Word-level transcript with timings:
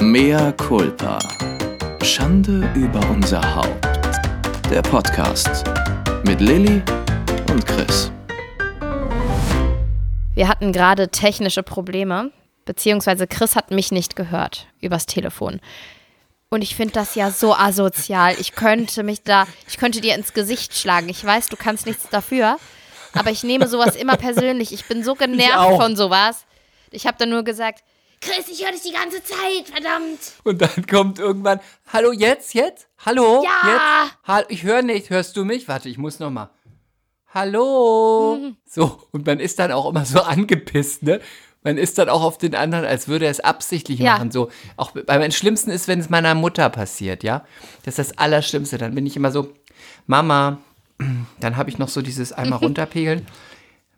Mea 0.00 0.52
culpa. 0.52 1.18
Schande 2.04 2.70
über 2.76 3.00
unser 3.10 3.42
Haupt. 3.56 3.84
Der 4.70 4.80
Podcast 4.80 5.64
mit 6.24 6.40
Lilly 6.40 6.80
und 7.50 7.66
Chris. 7.66 8.12
Wir 10.34 10.46
hatten 10.46 10.72
gerade 10.72 11.08
technische 11.08 11.64
Probleme, 11.64 12.30
beziehungsweise 12.64 13.26
Chris 13.26 13.56
hat 13.56 13.72
mich 13.72 13.90
nicht 13.90 14.14
gehört 14.14 14.68
übers 14.80 15.06
Telefon. 15.06 15.60
Und 16.48 16.62
ich 16.62 16.76
finde 16.76 16.94
das 16.94 17.16
ja 17.16 17.32
so 17.32 17.52
asozial. 17.52 18.36
Ich 18.38 18.52
könnte 18.52 19.02
mich 19.02 19.24
da, 19.24 19.48
ich 19.66 19.78
könnte 19.78 20.00
dir 20.00 20.14
ins 20.14 20.32
Gesicht 20.32 20.76
schlagen. 20.76 21.08
Ich 21.08 21.24
weiß, 21.24 21.48
du 21.48 21.56
kannst 21.56 21.86
nichts 21.86 22.08
dafür, 22.08 22.58
aber 23.14 23.32
ich 23.32 23.42
nehme 23.42 23.66
sowas 23.66 23.96
immer 23.96 24.16
persönlich. 24.16 24.72
Ich 24.72 24.86
bin 24.86 25.02
so 25.02 25.16
genervt 25.16 25.82
von 25.82 25.96
sowas. 25.96 26.44
Ich 26.92 27.04
habe 27.04 27.16
dann 27.18 27.30
nur 27.30 27.42
gesagt, 27.42 27.82
Chris, 28.20 28.48
ich 28.50 28.64
höre 28.64 28.72
dich 28.72 28.82
die 28.82 28.92
ganze 28.92 29.22
Zeit, 29.22 29.68
verdammt. 29.72 30.18
Und 30.44 30.60
dann 30.60 30.86
kommt 30.86 31.18
irgendwann, 31.18 31.60
hallo, 31.92 32.12
jetzt, 32.12 32.52
jetzt? 32.54 32.88
Hallo? 33.04 33.44
Ja. 33.44 33.70
Jetzt? 33.72 34.18
Hallo, 34.24 34.46
ich 34.48 34.62
höre 34.64 34.82
nicht. 34.82 35.10
Hörst 35.10 35.36
du 35.36 35.44
mich? 35.44 35.68
Warte, 35.68 35.88
ich 35.88 35.98
muss 35.98 36.18
noch 36.18 36.30
mal. 36.30 36.50
Hallo? 37.32 38.38
Mhm. 38.40 38.56
So, 38.70 39.02
und 39.12 39.24
man 39.26 39.40
ist 39.40 39.58
dann 39.58 39.72
auch 39.72 39.88
immer 39.88 40.04
so 40.04 40.20
angepisst, 40.20 41.02
ne? 41.02 41.20
Man 41.62 41.78
ist 41.78 41.98
dann 41.98 42.08
auch 42.08 42.22
auf 42.22 42.38
den 42.38 42.54
anderen, 42.54 42.84
als 42.84 43.08
würde 43.08 43.24
er 43.24 43.30
es 43.30 43.40
absichtlich 43.40 43.98
Ja. 43.98 44.12
machen. 44.14 44.30
So, 44.30 44.50
auch 44.76 44.90
beim 44.92 45.30
Schlimmsten 45.32 45.70
ist, 45.70 45.88
wenn 45.88 45.98
es 46.00 46.10
meiner 46.10 46.34
Mutter 46.34 46.68
passiert, 46.70 47.22
ja? 47.22 47.44
Das 47.84 47.98
ist 47.98 48.10
das 48.10 48.18
Allerschlimmste. 48.18 48.78
Dann 48.78 48.94
bin 48.94 49.06
ich 49.06 49.16
immer 49.16 49.30
so, 49.32 49.52
Mama, 50.06 50.58
dann 51.40 51.56
habe 51.56 51.70
ich 51.70 51.78
noch 51.78 51.88
so 51.88 52.02
dieses 52.02 52.32
einmal 52.32 52.58
runterpegeln. 52.62 53.26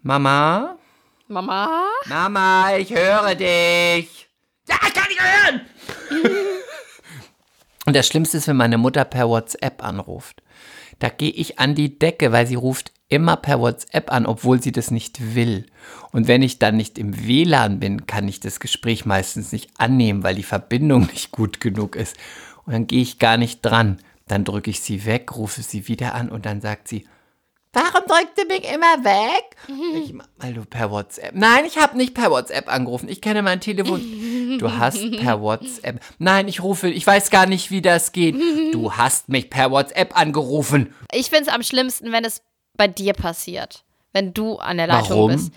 Mama, 0.02 0.76
Mama? 1.30 1.84
Mama, 2.06 2.74
ich 2.76 2.90
höre 2.90 3.36
dich. 3.36 4.28
Ja, 4.68 4.76
ich 4.84 4.94
kann 4.94 5.08
nicht 5.08 5.20
hören. 5.22 5.60
Und 7.86 7.94
das 7.94 8.08
Schlimmste 8.08 8.38
ist, 8.38 8.48
wenn 8.48 8.56
meine 8.56 8.78
Mutter 8.78 9.04
per 9.04 9.28
WhatsApp 9.28 9.84
anruft. 9.84 10.42
Da 10.98 11.08
gehe 11.08 11.30
ich 11.30 11.60
an 11.60 11.76
die 11.76 12.00
Decke, 12.00 12.32
weil 12.32 12.48
sie 12.48 12.56
ruft 12.56 12.90
immer 13.08 13.36
per 13.36 13.60
WhatsApp 13.60 14.12
an, 14.12 14.26
obwohl 14.26 14.60
sie 14.60 14.72
das 14.72 14.90
nicht 14.90 15.36
will. 15.36 15.66
Und 16.10 16.26
wenn 16.26 16.42
ich 16.42 16.58
dann 16.58 16.76
nicht 16.76 16.98
im 16.98 17.24
WLAN 17.24 17.78
bin, 17.78 18.06
kann 18.06 18.26
ich 18.26 18.40
das 18.40 18.58
Gespräch 18.58 19.06
meistens 19.06 19.52
nicht 19.52 19.70
annehmen, 19.78 20.24
weil 20.24 20.34
die 20.34 20.42
Verbindung 20.42 21.06
nicht 21.12 21.30
gut 21.30 21.60
genug 21.60 21.94
ist. 21.94 22.16
Und 22.66 22.72
dann 22.72 22.86
gehe 22.88 23.02
ich 23.02 23.20
gar 23.20 23.36
nicht 23.36 23.62
dran. 23.62 23.98
Dann 24.26 24.42
drücke 24.42 24.70
ich 24.70 24.80
sie 24.80 25.04
weg, 25.04 25.36
rufe 25.36 25.62
sie 25.62 25.86
wieder 25.86 26.14
an 26.14 26.28
und 26.28 26.44
dann 26.44 26.60
sagt 26.60 26.88
sie, 26.88 27.06
Warum 27.72 28.02
drückt 28.06 28.36
du 28.36 28.44
mich 28.46 28.64
immer 28.64 29.04
weg? 29.04 29.56
Ich, 29.94 30.12
weil 30.38 30.54
du 30.54 30.64
per 30.64 30.90
WhatsApp. 30.90 31.34
Nein, 31.34 31.64
ich 31.64 31.78
habe 31.78 31.96
nicht 31.96 32.14
per 32.14 32.30
WhatsApp 32.30 32.68
angerufen. 32.68 33.08
Ich 33.08 33.20
kenne 33.20 33.42
mein 33.42 33.60
Telefon. 33.60 34.58
Du 34.58 34.72
hast 34.72 34.98
per 35.18 35.40
WhatsApp. 35.40 36.00
Nein, 36.18 36.48
ich 36.48 36.62
rufe. 36.62 36.88
Ich 36.88 37.06
weiß 37.06 37.30
gar 37.30 37.46
nicht, 37.46 37.70
wie 37.70 37.80
das 37.80 38.10
geht. 38.10 38.34
Du 38.72 38.94
hast 38.94 39.28
mich 39.28 39.50
per 39.50 39.70
WhatsApp 39.70 40.18
angerufen. 40.18 40.92
Ich 41.12 41.30
finde 41.30 41.44
es 41.44 41.54
am 41.54 41.62
schlimmsten, 41.62 42.10
wenn 42.10 42.24
es 42.24 42.42
bei 42.76 42.88
dir 42.88 43.12
passiert. 43.12 43.84
Wenn 44.12 44.34
du 44.34 44.56
an 44.56 44.78
der 44.78 44.88
Leitung 44.88 45.10
Warum? 45.10 45.32
bist. 45.32 45.52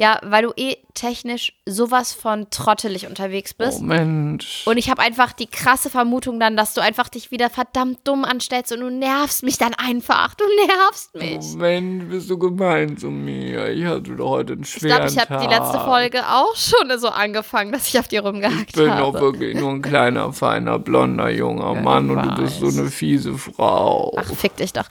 Ja, 0.00 0.18
weil 0.22 0.44
du 0.44 0.52
eh 0.56 0.78
technisch 0.94 1.52
sowas 1.66 2.14
von 2.14 2.48
trottelig 2.48 3.06
unterwegs 3.06 3.52
bist. 3.52 3.80
Oh 3.80 3.84
Mensch. 3.84 4.62
Und 4.66 4.78
ich 4.78 4.88
habe 4.88 5.02
einfach 5.02 5.34
die 5.34 5.46
krasse 5.46 5.90
Vermutung 5.90 6.40
dann, 6.40 6.56
dass 6.56 6.72
du 6.72 6.80
einfach 6.80 7.10
dich 7.10 7.30
wieder 7.30 7.50
verdammt 7.50 7.98
dumm 8.04 8.24
anstellst 8.24 8.72
und 8.72 8.80
du 8.80 8.88
nervst 8.88 9.42
mich 9.42 9.58
dann 9.58 9.74
einfach. 9.74 10.34
Du 10.36 10.44
nervst 10.66 11.14
mich. 11.16 11.38
Oh 11.52 11.56
Mensch, 11.58 12.04
bist 12.08 12.30
du 12.30 12.38
gemein 12.38 12.96
zu 12.96 13.08
mir. 13.08 13.68
Ich 13.68 13.84
hatte 13.84 14.16
doch 14.16 14.30
heute 14.30 14.54
einen 14.54 14.62
Ich 14.62 14.70
schweren 14.70 14.96
glaube, 15.06 15.12
ich 15.12 15.18
habe 15.18 15.46
die 15.46 15.54
letzte. 15.54 15.80
Folge 15.80 16.26
auch 16.26 16.56
schon 16.56 16.98
so 16.98 17.08
angefangen, 17.10 17.70
dass 17.70 17.86
ich 17.88 17.98
auf 17.98 18.08
dir 18.08 18.22
rumgehackt 18.22 18.70
Ich 18.70 18.76
bin 18.76 18.90
habe. 18.90 19.12
doch 19.12 19.20
wirklich 19.20 19.54
nur 19.54 19.68
ein 19.70 19.82
kleiner, 19.82 20.32
feiner, 20.32 20.78
blonder, 20.78 21.28
junger 21.28 21.74
Mann 21.82 22.08
und 22.10 22.22
du 22.22 22.42
bist 22.42 22.60
so 22.60 22.68
eine 22.68 22.88
fiese 22.90 23.36
Frau. 23.36 24.14
Ach, 24.16 24.34
fick 24.34 24.56
dich 24.56 24.72
doch. 24.72 24.86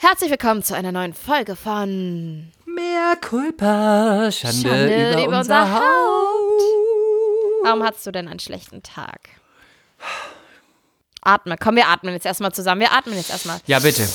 Herzlich 0.00 0.30
willkommen 0.30 0.62
zu 0.62 0.76
einer 0.76 0.92
neuen 0.92 1.12
Folge 1.12 1.56
von 1.56 2.52
Mehr 2.66 3.16
Culpa, 3.20 4.30
Schande, 4.30 4.68
Schande 4.68 5.10
über, 5.12 5.24
über 5.24 5.38
unser 5.40 5.62
unser 5.62 5.74
Haut. 5.74 6.62
Warum 7.64 7.82
hattest 7.82 8.06
du 8.06 8.12
denn 8.12 8.28
einen 8.28 8.38
schlechten 8.38 8.84
Tag? 8.84 9.18
Atme. 11.20 11.56
Komm, 11.58 11.74
wir 11.74 11.88
atmen 11.88 12.14
jetzt 12.14 12.26
erstmal 12.26 12.52
zusammen. 12.52 12.80
Wir 12.80 12.92
atmen 12.92 13.16
jetzt 13.16 13.30
erstmal. 13.30 13.58
Ja, 13.66 13.80
bitte. 13.80 14.08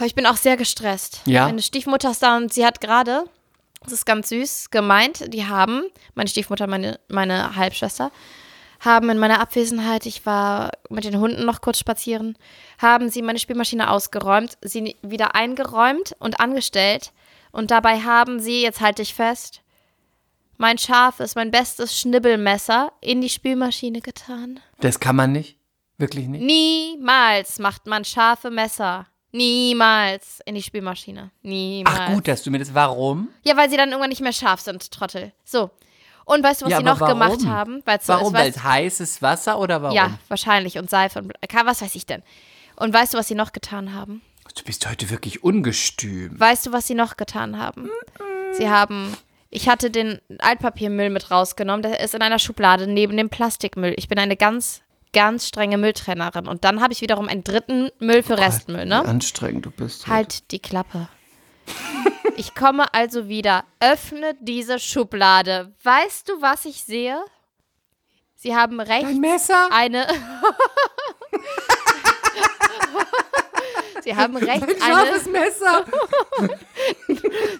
Weil 0.00 0.08
ich 0.08 0.16
bin 0.16 0.26
auch 0.26 0.36
sehr 0.36 0.56
gestresst. 0.56 1.20
Ja? 1.26 1.46
Meine 1.46 1.62
Stiefmutter 1.62 2.10
ist 2.10 2.24
da 2.24 2.36
und 2.36 2.52
sie 2.52 2.66
hat 2.66 2.80
gerade, 2.80 3.26
das 3.84 3.92
ist 3.92 4.04
ganz 4.04 4.30
süß, 4.30 4.70
gemeint, 4.72 5.32
die 5.32 5.46
haben, 5.46 5.84
meine 6.16 6.28
Stiefmutter, 6.28 6.66
meine, 6.66 6.98
meine 7.06 7.54
Halbschwester, 7.54 8.10
haben 8.80 9.10
in 9.10 9.18
meiner 9.18 9.40
Abwesenheit, 9.40 10.06
ich 10.06 10.26
war 10.26 10.72
mit 10.88 11.04
den 11.04 11.20
Hunden 11.20 11.44
noch 11.44 11.60
kurz 11.60 11.78
spazieren, 11.78 12.36
haben 12.78 13.10
sie 13.10 13.22
meine 13.22 13.38
Spielmaschine 13.38 13.90
ausgeräumt, 13.90 14.58
sie 14.62 14.96
wieder 15.02 15.34
eingeräumt 15.34 16.16
und 16.18 16.40
angestellt. 16.40 17.12
Und 17.52 17.70
dabei 17.70 18.00
haben 18.00 18.40
sie, 18.40 18.62
jetzt 18.62 18.80
halte 18.80 19.02
ich 19.02 19.14
fest, 19.14 19.60
mein 20.56 20.78
scharfes, 20.78 21.34
mein 21.34 21.50
bestes 21.50 21.98
Schnibbelmesser 21.98 22.92
in 23.00 23.20
die 23.20 23.30
Spülmaschine 23.30 24.00
getan. 24.00 24.60
Das 24.80 25.00
kann 25.00 25.16
man 25.16 25.32
nicht. 25.32 25.56
Wirklich 25.98 26.28
nicht. 26.28 26.42
Niemals 26.42 27.58
macht 27.58 27.86
man 27.86 28.04
scharfe 28.04 28.50
Messer. 28.50 29.06
Niemals 29.32 30.40
in 30.44 30.54
die 30.54 30.62
Spülmaschine. 30.62 31.30
Niemals. 31.42 31.98
Ach 32.00 32.14
gut, 32.14 32.26
dass 32.26 32.42
du 32.42 32.50
mir 32.50 32.58
das. 32.58 32.74
Warum? 32.74 33.28
Ja, 33.42 33.56
weil 33.56 33.70
sie 33.70 33.76
dann 33.76 33.90
irgendwann 33.90 34.08
nicht 34.10 34.22
mehr 34.22 34.32
scharf 34.32 34.60
sind, 34.60 34.90
Trottel. 34.90 35.32
So. 35.44 35.70
Und 36.30 36.44
weißt 36.44 36.60
du, 36.60 36.66
was 36.66 36.70
Ja, 36.70 36.78
sie 36.78 36.84
noch 36.84 37.00
warum? 37.00 37.18
gemacht 37.18 37.44
haben? 37.44 37.82
Weil's 37.84 38.06
Warum? 38.06 38.32
Weil 38.32 38.50
es 38.50 38.62
heißes 38.62 39.20
Wasser 39.20 39.58
oder 39.58 39.82
warum? 39.82 39.96
Ja, 39.96 40.18
wahrscheinlich. 40.28 40.78
Und 40.78 40.88
Seife 40.88 41.18
und 41.18 41.32
was 41.64 41.82
weiß 41.82 41.94
ich 41.96 42.06
denn. 42.06 42.22
Und 42.76 42.94
weißt 42.94 43.14
du, 43.14 43.18
was 43.18 43.26
sie 43.26 43.34
noch 43.34 43.50
getan 43.52 43.94
haben? 43.94 44.22
Du 44.56 44.62
bist 44.62 44.88
heute 44.88 45.10
wirklich 45.10 45.42
ungestüm. 45.42 46.38
Weißt 46.38 46.66
du, 46.66 46.72
was 46.72 46.86
sie 46.86 46.94
noch 46.94 47.16
getan 47.16 47.58
haben? 47.58 47.90
Sie 48.52 48.68
haben. 48.70 49.16
Ich 49.50 49.68
hatte 49.68 49.90
den 49.90 50.20
Altpapiermüll 50.38 51.10
mit 51.10 51.32
rausgenommen. 51.32 51.82
Der 51.82 51.98
ist 51.98 52.14
in 52.14 52.22
einer 52.22 52.38
Schublade 52.38 52.86
neben 52.86 53.16
dem 53.16 53.28
Plastikmüll. 53.28 53.94
Ich 53.96 54.06
bin 54.06 54.18
eine 54.20 54.36
ganz, 54.36 54.82
ganz 55.12 55.48
strenge 55.48 55.78
Mülltrennerin. 55.78 56.46
Und 56.46 56.62
dann 56.62 56.80
habe 56.80 56.92
ich 56.92 57.00
wiederum 57.00 57.28
einen 57.28 57.42
dritten 57.42 57.90
Müll 57.98 58.22
für 58.22 58.38
Restmüll, 58.38 58.86
ne? 58.86 59.02
Wie 59.02 59.08
anstrengend 59.08 59.66
du 59.66 59.72
bist. 59.72 60.02
heute. 60.02 60.14
Halt 60.14 60.52
die 60.52 60.60
Klappe. 60.60 61.08
Ich 62.36 62.54
komme 62.54 62.92
also 62.94 63.28
wieder, 63.28 63.64
öffne 63.80 64.34
diese 64.40 64.78
Schublade. 64.78 65.72
Weißt 65.82 66.28
du, 66.28 66.40
was 66.40 66.64
ich 66.64 66.84
sehe? 66.84 67.22
Sie 68.36 68.56
haben 68.56 68.80
rechts 68.80 69.10
Ein 69.10 69.20
Messer? 69.20 69.68
eine. 69.70 70.06
Sie 74.02 74.16
haben 74.16 74.36
rechts 74.36 74.82
Ein 74.82 74.92
eine. 74.94 75.28
Messer. 75.30 75.84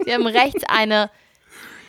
Sie 0.04 0.12
haben 0.15 0.27
rechts 0.27 0.65
eine, 0.69 1.10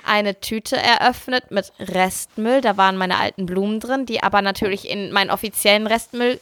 eine 0.06 0.40
Tüte 0.40 0.76
eröffnet 0.76 1.52
mit 1.52 1.72
Restmüll. 1.80 2.60
Da 2.62 2.76
waren 2.76 2.98
meine 2.98 3.18
alten 3.18 3.46
Blumen 3.46 3.80
drin, 3.80 4.06
die 4.06 4.22
aber 4.24 4.42
natürlich 4.42 4.90
in 4.90 5.12
meinen 5.14 5.30
offiziellen 5.32 5.88
Restmüll 5.88 6.40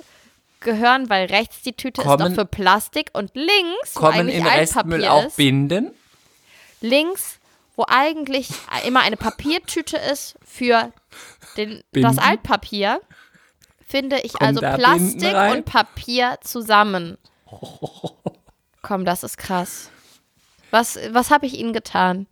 gehören, 0.60 1.10
weil 1.10 1.28
rechts 1.28 1.62
die 1.62 1.74
Tüte 1.74 2.02
ist 2.02 2.08
Kommen- 2.08 2.30
noch 2.30 2.36
für 2.36 2.46
Plastik 2.46 3.10
und 3.14 3.32
links, 3.36 3.96
wo 3.96 4.00
Kommen 4.00 4.14
eigentlich 4.20 4.36
in 4.38 4.46
Restmüll 4.48 4.94
Altpapier 5.06 5.14
auch 5.14 5.26
ist, 5.26 5.38
Binden? 5.38 5.92
links, 6.82 7.40
wo 7.76 7.86
eigentlich 7.88 8.50
immer 8.86 9.02
eine 9.02 9.18
Papiertüte 9.18 9.98
ist 9.98 10.36
für 10.46 10.92
den, 11.58 11.76
das 11.78 11.84
Binden? 11.92 12.20
Altpapier, 12.20 13.02
finde 13.88 14.20
ich 14.22 14.34
Kommen 14.34 14.58
also 14.58 14.62
Plastik 14.62 15.20
Binden 15.22 15.52
und 15.52 15.66
Papier 15.66 16.38
zusammen. 16.42 17.18
Komm, 18.82 19.06
das 19.06 19.24
ist 19.24 19.38
krass. 19.38 19.90
Was, 20.72 21.00
was 21.12 21.32
habe 21.32 21.46
ich 21.46 21.58
Ihnen 21.58 21.74
getan? 21.74 22.28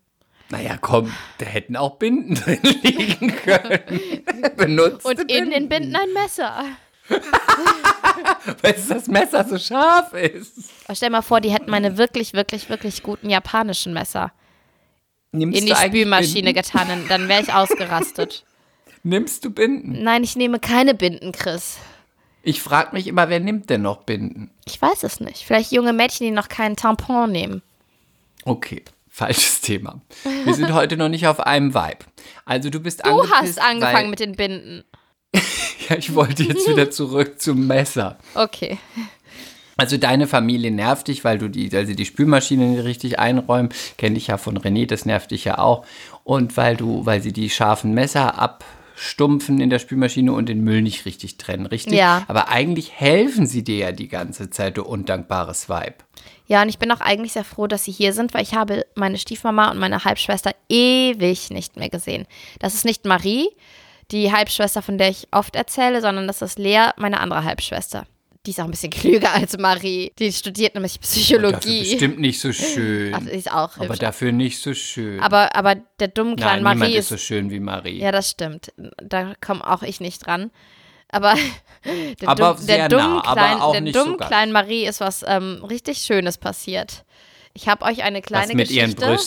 Naja, 0.50 0.78
komm, 0.80 1.12
da 1.40 1.46
hätten 1.46 1.76
auch 1.76 1.96
Binden 1.96 2.36
drin 2.36 2.60
liegen 2.84 3.36
können. 3.36 4.24
Benutzt. 4.56 5.06
Und 5.06 5.30
in 5.32 5.50
den 5.50 5.68
Binden 5.68 5.96
ein 5.96 6.14
Messer. 6.14 6.64
Weil 8.62 8.76
das 8.88 9.08
Messer 9.08 9.44
so 9.44 9.58
scharf 9.58 10.14
ist. 10.14 10.70
Aber 10.86 10.96
stell 10.96 11.10
mal 11.10 11.22
vor, 11.22 11.42
die 11.42 11.52
hätten 11.52 11.70
meine 11.70 11.98
wirklich, 11.98 12.34
wirklich, 12.34 12.70
wirklich 12.70 13.04
guten 13.04 13.30
japanischen 13.30 13.94
Messer 13.94 14.32
Nimmst 15.32 15.60
in 15.60 15.66
die 15.66 15.76
Spülmaschine 15.76 16.54
Binden? 16.54 16.62
getan. 16.72 17.06
Dann- 17.10 17.28
wäre 17.28 17.42
ich 17.42 17.54
ausgerastet. 17.54 18.44
Nimmst 19.04 19.46
du 19.46 19.52
Binden? 19.52 20.04
Nein, 20.04 20.24
ich 20.24 20.36
nehme 20.36 20.60
keine 20.60 20.94
Binden, 20.94 21.32
Chris. 21.32 21.78
Ich 22.44 22.62
frage 22.62 22.94
mich 22.94 23.08
immer, 23.08 23.30
wer 23.30 23.40
nimmt 23.40 23.70
denn 23.70 23.82
noch 23.82 24.04
Binden? 24.04 24.50
Ich 24.66 24.82
weiß 24.82 25.04
es 25.04 25.20
nicht. 25.20 25.44
Vielleicht 25.46 25.72
junge 25.72 25.94
Mädchen, 25.94 26.26
die 26.26 26.32
noch 26.32 26.50
keinen 26.50 26.76
Tampon 26.76 27.32
nehmen. 27.32 27.62
Okay, 28.46 28.84
falsches 29.10 29.62
Thema. 29.62 30.02
Wir 30.46 30.54
sind 30.54 30.74
heute 30.74 30.96
noch 30.98 31.10
nicht 31.10 31.28
auf 31.28 31.42
einem 31.42 31.74
Vibe. 31.74 32.06
Also 32.46 32.70
du 32.70 32.80
bist 32.80 33.06
Du 33.06 33.30
hast 33.30 33.62
angefangen 33.62 34.10
mit 34.10 34.20
den 34.20 34.36
Binden. 34.36 34.84
Ich 35.98 36.14
wollte 36.14 36.44
jetzt 36.44 36.68
wieder 36.68 36.90
zurück 36.92 37.40
zum 37.42 37.68
Messer. 37.68 38.18
Okay. 38.36 38.78
Also 39.78 39.98
deine 39.98 40.28
Familie 40.28 40.72
nervt 40.72 41.08
dich, 41.08 41.24
weil 41.24 41.38
du 41.38 41.50
die, 41.50 41.76
also 41.76 41.94
die 41.94 42.06
Spülmaschine 42.06 42.66
nicht 42.66 42.84
richtig 42.84 43.20
einräumen. 43.20 43.70
Kenne 43.98 44.18
ich 44.18 44.28
ja 44.28 44.38
von 44.38 44.58
René, 44.58 44.88
das 44.88 45.06
nervt 45.06 45.32
dich 45.32 45.46
ja 45.46 45.60
auch. 45.60 45.86
Und 46.24 46.58
weil 46.58 46.76
du, 46.76 47.06
weil 47.06 47.22
sie 47.22 47.32
die 47.32 47.50
scharfen 47.50 47.94
Messer 47.94 48.40
Stumpfen 49.00 49.62
in 49.62 49.70
der 49.70 49.78
Spülmaschine 49.78 50.34
und 50.34 50.50
den 50.50 50.64
Müll 50.64 50.82
nicht 50.82 51.06
richtig 51.06 51.38
trennen, 51.38 51.68
richtig? 51.68 51.94
Ja. 51.94 52.24
Aber 52.28 52.50
eigentlich 52.50 52.94
helfen 52.94 53.46
sie 53.46 53.64
dir 53.64 53.78
ja 53.78 53.92
die 53.92 54.08
ganze 54.08 54.50
Zeit, 54.50 54.78
du 54.78 54.84
undankbares 54.84 55.70
Weib. 55.70 56.04
Ja, 56.48 56.64
und 56.64 56.70
ich 56.70 56.80
bin 56.80 56.92
auch 56.92 57.02
eigentlich 57.02 57.34
sehr 57.34 57.44
froh, 57.44 57.68
dass 57.68 57.84
sie 57.84 57.92
hier 57.92 58.12
sind, 58.14 58.34
weil 58.34 58.42
ich 58.42 58.56
habe 58.56 58.88
meine 58.96 59.20
Stiefmama 59.20 59.70
und 59.70 59.78
meine 59.78 60.04
Halbschwester 60.04 60.52
ewig 60.68 61.52
nicht 61.52 61.78
mehr 61.78 61.90
gesehen. 61.90 62.26
Das 62.58 62.74
ist 62.74 62.86
nicht 62.86 63.06
Marie, 63.06 63.50
die 64.12 64.32
Halbschwester, 64.32 64.82
von 64.82 64.98
der 64.98 65.10
ich 65.10 65.28
oft 65.32 65.56
erzähle, 65.56 66.02
sondern 66.02 66.28
das 66.28 66.42
ist 66.42 66.60
Lea, 66.60 66.90
meine 66.98 67.20
andere 67.20 67.44
Halbschwester. 67.44 68.06
Die 68.46 68.52
ist 68.52 68.60
auch 68.62 68.66
ein 68.66 68.72
bisschen 68.72 68.90
klüger 68.92 69.34
als 69.34 69.58
Marie. 69.58 70.14
Die 70.20 70.32
studiert 70.32 70.74
nämlich 70.76 71.00
Psychologie. 71.02 71.82
bestimmt 71.82 72.20
nicht 72.20 72.40
so 72.40 72.54
schön. 72.54 73.14
Ach, 73.14 73.20
die 73.20 73.30
ist 73.32 73.52
auch 73.52 73.76
aber 73.76 73.90
hübsch. 73.90 74.00
dafür 74.00 74.32
nicht 74.32 74.60
so 74.60 74.74
schön. 74.74 75.20
Aber, 75.20 75.54
aber 75.56 75.76
der 76.00 76.08
dummen 76.08 76.36
kleinen 76.38 76.64
Nein, 76.64 76.76
niemand 76.76 76.80
Marie 76.80 76.98
ist 76.98 77.10
so 77.10 77.18
schön 77.18 77.50
wie 77.50 77.60
Marie. 77.60 78.00
ja, 78.00 78.12
das 78.12 78.30
stimmt. 78.30 78.72
Da 78.78 79.34
komme 79.46 79.68
auch 79.70 79.84
ich 79.84 80.00
nicht 80.00 80.26
dran. 80.26 80.52
Aber 81.10 81.36
der, 82.22 82.30
Aber 82.30 82.54
dumm, 82.56 82.68
der 82.68 82.90
dummen, 82.90 83.06
nah, 83.06 83.24
aber 83.26 83.42
kleinen, 83.42 83.62
auch 83.62 83.72
der 83.74 83.86
so 83.86 83.92
dummen 83.92 84.18
ganz. 84.18 84.30
kleinen 84.30 84.52
Marie 84.52 84.86
ist 84.86 85.00
was 85.00 85.24
ähm, 85.28 85.64
richtig 85.70 86.00
Schönes 86.00 86.38
passiert. 86.38 87.04
Ich 87.58 87.68
habe 87.68 87.84
euch 87.86 88.04
eine 88.04 88.22
kleine 88.22 88.54
Geschichte 88.54 89.18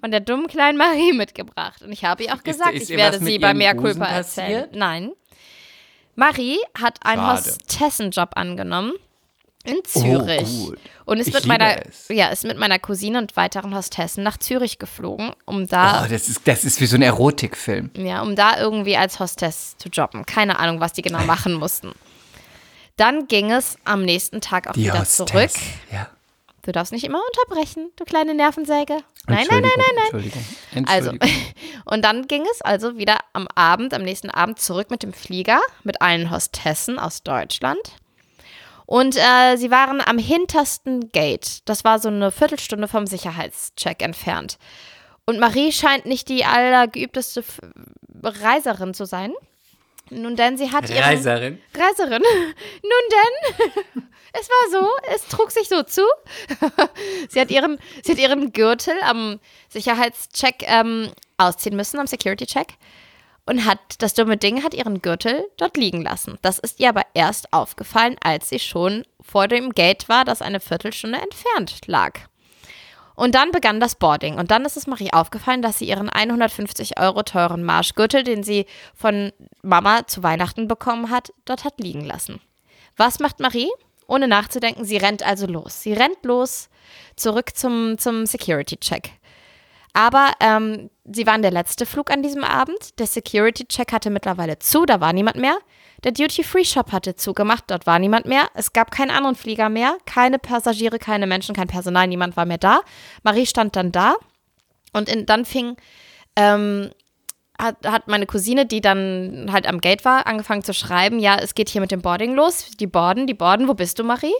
von 0.00 0.10
der 0.12 0.20
dummen 0.20 0.46
kleinen 0.46 0.78
Marie 0.78 1.12
mitgebracht. 1.12 1.82
Und 1.82 1.90
ich 1.90 2.04
habe 2.04 2.22
ihr 2.22 2.32
auch 2.32 2.44
gesagt, 2.44 2.74
ist 2.74 2.84
ich 2.84 2.90
ihr 2.90 2.96
werde 2.98 3.18
sie 3.18 3.40
bei 3.40 3.52
Culpa 3.74 4.06
erzählen. 4.06 4.68
Nein. 4.72 5.10
Marie 6.14 6.58
hat 6.80 7.04
einen. 7.04 7.26
Hostessenjob 7.32 8.30
angenommen 8.36 8.92
in 9.64 9.78
Zürich. 9.84 10.68
Oh. 10.68 10.74
Und 11.04 11.18
ist 11.18 11.26
Ich 11.26 11.34
mit 11.34 11.46
meiner, 11.46 11.84
es. 11.84 12.06
ja, 12.10 12.28
ist 12.28 12.44
mit 12.44 12.58
meiner 12.58 12.78
Cousine 12.78 13.18
und 13.18 13.36
weiteren 13.36 13.74
Hostessen 13.74 14.22
nach 14.22 14.36
Zürich 14.38 14.78
geflogen, 14.78 15.32
um 15.44 15.66
da 15.66 16.04
Oh, 16.04 16.08
das 16.08 16.28
ist, 16.28 16.46
das 16.46 16.64
ist 16.64 16.80
wie 16.80 16.86
so 16.86 16.94
ein 16.94 17.02
Erotikfilm. 17.02 17.90
ja, 17.94 18.22
um 18.22 18.36
da 18.36 18.60
irgendwie 18.60 18.96
als 18.96 19.18
Hostess 19.18 19.76
zu 19.78 19.88
jobben. 19.88 20.24
Keine 20.26 20.60
Ahnung, 20.60 20.78
was 20.78 20.92
die 20.92 21.02
genau 21.02 21.24
machen 21.24 21.54
mussten. 21.54 21.90
Dann 22.96 23.26
ging 23.26 23.50
es 23.50 23.76
am 23.84 24.04
nächsten 24.04 24.40
Tag 24.40 24.68
auch 24.68 24.74
Die 24.74 24.84
wieder 24.84 25.00
Hostess. 25.00 25.26
zurück. 25.26 25.50
Ja. 25.92 26.08
Du 26.62 26.72
darfst 26.72 26.92
nicht 26.92 27.04
immer 27.04 27.20
unterbrechen, 27.26 27.90
du 27.96 28.04
kleine 28.04 28.34
Nervensäge. 28.34 28.98
Nein, 29.26 29.46
nein, 29.48 29.62
nein, 29.62 29.62
nein, 29.62 29.86
nein. 29.94 30.04
Entschuldigung. 30.04 30.44
Also, 30.86 31.10
Entschuldigung. 31.10 31.52
und 31.86 32.04
dann 32.04 32.28
ging 32.28 32.44
es 32.50 32.60
also 32.60 32.98
wieder 32.98 33.18
am 33.32 33.48
Abend, 33.54 33.94
am 33.94 34.02
nächsten 34.02 34.30
Abend 34.30 34.60
zurück 34.60 34.90
mit 34.90 35.02
dem 35.02 35.12
Flieger, 35.12 35.60
mit 35.84 36.02
allen 36.02 36.30
Hostessen 36.30 36.98
aus 36.98 37.22
Deutschland. 37.22 37.80
Und 38.84 39.16
äh, 39.16 39.56
sie 39.56 39.70
waren 39.70 40.00
am 40.00 40.18
hintersten 40.18 41.10
Gate. 41.10 41.60
Das 41.64 41.84
war 41.84 41.98
so 42.00 42.08
eine 42.08 42.32
Viertelstunde 42.32 42.88
vom 42.88 43.06
Sicherheitscheck 43.06 44.02
entfernt. 44.02 44.58
Und 45.26 45.38
Marie 45.38 45.70
scheint 45.70 46.06
nicht 46.06 46.28
die 46.28 46.44
allergeübteste 46.44 47.44
Reiserin 48.22 48.92
zu 48.92 49.06
sein. 49.06 49.32
Nun 50.10 50.36
denn, 50.36 50.56
sie 50.56 50.70
hat 50.72 50.90
ihren... 50.90 51.02
Reiserin. 51.02 51.60
Reiserin. 51.74 52.22
Nun 52.82 53.04
denn, 53.10 54.02
es 54.32 54.48
war 54.48 54.80
so, 54.80 54.88
es 55.14 55.26
trug 55.28 55.50
sich 55.50 55.68
so 55.68 55.82
zu. 55.82 56.02
sie, 57.28 57.40
hat 57.40 57.50
ihren, 57.50 57.78
sie 58.04 58.12
hat 58.12 58.18
ihren 58.18 58.52
Gürtel 58.52 58.94
am 59.02 59.40
Sicherheitscheck 59.68 60.64
ähm, 60.66 61.10
ausziehen 61.38 61.76
müssen, 61.76 61.98
am 62.00 62.06
Security-Check. 62.06 62.74
Und 63.46 63.64
hat, 63.64 63.80
das 63.98 64.14
dumme 64.14 64.36
Ding 64.36 64.62
hat 64.62 64.74
ihren 64.74 65.02
Gürtel 65.02 65.44
dort 65.56 65.76
liegen 65.76 66.02
lassen. 66.02 66.38
Das 66.42 66.58
ist 66.58 66.78
ihr 66.78 66.88
aber 66.90 67.02
erst 67.14 67.52
aufgefallen, 67.52 68.16
als 68.22 68.48
sie 68.48 68.58
schon 68.58 69.04
vor 69.20 69.48
dem 69.48 69.70
Gate 69.70 70.08
war, 70.08 70.24
das 70.24 70.42
eine 70.42 70.60
Viertelstunde 70.60 71.18
entfernt 71.18 71.86
lag. 71.86 72.20
Und 73.20 73.34
dann 73.34 73.50
begann 73.50 73.80
das 73.80 73.96
Boarding. 73.96 74.38
Und 74.38 74.50
dann 74.50 74.64
ist 74.64 74.78
es 74.78 74.86
Marie 74.86 75.12
aufgefallen, 75.12 75.60
dass 75.60 75.78
sie 75.78 75.84
ihren 75.86 76.08
150 76.08 76.98
Euro 76.98 77.22
teuren 77.22 77.62
Marschgürtel, 77.64 78.22
den 78.22 78.42
sie 78.42 78.64
von 78.94 79.32
Mama 79.62 80.06
zu 80.06 80.22
Weihnachten 80.22 80.68
bekommen 80.68 81.10
hat, 81.10 81.32
dort 81.44 81.64
hat 81.64 81.80
liegen 81.80 82.04
lassen. 82.04 82.40
Was 82.96 83.18
macht 83.18 83.40
Marie? 83.40 83.70
Ohne 84.06 84.26
nachzudenken, 84.26 84.84
sie 84.84 84.96
rennt 84.96 85.22
also 85.22 85.46
los. 85.46 85.82
Sie 85.82 85.92
rennt 85.92 86.24
los 86.24 86.68
zurück 87.16 87.56
zum, 87.56 87.96
zum 87.98 88.26
Security-Check. 88.26 89.12
Aber 89.92 90.32
ähm, 90.40 90.90
sie 91.04 91.26
waren 91.26 91.42
der 91.42 91.50
letzte 91.50 91.86
Flug 91.86 92.10
an 92.10 92.22
diesem 92.22 92.44
Abend. 92.44 92.98
Der 92.98 93.06
Security-Check 93.06 93.92
hatte 93.92 94.10
mittlerweile 94.10 94.58
zu, 94.58 94.86
da 94.86 95.00
war 95.00 95.12
niemand 95.12 95.36
mehr. 95.36 95.58
Der 96.04 96.12
Duty-Free-Shop 96.12 96.92
hatte 96.92 97.16
zugemacht, 97.16 97.64
dort 97.68 97.86
war 97.86 97.98
niemand 97.98 98.26
mehr. 98.26 98.48
Es 98.54 98.72
gab 98.72 98.90
keinen 98.90 99.10
anderen 99.10 99.36
Flieger 99.36 99.68
mehr, 99.68 99.98
keine 100.06 100.38
Passagiere, 100.38 100.98
keine 100.98 101.26
Menschen, 101.26 101.54
kein 101.54 101.68
Personal, 101.68 102.06
niemand 102.06 102.36
war 102.36 102.46
mehr 102.46 102.58
da. 102.58 102.80
Marie 103.22 103.46
stand 103.46 103.76
dann 103.76 103.92
da 103.92 104.16
und 104.92 105.08
in, 105.08 105.26
dann 105.26 105.44
fing, 105.44 105.76
ähm, 106.36 106.90
hat, 107.60 107.86
hat 107.86 108.08
meine 108.08 108.26
Cousine, 108.26 108.66
die 108.66 108.80
dann 108.80 109.50
halt 109.52 109.66
am 109.66 109.80
Gate 109.80 110.04
war, 110.04 110.26
angefangen 110.26 110.62
zu 110.64 110.72
schreiben, 110.74 111.18
ja, 111.18 111.36
es 111.36 111.54
geht 111.54 111.68
hier 111.68 111.80
mit 111.80 111.90
dem 111.90 112.02
Boarding 112.02 112.34
los, 112.34 112.70
die 112.78 112.86
borden, 112.86 113.26
die 113.26 113.34
borden, 113.34 113.68
wo 113.68 113.74
bist 113.74 113.98
du, 113.98 114.04
Marie? 114.04 114.34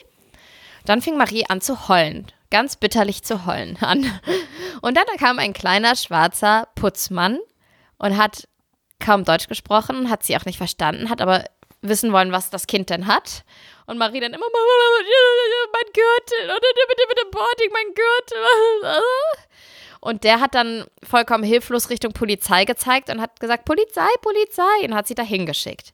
Dann 0.84 1.02
fing 1.02 1.17
Marie 1.17 1.44
an 1.49 1.61
zu 1.61 1.88
heulen, 1.88 2.26
ganz 2.50 2.76
bitterlich 2.76 3.22
zu 3.22 3.46
heulen 3.46 3.76
an. 3.81 4.11
Und 4.81 4.96
dann 4.96 5.05
kam 5.19 5.38
ein 5.38 5.52
kleiner 5.52 5.96
schwarzer 5.96 6.69
Putzmann 6.75 7.38
und 7.99 8.17
hat 8.17 8.49
kaum 8.99 9.25
Deutsch 9.25 9.49
gesprochen, 9.49 10.11
hat 10.11 10.23
sie 10.23 10.37
auch 10.37 10.44
nicht 10.44 10.58
verstanden, 10.58 11.11
hat 11.11 11.20
aber 11.20 11.44
wissen 11.82 12.12
wollen, 12.12 12.32
was 12.32 12.50
das 12.50 12.66
Kind 12.66 12.90
denn 12.90 13.06
hat. 13.06 13.44
Und 13.87 13.99
Marie 13.99 14.20
dann 14.20 14.32
immer, 14.32 14.46
mein 14.52 15.93
Gürtel, 15.93 16.46
bitte, 16.46 17.02
bitte, 17.08 17.31
Boarding, 17.31 17.73
mein 17.73 17.94
Gürtel. 17.94 19.02
Und 20.00 20.25
der 20.25 20.41
hat 20.41 20.55
dann 20.55 20.85
vollkommen 21.02 21.44
hilflos 21.44 21.91
Richtung 21.91 22.12
Polizei 22.12 22.64
gezeigt 22.64 23.11
und 23.11 23.20
hat 23.20 23.38
gesagt, 23.38 23.67
Polizei, 23.67 24.08
Polizei, 24.23 24.85
und 24.85 24.94
hat 24.94 25.06
sie 25.06 25.14
dahin 25.14 25.44
geschickt. 25.44 25.93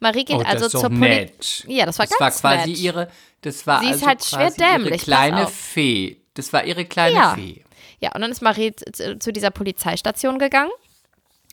Marie 0.00 0.24
geht 0.24 0.36
Oh, 0.36 0.42
also 0.44 0.66
ist 0.66 0.72
zur 0.72 0.90
Polizei. 0.90 1.68
Ja, 1.68 1.86
das 1.86 1.98
war 1.98 2.06
das 2.06 2.18
ganz 2.18 2.42
war 2.42 2.56
quasi 2.56 2.70
nett. 2.70 2.80
ihre, 2.80 3.08
das 3.42 3.66
war 3.66 3.80
Sie 3.80 3.86
ist 3.86 3.92
also 3.94 4.06
halt 4.06 4.24
schwer 4.24 4.38
quasi 4.50 4.60
ihre 4.60 4.72
dämlich, 4.72 4.92
pass 4.92 5.04
kleine. 5.04 5.46
Fee. 5.46 6.16
Das 6.34 6.52
war 6.52 6.64
ihre 6.64 6.84
kleine 6.84 7.14
Ja. 7.14 7.34
Fee. 7.34 7.64
Ja, 8.00 8.12
und 8.12 8.20
dann 8.20 8.32
ist 8.32 8.42
Marie 8.42 8.74
zu 8.74 9.32
dieser 9.32 9.50
Polizeistation 9.50 10.38
gegangen. 10.38 10.72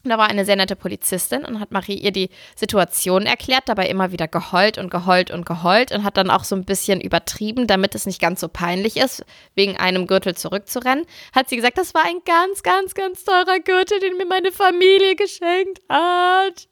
Und 0.04 0.10
da 0.10 0.18
war 0.18 0.30
eine 0.30 0.46
sehr 0.46 0.56
nette 0.56 0.76
Polizistin 0.76 1.46
und 1.46 1.60
hat 1.60 1.72
Marie 1.72 1.96
ihr 1.96 2.12
die 2.12 2.30
Situation 2.56 3.26
erklärt, 3.26 3.64
dabei 3.68 3.88
immer 3.88 4.12
wieder 4.12 4.28
geheult 4.28 4.78
und 4.78 4.90
geheult 4.90 5.32
und 5.32 5.46
geheult 5.46 5.92
und 5.92 6.04
hat 6.04 6.18
dann 6.18 6.32
auch 6.32 6.44
so 6.44 6.56
ein 6.56 6.66
bisschen 6.66 7.02
übertrieben, 7.02 7.68
damit 7.68 7.94
es 7.94 8.06
nicht 8.06 8.20
ganz 8.20 8.40
so 8.40 8.48
peinlich 8.48 8.98
ist, 8.98 9.24
wegen 9.56 9.78
einem 9.78 10.08
Gürtel 10.08 10.36
zurückzurennen. 10.36 11.06
Hat 11.34 11.50
sie 11.50 11.56
gesagt, 11.56 11.78
das 11.78 11.94
war 11.94 12.04
ein 12.04 12.22
ganz, 12.26 12.64
ganz, 12.64 12.94
ganz 12.94 13.24
teurer 13.24 13.60
Gürtel, 13.60 14.00
den 14.00 14.18
mir 14.18 14.26
meine 14.26 14.52
Familie 14.52 15.16
geschenkt 15.16 15.82
hat. 15.90 16.68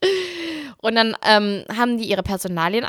Und 0.77 0.95
dann 0.95 1.15
ähm, 1.23 1.65
haben 1.75 1.97
die 1.97 2.09
ihre 2.09 2.23
Personalien 2.23 2.85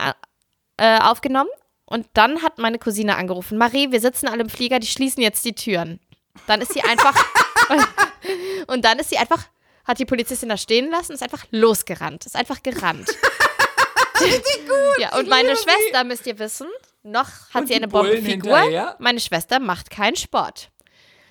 äh, 0.77 0.99
aufgenommen 1.01 1.51
und 1.91 2.06
dann 2.15 2.43
hat 2.43 2.59
meine 2.59 2.79
Cousine 2.79 3.17
angerufen, 3.17 3.59
Marie, 3.59 3.91
wir 3.91 4.01
sitzen 4.01 4.29
alle 4.29 4.43
im 4.43 4.49
Flieger, 4.49 4.79
die 4.79 4.87
schließen 4.87 5.23
jetzt 5.23 5.44
die 5.44 5.55
Türen. 5.55 5.99
Dann 6.47 6.61
ist 6.61 6.73
sie 6.73 6.82
einfach 6.82 7.15
und 8.69 8.85
dann 8.85 9.01
ist 9.01 9.11
sie 9.11 9.19
einfach 9.19 9.49
hat 9.91 9.99
die 9.99 10.06
Polizistin 10.06 10.49
da 10.49 10.56
stehen 10.56 10.91
lassen, 10.91 11.13
ist 11.13 11.23
einfach 11.23 11.44
losgerannt, 11.51 12.27
ist 12.27 12.37
einfach 12.37 12.63
gerannt. 12.63 13.09
Richtig 14.20 14.67
gut. 14.67 14.99
Ja, 14.99 15.17
und 15.19 15.29
meine 15.29 15.56
Schwester, 15.56 16.05
müsst 16.05 16.27
ihr 16.27 16.39
wissen, 16.39 16.69
noch 17.03 17.29
hat 17.55 17.63
Und 17.63 17.67
sie 17.69 17.75
eine 17.75 17.89
Bombenfigur. 17.89 18.59
hinterher? 18.59 18.97
Meine 18.99 19.20
Schwester 19.20 19.59
macht 19.59 19.91
keinen 19.91 20.17
Sport. 20.17 20.70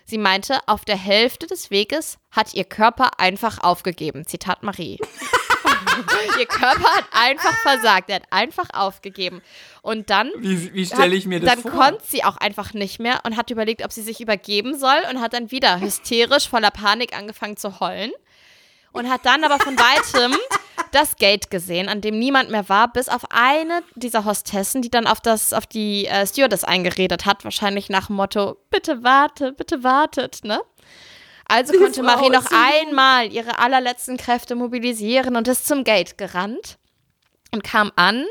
Sie 0.06 0.18
meinte, 0.18 0.60
auf 0.66 0.86
der 0.86 0.98
Hälfte 0.98 1.46
des 1.46 1.70
Weges 1.70 2.18
hat 2.32 2.56
ihr 2.56 2.64
Körper 2.64 3.20
einfach 3.20 3.60
aufgegeben. 3.62 4.26
Zitat 4.26 4.64
Marie. 4.64 5.00
ihr 6.40 6.46
Körper 6.48 6.90
hat 6.96 7.06
einfach 7.12 7.56
versagt. 7.62 8.10
Er 8.10 8.16
hat 8.16 8.24
einfach 8.32 8.70
aufgegeben. 8.74 9.44
Und 9.84 10.10
dann 10.10 10.32
Wie, 10.38 10.74
wie 10.74 10.86
stelle 10.88 11.16
ich 11.16 11.28
mir 11.28 11.40
das 11.40 11.50
dann 11.50 11.62
vor? 11.62 11.72
konnte 11.72 12.04
sie 12.08 12.24
auch 12.24 12.38
einfach 12.38 12.74
nicht 12.74 13.00
mehr 13.00 13.20
und 13.24 13.38
hat 13.38 13.52
überlegt, 13.52 13.86
ob 13.86 13.92
sie 13.92 14.02
sich 14.02 14.20
übergeben 14.20 14.78
soll 14.80 14.98
und 15.12 15.22
hat 15.22 15.34
dann 15.34 15.52
wieder 15.52 15.80
hysterisch 15.80 16.50
voller 16.50 16.72
Panik 16.72 17.16
angefangen 17.16 17.58
zu 17.58 17.80
heulen 17.80 18.12
und 18.92 19.10
hat 19.10 19.26
dann 19.26 19.44
aber 19.44 19.60
von 19.60 19.78
weitem 19.78 20.36
das 20.92 21.16
Gate 21.18 21.50
gesehen, 21.52 21.90
an 21.90 22.02
dem 22.02 22.18
niemand 22.18 22.50
mehr 22.50 22.68
war, 22.70 22.92
bis 22.92 23.10
auf 23.10 23.22
eine 23.32 23.84
dieser 23.96 24.26
Hostessen, 24.26 24.82
die 24.82 24.90
dann 24.90 25.06
auf 25.08 25.22
das 25.22 25.54
auf 25.54 25.68
die 25.68 26.06
äh, 26.08 26.26
Stewardess 26.26 26.64
eingeredet 26.64 27.26
hat, 27.26 27.44
wahrscheinlich 27.44 27.90
nach 27.90 28.08
dem 28.08 28.16
Motto 28.16 28.58
bitte 28.70 29.04
warte, 29.04 29.52
bitte 29.52 29.84
wartet, 29.84 30.44
ne? 30.44 30.62
Also 31.52 31.74
konnte 31.74 32.04
Frau 32.04 32.06
Marie 32.16 32.30
noch 32.30 32.46
einmal 32.52 33.32
ihre 33.34 33.58
allerletzten 33.58 34.18
Kräfte 34.18 34.54
mobilisieren 34.56 35.36
und 35.36 35.48
ist 35.48 35.68
zum 35.68 35.84
Gate 35.84 36.16
gerannt 36.18 36.78
und 37.52 37.64
kam 37.64 37.92
an, 37.96 38.26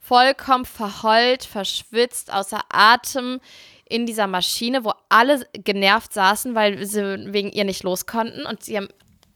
vollkommen 0.00 0.64
verheult, 0.64 1.44
verschwitzt, 1.44 2.32
außer 2.32 2.60
Atem 2.70 3.40
in 3.88 4.06
dieser 4.06 4.26
Maschine, 4.26 4.84
wo 4.86 4.92
alle 5.10 5.46
genervt 5.52 6.14
saßen, 6.14 6.54
weil 6.54 6.84
sie 6.86 7.32
wegen 7.32 7.50
ihr 7.50 7.64
nicht 7.64 7.82
los 7.82 8.06
konnten 8.06 8.46
und 8.46 8.64
sie, 8.64 8.78
haben- 8.78 8.88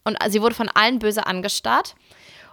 und 0.07 0.17
sie 0.29 0.41
wurde 0.41 0.55
von 0.55 0.69
allen 0.69 0.99
böse 0.99 1.27
angestarrt. 1.27 1.97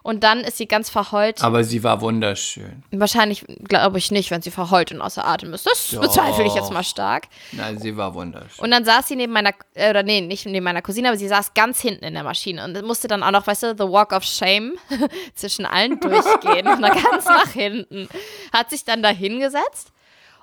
Und 0.02 0.26
dann 0.26 0.42
ist 0.42 0.58
sie 0.58 0.68
ganz 0.68 0.90
verheult. 0.90 1.42
Aber 1.42 1.64
sie 1.64 1.82
war 1.82 2.02
wunderschön. 2.02 2.84
Wahrscheinlich 2.92 3.46
glaube 3.64 4.00
ich 4.00 4.12
nicht, 4.12 4.32
wenn 4.32 4.42
sie 4.42 4.52
verheult 4.52 4.92
und 4.92 5.00
außer 5.00 5.26
Atem 5.26 5.54
ist. 5.54 5.66
Das 5.66 5.96
bezweifle 5.98 6.46
ich 6.46 6.56
jetzt 6.56 6.74
mal 6.74 6.84
stark. 6.84 7.28
Nein, 7.54 7.80
sie 7.80 7.96
war 7.96 8.14
wunderschön. 8.14 8.66
Und 8.66 8.72
dann 8.72 8.84
saß 8.84 9.08
sie 9.08 9.16
neben 9.16 9.32
meiner, 9.32 9.52
äh, 9.76 9.92
oder 9.92 10.04
nee, 10.04 10.20
nicht 10.20 10.46
neben 10.46 10.66
meiner 10.66 10.82
Cousine, 10.82 11.08
aber 11.08 11.18
sie 11.18 11.30
saß 11.30 11.54
ganz 11.54 11.80
hinten 11.80 12.04
in 12.04 12.16
der 12.16 12.24
Maschine 12.24 12.66
und 12.66 12.86
musste 12.86 13.08
dann 13.08 13.24
auch 13.24 13.32
noch, 13.32 13.48
weißt 13.48 13.64
du, 13.64 13.76
the 13.78 13.90
walk 13.90 14.12
of 14.12 14.26
shame 14.26 14.74
zwischen 15.36 15.66
allen 15.66 15.98
durchgehen 16.02 16.68
und 16.68 16.82
dann 16.82 17.02
ganz 17.02 17.26
nach 17.26 17.52
hinten. 17.52 18.10
Hat 18.52 18.72
sich 18.72 18.84
dann 18.84 19.04
da 19.04 19.10
hingesetzt 19.10 19.94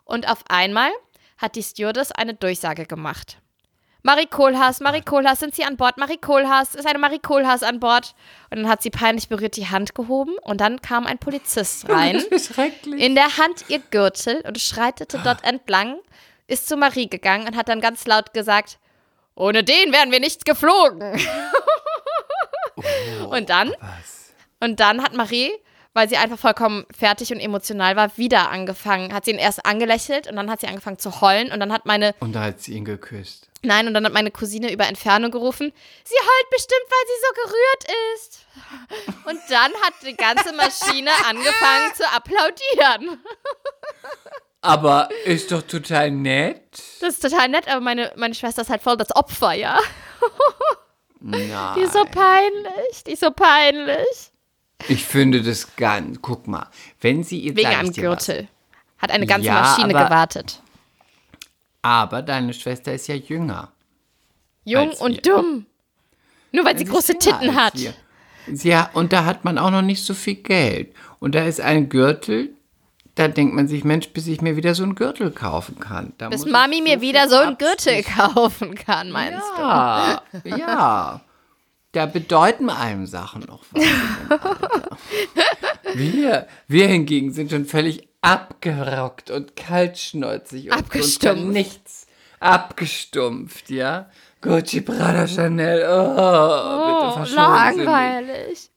und 0.04 0.26
auf 0.26 0.42
einmal 0.48 0.90
hat 1.36 1.56
die 1.56 1.62
Stewardess 1.62 2.12
eine 2.12 2.32
Durchsage 2.32 2.86
gemacht. 2.86 3.36
Marie 4.02 4.26
Kohlhaas, 4.26 4.80
Marie 4.80 5.02
Kohlhaas, 5.02 5.40
sind 5.40 5.54
Sie 5.54 5.64
an 5.64 5.76
Bord? 5.76 5.98
Marie 5.98 6.16
Kohlhaas, 6.16 6.74
ist 6.74 6.86
eine 6.86 6.98
Marie 6.98 7.18
Kohlhaas 7.18 7.62
an 7.62 7.80
Bord? 7.80 8.14
Und 8.50 8.58
dann 8.58 8.68
hat 8.68 8.82
sie 8.82 8.90
peinlich 8.90 9.28
berührt 9.28 9.56
die 9.56 9.68
Hand 9.68 9.94
gehoben 9.94 10.36
und 10.42 10.60
dann 10.60 10.80
kam 10.80 11.06
ein 11.06 11.18
Polizist 11.18 11.88
rein. 11.88 12.20
Schrecklich. 12.20 13.02
In 13.02 13.14
der 13.14 13.36
Hand 13.36 13.64
ihr 13.68 13.78
Gürtel 13.78 14.42
und 14.46 14.58
schreitete 14.58 15.20
dort 15.22 15.44
entlang, 15.44 15.98
ist 16.46 16.66
zu 16.68 16.76
Marie 16.76 17.08
gegangen 17.08 17.46
und 17.46 17.56
hat 17.56 17.68
dann 17.68 17.80
ganz 17.80 18.06
laut 18.06 18.32
gesagt, 18.32 18.78
ohne 19.34 19.62
den 19.64 19.92
wären 19.92 20.10
wir 20.10 20.20
nicht 20.20 20.44
geflogen. 20.44 21.02
und 23.30 23.50
dann, 23.50 23.70
Was? 23.80 24.32
und 24.60 24.80
dann 24.80 25.02
hat 25.02 25.14
Marie, 25.14 25.52
weil 25.92 26.08
sie 26.08 26.16
einfach 26.16 26.38
vollkommen 26.38 26.86
fertig 26.96 27.32
und 27.32 27.40
emotional 27.40 27.96
war, 27.96 28.16
wieder 28.16 28.50
angefangen. 28.50 29.12
Hat 29.12 29.24
sie 29.24 29.32
ihn 29.32 29.38
erst 29.38 29.66
angelächelt 29.66 30.28
und 30.28 30.36
dann 30.36 30.50
hat 30.50 30.60
sie 30.60 30.68
angefangen 30.68 30.98
zu 30.98 31.20
heulen 31.20 31.50
und 31.52 31.58
dann 31.60 31.72
hat 31.72 31.86
meine, 31.86 32.14
Und 32.20 32.32
da 32.34 32.42
hat 32.44 32.60
sie 32.60 32.74
ihn 32.74 32.84
geküsst. 32.84 33.48
nein, 33.62 33.86
und 33.88 33.94
dann 33.94 34.04
hat 34.04 34.12
meine 34.12 34.30
Cousine 34.30 34.72
über 34.72 34.86
Entfernung 34.86 35.30
gerufen, 35.30 35.72
sie 36.04 36.14
heult 36.14 36.50
bestimmt, 36.50 36.86
weil 36.88 37.06
sie 37.06 37.20
so 37.26 37.42
gerührt 37.42 37.96
ist. 38.16 38.46
Und 39.26 39.40
dann 39.50 39.72
hat 39.82 39.94
die 40.06 40.16
ganze 40.16 40.52
Maschine 40.54 41.10
angefangen 41.28 41.94
zu 41.94 42.04
applaudieren. 42.14 43.20
Aber 44.62 45.08
ist 45.24 45.50
doch 45.52 45.62
total 45.62 46.10
nett. 46.10 46.62
Das 47.00 47.14
ist 47.14 47.20
total 47.22 47.48
nett, 47.48 47.66
aber 47.66 47.80
meine, 47.80 48.12
meine 48.16 48.34
Schwester 48.34 48.62
ist 48.62 48.70
halt 48.70 48.82
voll 48.82 48.96
das 48.98 49.14
Opfer, 49.16 49.52
ja. 49.54 49.78
Nein. 51.18 51.50
Die 51.76 51.80
ist 51.82 51.92
so 51.94 52.04
peinlich, 52.04 53.04
die 53.06 53.12
ist 53.12 53.20
so 53.20 53.30
peinlich. 53.30 54.29
Ich 54.88 55.04
finde 55.04 55.42
das 55.42 55.76
ganz. 55.76 56.18
Guck 56.22 56.46
mal, 56.48 56.66
wenn 57.00 57.22
sie 57.24 57.38
ihr 57.40 57.56
Wegen 57.56 57.68
einem 57.68 57.92
dir 57.92 58.10
was. 58.10 58.26
Gürtel. 58.26 58.48
Hat 58.98 59.10
eine 59.10 59.26
ganze 59.26 59.46
Ja, 59.46 59.60
Maschine 59.60 59.94
aber- 59.94 60.04
gewartet. 60.06 60.60
Aber 61.82 62.22
deine 62.22 62.52
Schwester 62.52 62.92
ist 62.92 63.08
ja 63.08 63.14
jünger. 63.14 63.68
Jung 64.64 64.90
und 64.92 65.24
wir. 65.26 65.34
dumm. 65.34 65.66
Nur 66.52 66.64
weil 66.64 66.76
sie 66.76 66.84
ist 66.84 66.90
große 66.90 67.14
Titten 67.18 67.54
hat. 67.54 67.74
wir. 67.74 67.94
Ja, 68.46 68.90
und 68.94 69.12
da 69.12 69.24
hat 69.24 69.44
man 69.44 69.56
auch 69.58 69.70
noch 69.70 69.82
nicht 69.82 70.04
so 70.04 70.12
viel 70.14 70.34
Geld. 70.34 70.94
Und 71.20 71.34
da 71.34 71.44
ist 71.44 71.60
ein 71.60 71.88
Gürtel, 71.88 72.50
da 73.14 73.28
denkt 73.28 73.54
man 73.54 73.68
sich, 73.68 73.84
Mensch, 73.84 74.08
bis 74.10 74.26
ich 74.26 74.40
mir 74.40 74.56
wieder 74.56 74.74
so 74.74 74.82
einen 74.82 74.94
Gürtel 74.94 75.30
kaufen 75.30 75.78
kann. 75.78 76.12
Da 76.18 76.28
Bis 76.28 76.44
Mami 76.46 76.80
mir 76.82 77.00
wieder 77.00 77.28
so 77.28 77.36
einen 77.36 77.56
Gürtel 77.58 78.02
kaufen 78.16 78.74
kann, 78.74 79.10
meinst 79.10 79.42
du? 79.56 79.62
Ja, 79.62 80.22
ja. 80.44 81.20
Da 81.92 82.06
bedeuten 82.06 82.70
einem 82.70 83.06
Sachen 83.06 83.42
noch 83.42 83.64
was. 83.72 83.84
Wir, 85.94 86.46
wir 86.68 86.86
hingegen 86.86 87.32
sind 87.32 87.50
schon 87.50 87.64
völlig 87.66 88.06
abgerockt 88.22 89.30
und 89.30 89.56
kaltschnäuzig 89.56 90.66
und 90.66 90.72
Abgestumpft. 90.72 91.20
kann 91.40 91.50
nichts 91.50 92.06
abgestumpft, 92.38 93.70
ja. 93.70 94.08
Gucci, 94.40 94.82
Prada, 94.82 95.26
Chanel, 95.26 95.82
oh, 95.82 96.86
bitte 96.86 97.16
Oh, 97.16 97.20
mich. 97.20 97.32
langweilig. 97.32 98.70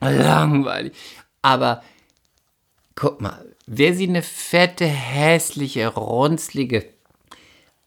Langweilig. 0.00 0.92
Aber 1.40 1.82
guck 2.94 3.20
mal, 3.22 3.46
wäre 3.66 3.94
sie 3.94 4.08
eine 4.08 4.22
fette, 4.22 4.84
hässliche, 4.86 5.86
runzlige, 5.88 6.84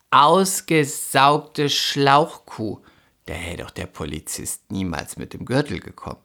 ausgesaugte 0.10 1.70
Schlauchkuh, 1.70 2.80
da 3.26 3.34
hätte 3.34 3.64
doch 3.64 3.72
der 3.72 3.86
Polizist 3.86 4.72
niemals 4.72 5.18
mit 5.18 5.34
dem 5.34 5.46
Gürtel 5.46 5.80
gekommen. 5.80 6.20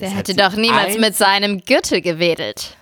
Der 0.00 0.08
Das 0.08 0.18
hat 0.18 0.28
hätte 0.28 0.34
doch 0.36 0.56
niemals 0.56 0.98
mit 0.98 1.14
seinem 1.14 1.60
Gürtel 1.60 2.00
gewedelt. 2.00 2.76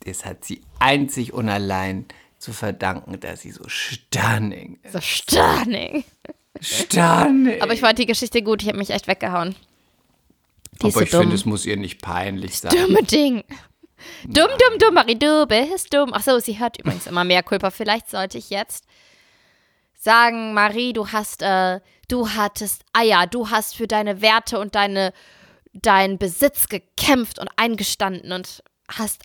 Das 0.00 0.24
hat 0.24 0.44
sie 0.44 0.62
einzig 0.78 1.32
und 1.32 1.48
allein 1.48 2.06
zu 2.38 2.52
verdanken, 2.52 3.20
dass 3.20 3.42
sie 3.42 3.50
so 3.50 3.64
stunning 3.68 4.78
ist. 4.82 4.92
So 4.92 5.00
stunning. 5.00 6.04
Stunning. 6.60 7.60
Aber 7.60 7.74
ich 7.74 7.80
fand 7.80 7.98
die 7.98 8.06
Geschichte 8.06 8.42
gut, 8.42 8.62
ich 8.62 8.68
habe 8.68 8.78
mich 8.78 8.90
echt 8.90 9.08
weggehauen. 9.08 9.54
Die 10.80 10.84
Aber 10.84 10.92
so 10.92 11.00
ich 11.02 11.10
finde, 11.10 11.34
es 11.34 11.44
muss 11.44 11.66
ihr 11.66 11.76
nicht 11.76 12.00
peinlich 12.00 12.58
sein. 12.58 12.72
Dumme 12.72 13.02
Ding. 13.02 13.44
Dumm, 14.24 14.48
dumm, 14.48 14.78
dumm, 14.78 14.94
Marie, 14.94 15.18
du 15.18 15.46
bist 15.46 15.92
dumm. 15.92 16.14
Achso, 16.14 16.38
sie 16.38 16.58
hört 16.58 16.78
übrigens 16.78 17.06
immer 17.06 17.24
mehr 17.24 17.42
Kulpa. 17.42 17.70
Vielleicht 17.70 18.08
sollte 18.08 18.38
ich 18.38 18.48
jetzt 18.48 18.86
sagen, 20.00 20.54
Marie, 20.54 20.92
du 20.94 21.08
hast, 21.12 21.42
äh, 21.42 21.80
du 22.08 22.30
hattest 22.30 22.84
Eier, 22.94 23.26
du 23.26 23.50
hast 23.50 23.76
für 23.76 23.86
deine 23.86 24.22
Werte 24.22 24.58
und 24.58 24.74
deine, 24.74 25.12
deinen 25.74 26.18
Besitz 26.18 26.68
gekämpft 26.68 27.38
und 27.38 27.48
eingestanden 27.56 28.32
und 28.32 28.62
hast 28.90 29.22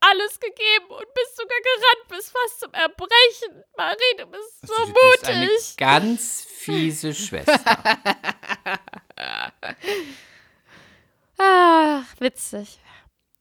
alles 0.00 0.38
gegeben 0.40 0.86
und 0.90 1.14
bist 1.14 1.36
sogar 1.36 1.58
gerannt 1.62 2.08
bis 2.08 2.30
fast 2.30 2.60
zum 2.60 2.72
Erbrechen. 2.74 3.64
Marie, 3.76 4.16
du 4.18 4.26
bist 4.26 4.66
so 4.66 4.74
Du 4.84 4.92
bist 4.92 5.24
eine 5.28 5.46
mutig. 5.46 5.76
ganz 5.78 6.42
fiese 6.42 7.14
Schwester. 7.14 7.60
Ach, 11.38 12.04
witzig. 12.18 12.78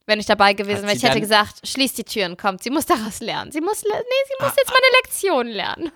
Wenn 0.05 0.19
ich 0.19 0.25
dabei 0.25 0.53
gewesen 0.53 0.83
wäre, 0.83 0.95
ich 0.95 1.03
hätte 1.03 1.21
gesagt, 1.21 1.65
schließ 1.65 1.93
die 1.93 2.03
Türen, 2.03 2.35
kommt. 2.35 2.61
Sie 2.61 2.69
muss 2.69 2.85
daraus 2.85 3.21
lernen. 3.21 3.51
Sie 3.51 3.61
muss, 3.61 3.83
nee, 3.83 3.89
sie 3.89 4.33
Ah, 4.39 4.45
muss 4.45 4.55
jetzt 4.57 4.69
mal 4.69 4.77
eine 4.77 4.97
Lektion 5.03 5.47
lernen. 5.47 5.91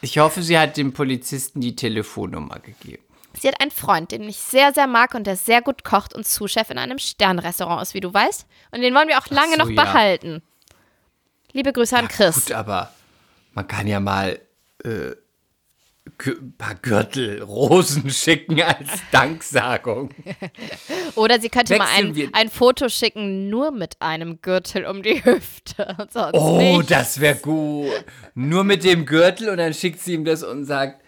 Ich 0.00 0.18
hoffe, 0.18 0.42
sie 0.42 0.58
hat 0.58 0.76
dem 0.76 0.92
Polizisten 0.92 1.60
die 1.60 1.76
Telefonnummer 1.76 2.58
gegeben. 2.58 3.02
Sie 3.40 3.46
hat 3.48 3.60
einen 3.60 3.70
Freund, 3.70 4.10
den 4.12 4.22
ich 4.22 4.38
sehr, 4.38 4.72
sehr 4.72 4.86
mag 4.86 5.14
und 5.14 5.26
der 5.26 5.36
sehr 5.36 5.62
gut 5.62 5.84
kocht 5.84 6.14
und 6.14 6.26
Zuschef 6.26 6.70
in 6.70 6.78
einem 6.78 6.98
Sternrestaurant 6.98 7.82
ist, 7.82 7.94
wie 7.94 8.00
du 8.00 8.12
weißt. 8.12 8.46
Und 8.72 8.80
den 8.80 8.94
wollen 8.94 9.08
wir 9.08 9.18
auch 9.18 9.28
lange 9.28 9.52
so, 9.52 9.58
noch 9.58 9.70
ja. 9.70 9.84
behalten. 9.84 10.42
Liebe 11.52 11.72
Grüße 11.72 11.96
an 11.96 12.08
Chris. 12.08 12.46
Gut, 12.46 12.52
aber 12.52 12.92
man 13.52 13.68
kann 13.68 13.86
ja 13.86 14.00
mal 14.00 14.40
äh, 14.84 15.12
paar 16.58 16.74
Gürtel, 16.76 17.42
Rosen 17.42 18.08
schicken 18.10 18.60
als 18.62 18.88
Danksagung. 19.12 20.10
Oder 21.14 21.40
sie 21.40 21.48
könnte 21.48 21.76
mal 21.76 21.84
Wechseln 21.86 22.06
ein, 22.08 22.14
wir- 22.14 22.28
ein 22.32 22.48
Foto 22.48 22.88
schicken, 22.88 23.48
nur 23.50 23.70
mit 23.70 23.96
einem 24.00 24.40
Gürtel 24.40 24.86
um 24.86 25.02
die 25.02 25.24
Hüfte. 25.24 25.96
Oh, 26.32 26.58
nicht. 26.78 26.90
das 26.90 27.20
wäre 27.20 27.36
gut. 27.36 27.90
Nur 28.34 28.64
mit 28.64 28.84
dem 28.84 29.04
Gürtel 29.04 29.48
und 29.50 29.58
dann 29.58 29.74
schickt 29.74 30.00
sie 30.00 30.14
ihm 30.14 30.24
das 30.24 30.42
und 30.42 30.64
sagt, 30.64 31.02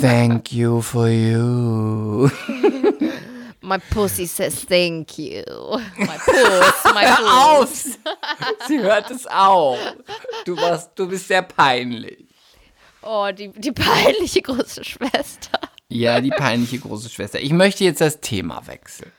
Thank 0.00 0.52
you 0.52 0.80
for 0.80 1.08
you. 1.08 2.28
My 3.60 3.78
pussy 3.90 4.26
says 4.26 4.64
thank 4.66 5.18
you. 5.18 5.42
My 5.96 6.18
puss, 6.24 6.92
my 6.94 7.04
puss. 7.04 7.28
Auf! 7.28 7.98
Sie 8.66 8.80
hört 8.80 9.10
es 9.10 9.26
auch. 9.26 9.78
Du, 10.44 10.56
warst, 10.56 10.90
du 10.96 11.06
bist 11.08 11.28
sehr 11.28 11.42
peinlich. 11.42 12.26
Oh, 13.02 13.28
die, 13.32 13.48
die 13.48 13.72
peinliche 13.72 14.42
große 14.42 14.84
Schwester. 14.84 15.58
Ja, 15.88 16.20
die 16.20 16.30
peinliche 16.30 16.78
große 16.78 17.10
Schwester. 17.10 17.40
Ich 17.40 17.52
möchte 17.52 17.84
jetzt 17.84 18.00
das 18.00 18.20
Thema 18.20 18.66
wechseln. 18.66 19.12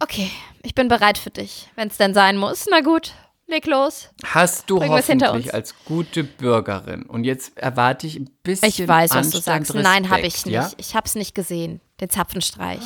Okay, 0.00 0.30
ich 0.62 0.74
bin 0.74 0.88
bereit 0.88 1.16
für 1.16 1.30
dich, 1.30 1.68
wenn 1.76 1.88
es 1.88 1.96
denn 1.96 2.12
sein 2.12 2.36
muss. 2.36 2.66
Na 2.70 2.80
gut, 2.80 3.12
leg 3.46 3.64
los. 3.66 4.10
Hast 4.26 4.68
du 4.68 4.82
hinter 4.82 5.28
hoffentlich 5.28 5.54
als 5.54 5.74
gute 5.84 6.24
Bürgerin 6.24 7.04
und 7.04 7.24
jetzt 7.24 7.56
erwarte 7.56 8.06
ich 8.06 8.16
ein 8.16 8.28
bisschen 8.42 8.68
Ich 8.68 8.86
weiß, 8.86 9.12
was 9.12 9.30
du 9.30 9.36
Anstand, 9.38 9.66
sagst. 9.68 9.74
Nein, 9.74 10.10
habe 10.10 10.22
Respekt, 10.24 10.36
ich 10.38 10.46
nicht. 10.46 10.54
Ja? 10.54 10.70
Ich 10.76 10.94
habe 10.94 11.06
es 11.06 11.14
nicht 11.14 11.34
gesehen, 11.34 11.80
den 12.00 12.10
Zapfenstreich. 12.10 12.80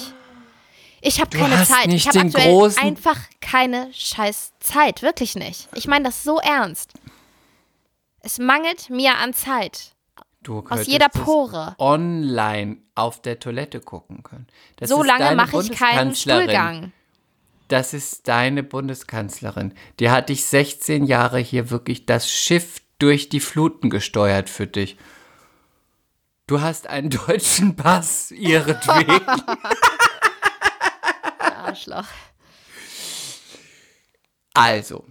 Ich 1.00 1.20
habe 1.20 1.30
Du 1.30 1.38
keine 1.38 1.58
hast 1.58 1.68
Zeit. 1.72 1.86
nicht 1.86 2.06
ich 2.06 2.08
habe 2.08 2.26
aktuell 2.28 2.52
großen- 2.54 2.78
einfach 2.82 3.16
keine 3.40 3.88
scheiß 3.92 4.52
Zeit. 4.60 5.02
Wirklich 5.02 5.34
nicht. 5.36 5.68
Ich 5.74 5.86
meine 5.86 6.04
das 6.04 6.22
so 6.24 6.38
ernst. 6.38 6.92
Es 8.20 8.38
mangelt 8.38 8.90
mir 8.90 9.16
an 9.16 9.32
Zeit. 9.32 9.94
Du 10.42 10.64
Aus 10.68 10.86
jeder 10.86 11.08
Pore. 11.08 11.74
online 11.78 12.78
auf 12.94 13.20
der 13.20 13.38
Toilette 13.40 13.80
gucken 13.80 14.22
können. 14.22 14.46
Das 14.76 14.88
So 14.88 15.02
ist 15.02 15.06
lange 15.08 15.34
mache 15.36 15.60
ich 15.60 15.72
keinen. 15.72 16.14
Stuhlgang. 16.14 16.92
Das 17.66 17.92
ist 17.92 18.28
deine 18.28 18.62
Bundeskanzlerin. 18.62 19.74
Die 20.00 20.10
hat 20.10 20.28
dich 20.30 20.44
16 20.46 21.04
Jahre 21.04 21.38
hier 21.38 21.70
wirklich 21.70 22.06
das 22.06 22.30
Schiff 22.30 22.80
durch 22.98 23.28
die 23.28 23.40
Fluten 23.40 23.90
gesteuert 23.90 24.48
für 24.48 24.66
dich. 24.66 24.96
Du 26.46 26.60
hast 26.62 26.86
einen 26.86 27.10
deutschen 27.26 27.76
Pass 27.76 28.30
ihretwegen. 28.30 29.20
Arschloch. 31.38 32.06
Also, 34.54 35.04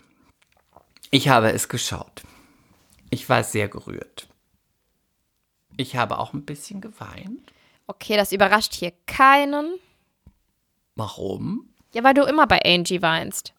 ich 1.11 1.29
habe 1.29 1.51
es 1.51 1.69
geschaut. 1.69 2.23
Ich 3.09 3.29
war 3.29 3.43
sehr 3.43 3.67
gerührt. 3.67 4.26
Ich 5.77 5.95
habe 5.95 6.19
auch 6.19 6.33
ein 6.33 6.43
bisschen 6.43 6.81
geweint. 6.81 7.53
Okay, 7.87 8.17
das 8.17 8.31
überrascht 8.31 8.73
hier 8.73 8.91
keinen. 9.05 9.75
Warum? 10.95 11.69
Ja, 11.93 12.03
weil 12.03 12.13
du 12.13 12.23
immer 12.23 12.47
bei 12.47 12.59
Angie 12.65 13.01
weinst. 13.01 13.53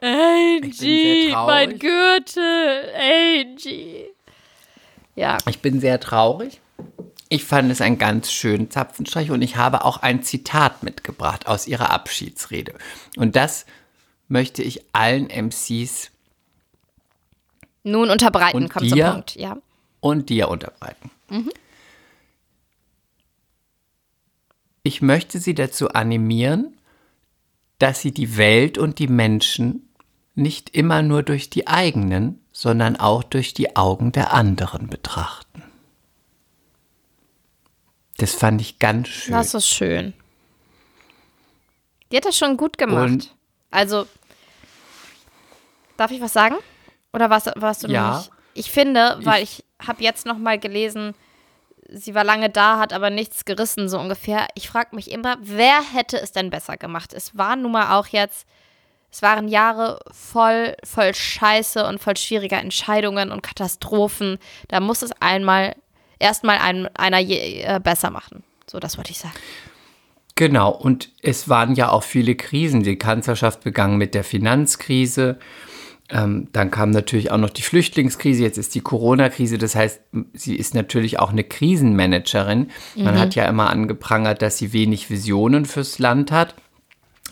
Angie, 0.00 1.32
mein 1.32 1.78
Gürtel, 1.78 2.92
Angie. 2.94 4.06
Ja, 5.14 5.38
Ich 5.48 5.60
bin 5.60 5.80
sehr 5.80 5.98
traurig. 6.00 6.60
Ich 7.28 7.44
fand 7.44 7.72
es 7.72 7.80
einen 7.80 7.98
ganz 7.98 8.30
schönen 8.30 8.70
Zapfenstreich 8.70 9.30
und 9.30 9.42
ich 9.42 9.56
habe 9.56 9.84
auch 9.84 9.96
ein 9.98 10.22
Zitat 10.22 10.82
mitgebracht 10.82 11.46
aus 11.48 11.66
ihrer 11.66 11.90
Abschiedsrede. 11.90 12.74
Und 13.16 13.34
das 13.34 13.66
möchte 14.28 14.62
ich 14.62 14.84
allen 14.92 15.28
MCs 15.28 16.10
nun 17.82 18.10
unterbreiten, 18.10 18.56
Und 18.56 18.68
kommt 18.68 18.86
dir? 18.86 19.04
zum 19.06 19.12
Punkt. 19.14 19.36
Ja. 19.36 19.56
Und 20.06 20.28
dir 20.28 20.48
unterbreiten. 20.48 21.10
Ich 24.82 25.02
möchte 25.02 25.38
Sie 25.40 25.54
dazu 25.54 25.88
animieren, 25.90 26.76
dass 27.78 28.00
Sie 28.00 28.12
die 28.12 28.36
Welt 28.36 28.78
und 28.78 28.98
die 28.98 29.08
Menschen 29.08 29.88
nicht 30.34 30.70
immer 30.70 31.02
nur 31.02 31.22
durch 31.22 31.50
die 31.50 31.66
eigenen, 31.66 32.40
sondern 32.52 32.96
auch 32.96 33.22
durch 33.24 33.52
die 33.54 33.74
Augen 33.76 34.12
der 34.12 34.32
anderen 34.32 34.86
betrachten. 34.88 35.62
Das 38.18 38.34
fand 38.34 38.60
ich 38.60 38.78
ganz 38.78 39.08
schön. 39.08 39.34
Das 39.34 39.54
ist 39.54 39.68
schön. 39.68 40.14
Die 42.10 42.16
hat 42.16 42.24
das 42.24 42.36
schon 42.38 42.56
gut 42.56 42.78
gemacht. 42.78 43.04
Und- 43.10 43.34
also, 43.70 44.06
darf 45.96 46.10
ich 46.12 46.20
was 46.20 46.32
sagen? 46.32 46.54
Oder 47.12 47.28
warst, 47.28 47.50
warst 47.56 47.82
du 47.82 47.88
noch 47.88 47.94
Ja. 47.94 48.18
nicht? 48.18 48.30
Ich 48.56 48.70
finde, 48.70 49.18
weil 49.22 49.42
ich, 49.42 49.64
habe 49.86 50.02
jetzt 50.02 50.26
noch 50.26 50.38
mal 50.38 50.58
gelesen, 50.58 51.14
sie 51.88 52.14
war 52.14 52.24
lange 52.24 52.50
da, 52.50 52.78
hat 52.78 52.92
aber 52.92 53.10
nichts 53.10 53.44
gerissen, 53.44 53.88
so 53.88 53.98
ungefähr. 53.98 54.48
Ich 54.54 54.68
frage 54.68 54.94
mich 54.96 55.10
immer, 55.10 55.36
wer 55.40 55.80
hätte 55.82 56.18
es 56.18 56.32
denn 56.32 56.50
besser 56.50 56.76
gemacht? 56.76 57.12
Es 57.12 57.36
war 57.36 57.56
nun 57.56 57.72
mal 57.72 57.98
auch 57.98 58.06
jetzt, 58.06 58.46
es 59.10 59.22
waren 59.22 59.48
Jahre 59.48 60.00
voll, 60.10 60.76
voll 60.84 61.14
Scheiße 61.14 61.86
und 61.86 62.00
voll 62.00 62.16
schwieriger 62.16 62.58
Entscheidungen 62.58 63.30
und 63.30 63.42
Katastrophen. 63.42 64.38
Da 64.68 64.80
muss 64.80 65.02
es 65.02 65.12
einmal, 65.20 65.74
erstmal 66.18 66.58
ein, 66.58 66.88
einer 66.96 67.18
je, 67.18 67.62
äh, 67.62 67.80
besser 67.82 68.10
machen. 68.10 68.42
So, 68.66 68.80
das 68.80 68.96
wollte 68.96 69.12
ich 69.12 69.18
sagen. 69.18 69.34
Genau, 70.34 70.70
und 70.70 71.10
es 71.22 71.48
waren 71.48 71.74
ja 71.74 71.90
auch 71.90 72.02
viele 72.02 72.34
Krisen. 72.34 72.82
Die 72.82 72.98
Kanzlerschaft 72.98 73.64
begann 73.64 73.96
mit 73.96 74.14
der 74.14 74.24
Finanzkrise. 74.24 75.38
Ähm, 76.08 76.48
dann 76.52 76.70
kam 76.70 76.90
natürlich 76.90 77.32
auch 77.32 77.38
noch 77.38 77.50
die 77.50 77.62
Flüchtlingskrise, 77.62 78.42
jetzt 78.42 78.58
ist 78.58 78.74
die 78.74 78.80
Corona-Krise. 78.80 79.58
Das 79.58 79.74
heißt, 79.74 80.00
sie 80.34 80.54
ist 80.54 80.74
natürlich 80.74 81.18
auch 81.18 81.30
eine 81.30 81.42
Krisenmanagerin. 81.42 82.70
Man 82.94 83.18
hat 83.18 83.34
ja 83.34 83.44
immer 83.46 83.70
angeprangert, 83.70 84.40
dass 84.40 84.58
sie 84.58 84.72
wenig 84.72 85.10
Visionen 85.10 85.64
fürs 85.64 85.98
Land 85.98 86.30
hat. 86.30 86.54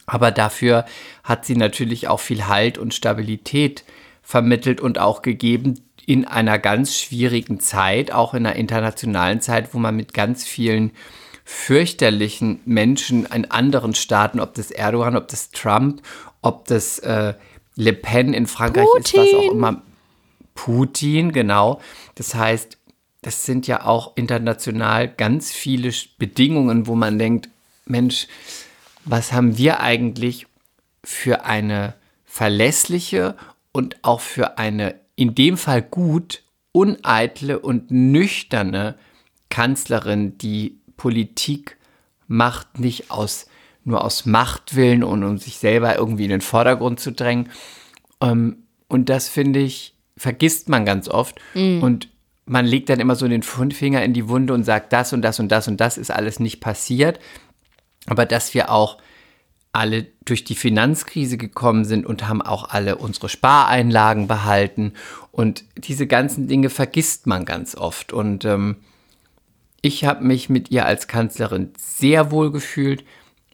Aber 0.06 0.30
dafür 0.30 0.84
hat 1.22 1.46
sie 1.46 1.56
natürlich 1.56 2.08
auch 2.08 2.20
viel 2.20 2.46
Halt 2.48 2.76
und 2.76 2.94
Stabilität 2.94 3.84
vermittelt 4.22 4.80
und 4.80 4.98
auch 4.98 5.22
gegeben 5.22 5.80
in 6.06 6.26
einer 6.26 6.58
ganz 6.58 6.98
schwierigen 6.98 7.60
Zeit, 7.60 8.12
auch 8.12 8.34
in 8.34 8.44
einer 8.44 8.56
internationalen 8.56 9.40
Zeit, 9.40 9.72
wo 9.72 9.78
man 9.78 9.96
mit 9.96 10.12
ganz 10.12 10.44
vielen 10.44 10.92
fürchterlichen 11.44 12.60
Menschen 12.64 13.26
in 13.26 13.50
anderen 13.50 13.94
Staaten, 13.94 14.40
ob 14.40 14.54
das 14.54 14.70
Erdogan, 14.70 15.16
ob 15.16 15.28
das 15.28 15.50
Trump, 15.50 16.02
ob 16.42 16.66
das 16.66 16.98
äh, 17.00 17.34
Le 17.76 17.92
Pen 17.92 18.34
in 18.34 18.46
Frankreich 18.46 18.86
ist, 18.98 19.14
was 19.14 19.20
auch 19.20 19.32
Putin. 19.32 19.50
immer. 19.52 19.82
Putin, 20.54 21.32
genau. 21.32 21.80
Das 22.14 22.34
heißt, 22.34 22.78
das 23.22 23.44
sind 23.44 23.66
ja 23.66 23.84
auch 23.84 24.16
international 24.16 25.08
ganz 25.08 25.50
viele 25.50 25.92
Bedingungen, 26.18 26.86
wo 26.86 26.94
man 26.94 27.18
denkt, 27.18 27.48
Mensch, 27.86 28.28
was 29.04 29.32
haben 29.32 29.58
wir 29.58 29.80
eigentlich 29.80 30.46
für 31.02 31.44
eine 31.44 31.94
verlässliche 32.24 33.36
und 33.72 33.96
auch 34.02 34.20
für 34.20 34.58
eine 34.58 35.00
in 35.16 35.34
dem 35.34 35.56
Fall 35.56 35.82
gut, 35.82 36.42
uneitle 36.72 37.58
und 37.58 37.90
nüchterne 37.90 38.96
Kanzlerin, 39.48 40.38
die 40.38 40.80
Politik 40.96 41.76
macht, 42.26 42.78
nicht 42.78 43.10
aus, 43.10 43.46
nur 43.84 44.04
aus 44.04 44.26
Machtwillen 44.26 45.04
und 45.04 45.22
um 45.22 45.38
sich 45.38 45.58
selber 45.58 45.96
irgendwie 45.96 46.24
in 46.24 46.30
den 46.30 46.40
Vordergrund 46.40 47.00
zu 47.00 47.12
drängen. 47.12 47.50
Ähm, 48.20 48.64
und 48.88 49.08
das 49.08 49.28
finde 49.28 49.60
ich, 49.60 49.94
vergisst 50.16 50.68
man 50.68 50.84
ganz 50.84 51.08
oft. 51.08 51.40
Und 51.82 52.08
man 52.46 52.66
legt 52.66 52.88
dann 52.88 53.00
immer 53.00 53.16
so 53.16 53.26
den 53.26 53.42
Finger 53.42 54.02
in 54.02 54.12
die 54.12 54.28
Wunde 54.28 54.52
und 54.54 54.64
sagt, 54.64 54.92
das 54.92 55.12
und 55.12 55.22
das 55.22 55.40
und 55.40 55.50
das 55.50 55.68
und 55.68 55.80
das 55.80 55.98
ist 55.98 56.10
alles 56.10 56.40
nicht 56.40 56.60
passiert. 56.60 57.18
Aber 58.06 58.26
dass 58.26 58.52
wir 58.54 58.70
auch 58.70 58.98
alle 59.72 60.06
durch 60.24 60.44
die 60.44 60.54
Finanzkrise 60.54 61.36
gekommen 61.36 61.84
sind 61.84 62.06
und 62.06 62.28
haben 62.28 62.42
auch 62.42 62.70
alle 62.70 62.96
unsere 62.96 63.28
Spareinlagen 63.28 64.28
behalten. 64.28 64.92
Und 65.32 65.64
diese 65.76 66.06
ganzen 66.06 66.46
Dinge 66.46 66.70
vergisst 66.70 67.26
man 67.26 67.44
ganz 67.44 67.74
oft. 67.74 68.12
Und 68.12 68.44
ähm, 68.44 68.76
ich 69.80 70.04
habe 70.04 70.24
mich 70.24 70.48
mit 70.48 70.70
ihr 70.70 70.86
als 70.86 71.08
Kanzlerin 71.08 71.72
sehr 71.76 72.30
wohl 72.30 72.52
gefühlt. 72.52 73.04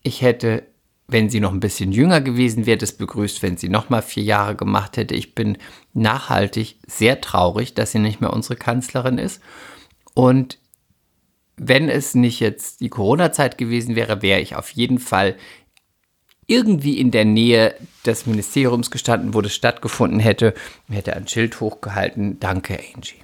Ich 0.02 0.22
hätte, 0.22 0.64
wenn 1.08 1.28
sie 1.28 1.40
noch 1.40 1.52
ein 1.52 1.60
bisschen 1.60 1.92
jünger 1.92 2.20
gewesen 2.20 2.66
wäre, 2.66 2.78
das 2.78 2.92
begrüßt, 2.92 3.42
wenn 3.42 3.56
sie 3.56 3.68
noch 3.68 3.90
mal 3.90 4.02
vier 4.02 4.22
Jahre 4.22 4.56
gemacht 4.56 4.96
hätte. 4.96 5.14
Ich 5.14 5.34
bin 5.34 5.58
nachhaltig 5.92 6.78
sehr 6.86 7.20
traurig, 7.20 7.74
dass 7.74 7.92
sie 7.92 7.98
nicht 7.98 8.20
mehr 8.20 8.32
unsere 8.32 8.56
Kanzlerin 8.56 9.18
ist. 9.18 9.42
Und 10.14 10.58
wenn 11.56 11.88
es 11.88 12.14
nicht 12.14 12.40
jetzt 12.40 12.80
die 12.80 12.88
Corona-Zeit 12.88 13.58
gewesen 13.58 13.94
wäre, 13.94 14.22
wäre 14.22 14.40
ich 14.40 14.56
auf 14.56 14.70
jeden 14.70 14.98
Fall 14.98 15.36
irgendwie 16.46 16.98
in 16.98 17.10
der 17.10 17.24
Nähe 17.24 17.76
des 18.04 18.26
Ministeriums 18.26 18.90
gestanden, 18.90 19.34
wo 19.34 19.40
das 19.40 19.54
stattgefunden 19.54 20.18
hätte, 20.18 20.54
hätte 20.88 21.14
ein 21.14 21.28
Schild 21.28 21.60
hochgehalten. 21.60 22.40
Danke, 22.40 22.80
Angie. 22.94 23.22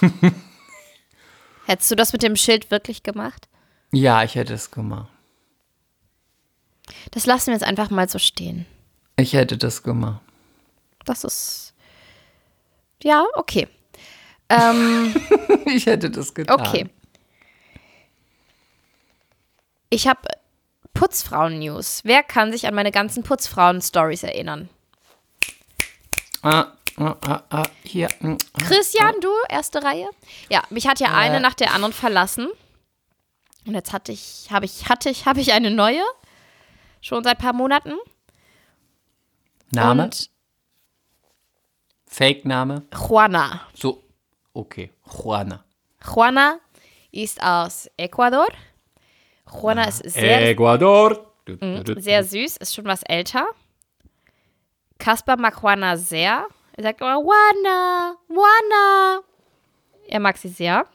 Hättest 1.66 1.90
du 1.90 1.94
das 1.94 2.12
mit 2.12 2.22
dem 2.22 2.36
Schild 2.36 2.70
wirklich 2.70 3.02
gemacht? 3.02 3.48
Ja, 3.92 4.24
ich 4.24 4.34
hätte 4.34 4.54
es 4.54 4.70
gemacht. 4.70 5.08
Das 7.12 7.26
lassen 7.26 7.48
wir 7.48 7.54
jetzt 7.54 7.64
einfach 7.64 7.90
mal 7.90 8.08
so 8.08 8.18
stehen. 8.18 8.66
Ich 9.16 9.32
hätte 9.32 9.56
das 9.58 9.82
gemacht. 9.82 10.20
Das 11.04 11.24
ist. 11.24 11.74
Ja, 13.02 13.24
okay. 13.34 13.68
Ähm, 14.48 15.14
Ich 15.66 15.86
hätte 15.86 16.10
das 16.10 16.34
getan. 16.34 16.60
okay. 16.60 16.88
Ich 19.88 20.06
habe 20.06 20.20
Putzfrauen-News. 20.94 22.00
Wer 22.04 22.22
kann 22.22 22.52
sich 22.52 22.66
an 22.66 22.74
meine 22.74 22.90
ganzen 22.92 23.22
Putzfrauen-Stories 23.22 24.22
erinnern? 24.22 24.68
Ah, 26.42 26.66
ah, 26.96 27.16
ah, 27.22 27.42
ah, 27.50 27.62
hier. 27.84 28.08
mm, 28.20 28.36
ah. 28.52 28.58
Christian, 28.64 29.14
du, 29.20 29.28
erste 29.48 29.82
Reihe? 29.82 30.08
Ja, 30.48 30.62
mich 30.70 30.86
hat 30.86 31.00
ja 31.00 31.14
eine 31.14 31.36
Äh. 31.36 31.40
nach 31.40 31.54
der 31.54 31.72
anderen 31.74 31.92
verlassen. 31.92 32.48
Und 33.66 33.74
jetzt 33.74 33.92
hatte 33.92 34.12
ich, 34.12 34.48
habe 34.50 34.64
ich, 34.64 34.88
hatte 34.88 35.10
ich, 35.10 35.26
habe 35.26 35.40
ich 35.40 35.52
eine 35.52 35.70
neue. 35.70 36.02
Schon 37.00 37.24
seit 37.24 37.38
ein 37.38 37.42
paar 37.42 37.52
Monaten. 37.52 37.94
Name? 39.70 40.04
Und 40.04 40.30
Fake-Name? 42.06 42.86
Juana. 42.92 43.68
So, 43.72 44.02
okay. 44.52 44.90
Juana. 45.04 45.64
Juana 46.04 46.58
ist 47.12 47.42
aus 47.42 47.88
Ecuador. 47.96 48.48
Juana 49.50 49.84
ist 49.84 50.10
sehr, 50.10 50.48
Ecuador. 50.50 51.32
sehr 51.96 52.24
süß, 52.24 52.56
ist 52.56 52.74
schon 52.74 52.84
was 52.84 53.02
älter. 53.04 53.46
Kaspar 54.98 55.36
mag 55.38 55.60
Juana 55.62 55.96
sehr. 55.96 56.46
Er 56.72 56.82
sagt 56.82 57.00
immer, 57.00 57.14
Juana, 57.16 58.16
Juana. 58.28 59.20
Er 60.08 60.20
mag 60.20 60.36
sie 60.36 60.48
sehr. 60.48 60.86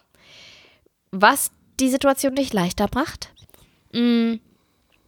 Was 1.12 1.52
die 1.80 1.90
Situation 1.90 2.34
nicht 2.34 2.54
leichter 2.54 2.88
macht. 2.94 3.34
Mm, 3.94 4.36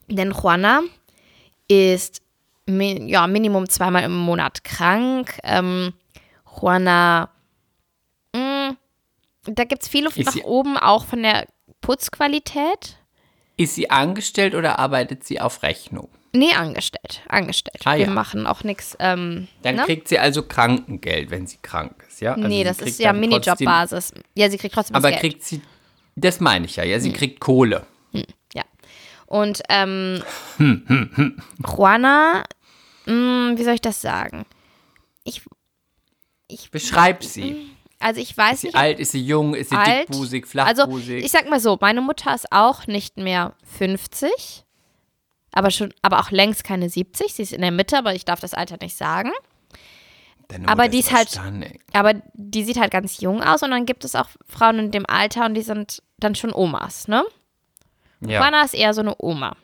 denn 0.08 0.32
Juana 0.32 0.82
ist 1.68 2.22
ja, 2.70 3.28
Minimum 3.28 3.70
zweimal 3.70 4.04
im 4.04 4.16
Monat 4.18 4.64
krank. 4.66 5.40
Ähm, 5.44 5.94
Juana, 6.60 7.30
mm, 8.36 8.72
da 9.46 9.64
gibt 9.64 9.84
es 9.84 9.88
viel 9.88 10.04
Luft 10.04 10.18
Ist 10.18 10.26
nach 10.26 10.34
sie- 10.34 10.44
oben, 10.44 10.78
auch 10.78 11.06
von 11.06 11.24
der 11.24 11.48
Putzqualität. 11.82 12.98
Ist 13.56 13.76
sie 13.76 13.90
angestellt 13.90 14.54
oder 14.54 14.80
arbeitet 14.80 15.24
sie 15.24 15.40
auf 15.40 15.64
Rechnung? 15.64 16.10
Nee, 16.34 16.54
angestellt. 16.54 17.22
Angestellt. 17.30 17.82
Ah, 17.86 17.96
Wir 17.96 18.06
ja. 18.06 18.10
machen 18.12 18.46
auch 18.46 18.64
nichts. 18.64 18.96
Ähm, 19.00 19.48
Dann 19.64 19.78
ne? 19.78 19.84
kriegt 19.86 20.08
sie 20.10 20.20
also 20.20 20.44
Krankengeld, 20.44 21.32
wenn 21.32 21.48
sie 21.48 21.58
krank 21.62 22.04
ist, 22.08 22.20
ja? 22.22 22.34
Also 22.34 22.48
nee, 22.48 22.64
das 22.64 22.80
ist 22.80 23.00
ja 23.00 23.14
Minijobbasis. 23.14 24.14
Ja, 24.36 24.50
sie 24.50 24.58
kriegt 24.58 24.76
trotzdem 24.76 24.96
Aber 24.96 25.10
das 25.10 25.22
Geld. 25.22 25.34
kriegt 25.34 25.44
sie, 25.46 25.62
das 26.16 26.40
meine 26.40 26.66
ich 26.66 26.76
ja, 26.76 26.84
ja, 26.84 27.00
sie 27.00 27.14
kriegt 27.14 27.40
Kohle. 27.40 27.88
Ja. 28.54 28.64
Und 29.28 29.62
ähm, 29.70 30.24
Hm, 30.58 31.42
Juana, 31.66 32.44
mh, 33.06 33.58
wie 33.58 33.64
soll 33.64 33.74
ich 33.76 33.82
das 33.82 34.02
sagen? 34.02 34.46
Ich, 35.24 35.42
ich, 36.48 36.72
Beschreib 36.72 37.24
sie. 37.24 37.70
also 38.00 38.20
ich 38.22 38.36
weiß 38.38 38.54
Ist 38.56 38.62
sie 38.62 38.68
nicht, 38.68 38.76
alt, 38.78 39.00
ist 39.00 39.12
sie 39.12 39.22
jung, 39.22 39.54
ist 39.54 39.70
sie 39.72 39.76
alt. 39.76 40.10
dickbusig, 40.10 40.44
Also 40.56 40.84
flachbusig? 40.84 41.24
ich 41.26 41.32
sag 41.32 41.50
mal 41.50 41.60
so, 41.60 41.78
meine 41.82 42.02
Mutter 42.02 42.34
ist 42.34 42.52
auch 42.52 42.88
nicht 42.88 43.18
mehr 43.18 43.54
50. 43.78 44.64
aber 45.52 45.72
schon, 45.72 45.94
aber 46.02 46.20
auch 46.20 46.32
längst 46.32 46.64
keine 46.64 46.90
70. 46.90 47.34
Sie 47.34 47.42
ist 47.44 47.52
in 47.54 47.62
der 47.62 47.72
Mitte, 47.72 47.98
aber 47.98 48.14
ich 48.16 48.24
darf 48.26 48.40
das 48.40 48.54
Alter 48.54 48.78
nicht 48.82 48.96
sagen. 48.96 49.32
Aber 50.66 50.88
die 50.88 51.00
ist 51.00 51.12
halt- 51.12 51.30
stunning. 51.32 51.80
Aber 51.92 52.14
die 52.34 52.64
sieht 52.64 52.80
halt 52.80 52.92
ganz 52.92 53.20
jung 53.20 53.44
aus 53.44 53.62
und 53.64 53.72
dann 53.72 53.86
gibt 53.86 54.06
es 54.06 54.16
auch 54.16 54.30
Frauen 54.48 54.80
in 54.80 54.92
dem 54.92 55.06
Alter 55.06 55.46
und 55.46 55.56
die 55.56 55.62
sind 55.62 56.02
dann 56.20 56.36
schon 56.36 56.54
Omas, 56.54 57.10
ne? 57.10 57.26
Ja. 58.22 58.40
Juana 58.40 58.64
ist 58.64 58.74
eher 58.74 58.94
so 58.94 59.02
eine 59.02 59.16
Oma. 59.20 59.56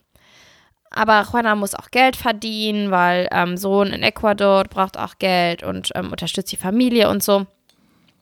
Aber 0.91 1.23
Juana 1.23 1.55
muss 1.55 1.73
auch 1.73 1.89
Geld 1.89 2.15
verdienen, 2.15 2.91
weil 2.91 3.27
ähm, 3.31 3.57
Sohn 3.57 3.87
in 3.87 4.03
Ecuador 4.03 4.63
braucht 4.65 4.97
auch 4.97 5.17
Geld 5.17 5.63
und 5.63 5.91
ähm, 5.95 6.11
unterstützt 6.11 6.51
die 6.51 6.57
Familie 6.57 7.09
und 7.09 7.23
so. 7.23 7.47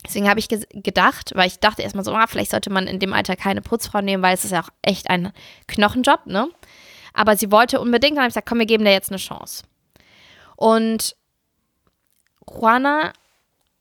Deswegen 0.05 0.29
habe 0.29 0.39
ich 0.39 0.47
gedacht, 0.47 1.31
weil 1.35 1.47
ich 1.47 1.59
dachte 1.59 1.83
erstmal 1.83 2.05
so, 2.05 2.13
ah, 2.13 2.25
vielleicht 2.27 2.51
sollte 2.51 2.71
man 2.71 2.87
in 2.87 2.99
dem 2.99 3.13
Alter 3.13 3.35
keine 3.35 3.61
Putzfrau 3.61 4.01
nehmen, 4.01 4.23
weil 4.23 4.33
es 4.33 4.45
ist 4.45 4.51
ja 4.51 4.61
auch 4.61 4.69
echt 4.81 5.09
ein 5.09 5.31
Knochenjob, 5.67 6.25
ne? 6.25 6.49
Aber 7.13 7.35
sie 7.35 7.51
wollte 7.51 7.79
unbedingt, 7.79 8.15
dann 8.15 8.23
habe 8.23 8.29
ich 8.29 8.33
gesagt, 8.33 8.47
komm, 8.47 8.59
wir 8.59 8.65
geben 8.65 8.85
dir 8.85 8.93
jetzt 8.93 9.11
eine 9.11 9.17
Chance. 9.17 9.63
Und 10.55 11.15
Juana, 12.49 13.13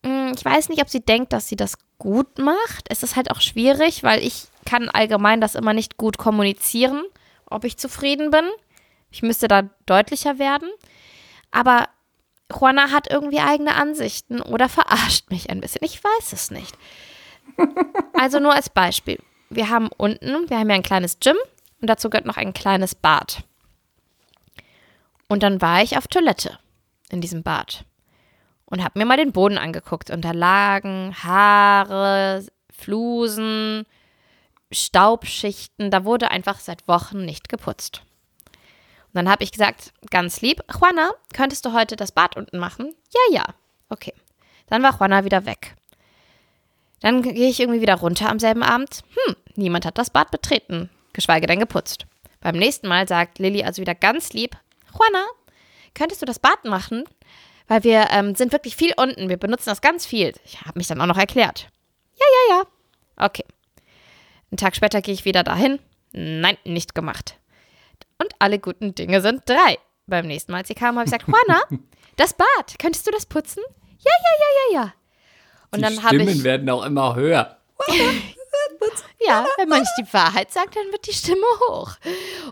mh, 0.02 0.32
ich 0.36 0.44
weiß 0.44 0.68
nicht, 0.68 0.82
ob 0.82 0.88
sie 0.88 1.00
denkt, 1.00 1.32
dass 1.32 1.48
sie 1.48 1.56
das 1.56 1.78
gut 2.00 2.38
macht. 2.38 2.86
Es 2.88 3.04
ist 3.04 3.14
halt 3.14 3.30
auch 3.30 3.40
schwierig, 3.40 4.02
weil 4.02 4.24
ich 4.24 4.48
kann 4.66 4.88
allgemein 4.88 5.40
das 5.40 5.54
immer 5.54 5.72
nicht 5.72 5.96
gut 5.96 6.18
kommunizieren, 6.18 7.04
ob 7.46 7.64
ich 7.64 7.76
zufrieden 7.76 8.32
bin. 8.32 8.44
Ich 9.12 9.22
müsste 9.22 9.46
da 9.46 9.62
deutlicher 9.86 10.40
werden. 10.40 10.68
Aber 11.52 11.88
Juana 12.50 12.90
hat 12.90 13.08
irgendwie 13.10 13.38
eigene 13.38 13.74
Ansichten 13.74 14.40
oder 14.40 14.68
verarscht 14.68 15.30
mich 15.30 15.50
ein 15.50 15.60
bisschen. 15.60 15.84
Ich 15.84 16.02
weiß 16.02 16.32
es 16.32 16.50
nicht. 16.50 16.76
Also 18.14 18.40
nur 18.40 18.54
als 18.54 18.70
Beispiel. 18.70 19.18
Wir 19.50 19.68
haben 19.68 19.90
unten, 19.96 20.48
wir 20.48 20.58
haben 20.58 20.70
ja 20.70 20.76
ein 20.76 20.82
kleines 20.82 21.20
Gym 21.20 21.36
und 21.80 21.88
dazu 21.88 22.08
gehört 22.08 22.26
noch 22.26 22.36
ein 22.36 22.54
kleines 22.54 22.94
Bad. 22.94 23.44
Und 25.28 25.42
dann 25.42 25.60
war 25.60 25.82
ich 25.82 25.96
auf 25.96 26.08
Toilette 26.08 26.58
in 27.10 27.20
diesem 27.20 27.42
Bad 27.42 27.84
und 28.70 28.82
habe 28.82 28.98
mir 28.98 29.04
mal 29.04 29.16
den 29.16 29.32
Boden 29.32 29.58
angeguckt. 29.58 30.10
Und 30.10 30.24
da 30.24 30.30
lagen 30.30 31.14
Haare, 31.22 32.46
Flusen, 32.72 33.84
Staubschichten. 34.72 35.90
Da 35.90 36.04
wurde 36.04 36.30
einfach 36.30 36.60
seit 36.60 36.88
Wochen 36.88 37.24
nicht 37.24 37.48
geputzt. 37.48 38.02
Und 39.08 39.14
dann 39.14 39.28
habe 39.28 39.42
ich 39.42 39.52
gesagt, 39.52 39.92
ganz 40.10 40.40
lieb, 40.40 40.62
Juana, 40.72 41.10
könntest 41.32 41.64
du 41.64 41.72
heute 41.72 41.96
das 41.96 42.12
Bad 42.12 42.36
unten 42.36 42.58
machen? 42.58 42.94
Ja, 43.12 43.36
ja. 43.38 43.44
Okay. 43.88 44.14
Dann 44.68 44.84
war 44.84 44.96
Juana 44.96 45.24
wieder 45.24 45.46
weg. 45.46 45.74
Dann 47.00 47.22
gehe 47.22 47.48
ich 47.48 47.58
irgendwie 47.58 47.80
wieder 47.80 47.96
runter 47.96 48.28
am 48.28 48.38
selben 48.38 48.62
Abend. 48.62 49.02
Hm, 49.26 49.36
niemand 49.56 49.84
hat 49.84 49.98
das 49.98 50.10
Bad 50.10 50.30
betreten, 50.30 50.90
geschweige 51.12 51.46
denn 51.46 51.58
geputzt. 51.58 52.06
Beim 52.40 52.56
nächsten 52.56 52.86
Mal 52.88 53.08
sagt 53.08 53.38
Lilly 53.38 53.64
also 53.64 53.80
wieder 53.80 53.94
ganz 53.94 54.32
lieb, 54.32 54.56
Juana, 54.92 55.24
könntest 55.94 56.22
du 56.22 56.26
das 56.26 56.38
Bad 56.38 56.64
machen? 56.64 57.04
Weil 57.70 57.84
wir 57.84 58.08
ähm, 58.10 58.34
sind 58.34 58.50
wirklich 58.50 58.74
viel 58.74 58.92
unten, 58.96 59.28
wir 59.28 59.36
benutzen 59.36 59.68
das 59.68 59.80
ganz 59.80 60.04
viel. 60.04 60.32
Ich 60.44 60.60
habe 60.62 60.72
mich 60.74 60.88
dann 60.88 61.00
auch 61.00 61.06
noch 61.06 61.16
erklärt. 61.16 61.68
Ja, 62.16 62.26
ja, 62.26 62.56
ja. 62.56 63.26
Okay. 63.26 63.44
Einen 64.50 64.56
Tag 64.56 64.74
später 64.74 65.00
gehe 65.00 65.14
ich 65.14 65.24
wieder 65.24 65.44
dahin. 65.44 65.78
Nein, 66.10 66.58
nicht 66.64 66.96
gemacht. 66.96 67.38
Und 68.18 68.32
alle 68.40 68.58
guten 68.58 68.96
Dinge 68.96 69.20
sind 69.20 69.48
drei. 69.48 69.78
Beim 70.08 70.26
nächsten 70.26 70.50
Mal, 70.50 70.58
als 70.58 70.68
sie 70.68 70.74
kam, 70.74 70.96
habe 70.96 71.04
ich 71.04 71.12
gesagt, 71.12 71.28
Juana, 71.28 71.62
das 72.16 72.34
Bad, 72.34 72.76
könntest 72.80 73.06
du 73.06 73.12
das 73.12 73.24
putzen? 73.24 73.62
Ja, 74.00 74.10
ja, 74.10 74.32
ja, 74.40 74.80
ja, 74.80 74.82
ja. 74.82 74.92
Und 75.70 75.78
die 75.78 75.82
dann 75.82 76.02
habe 76.02 76.16
Stimmen 76.16 76.38
ich, 76.38 76.42
werden 76.42 76.68
auch 76.70 76.84
immer 76.84 77.14
höher. 77.14 77.56
ja, 79.20 79.46
wenn 79.58 79.68
man 79.68 79.78
nicht 79.78 79.92
die 79.96 80.12
Wahrheit 80.12 80.50
sagt, 80.50 80.74
dann 80.74 80.90
wird 80.90 81.06
die 81.06 81.12
Stimme 81.12 81.46
hoch. 81.68 81.92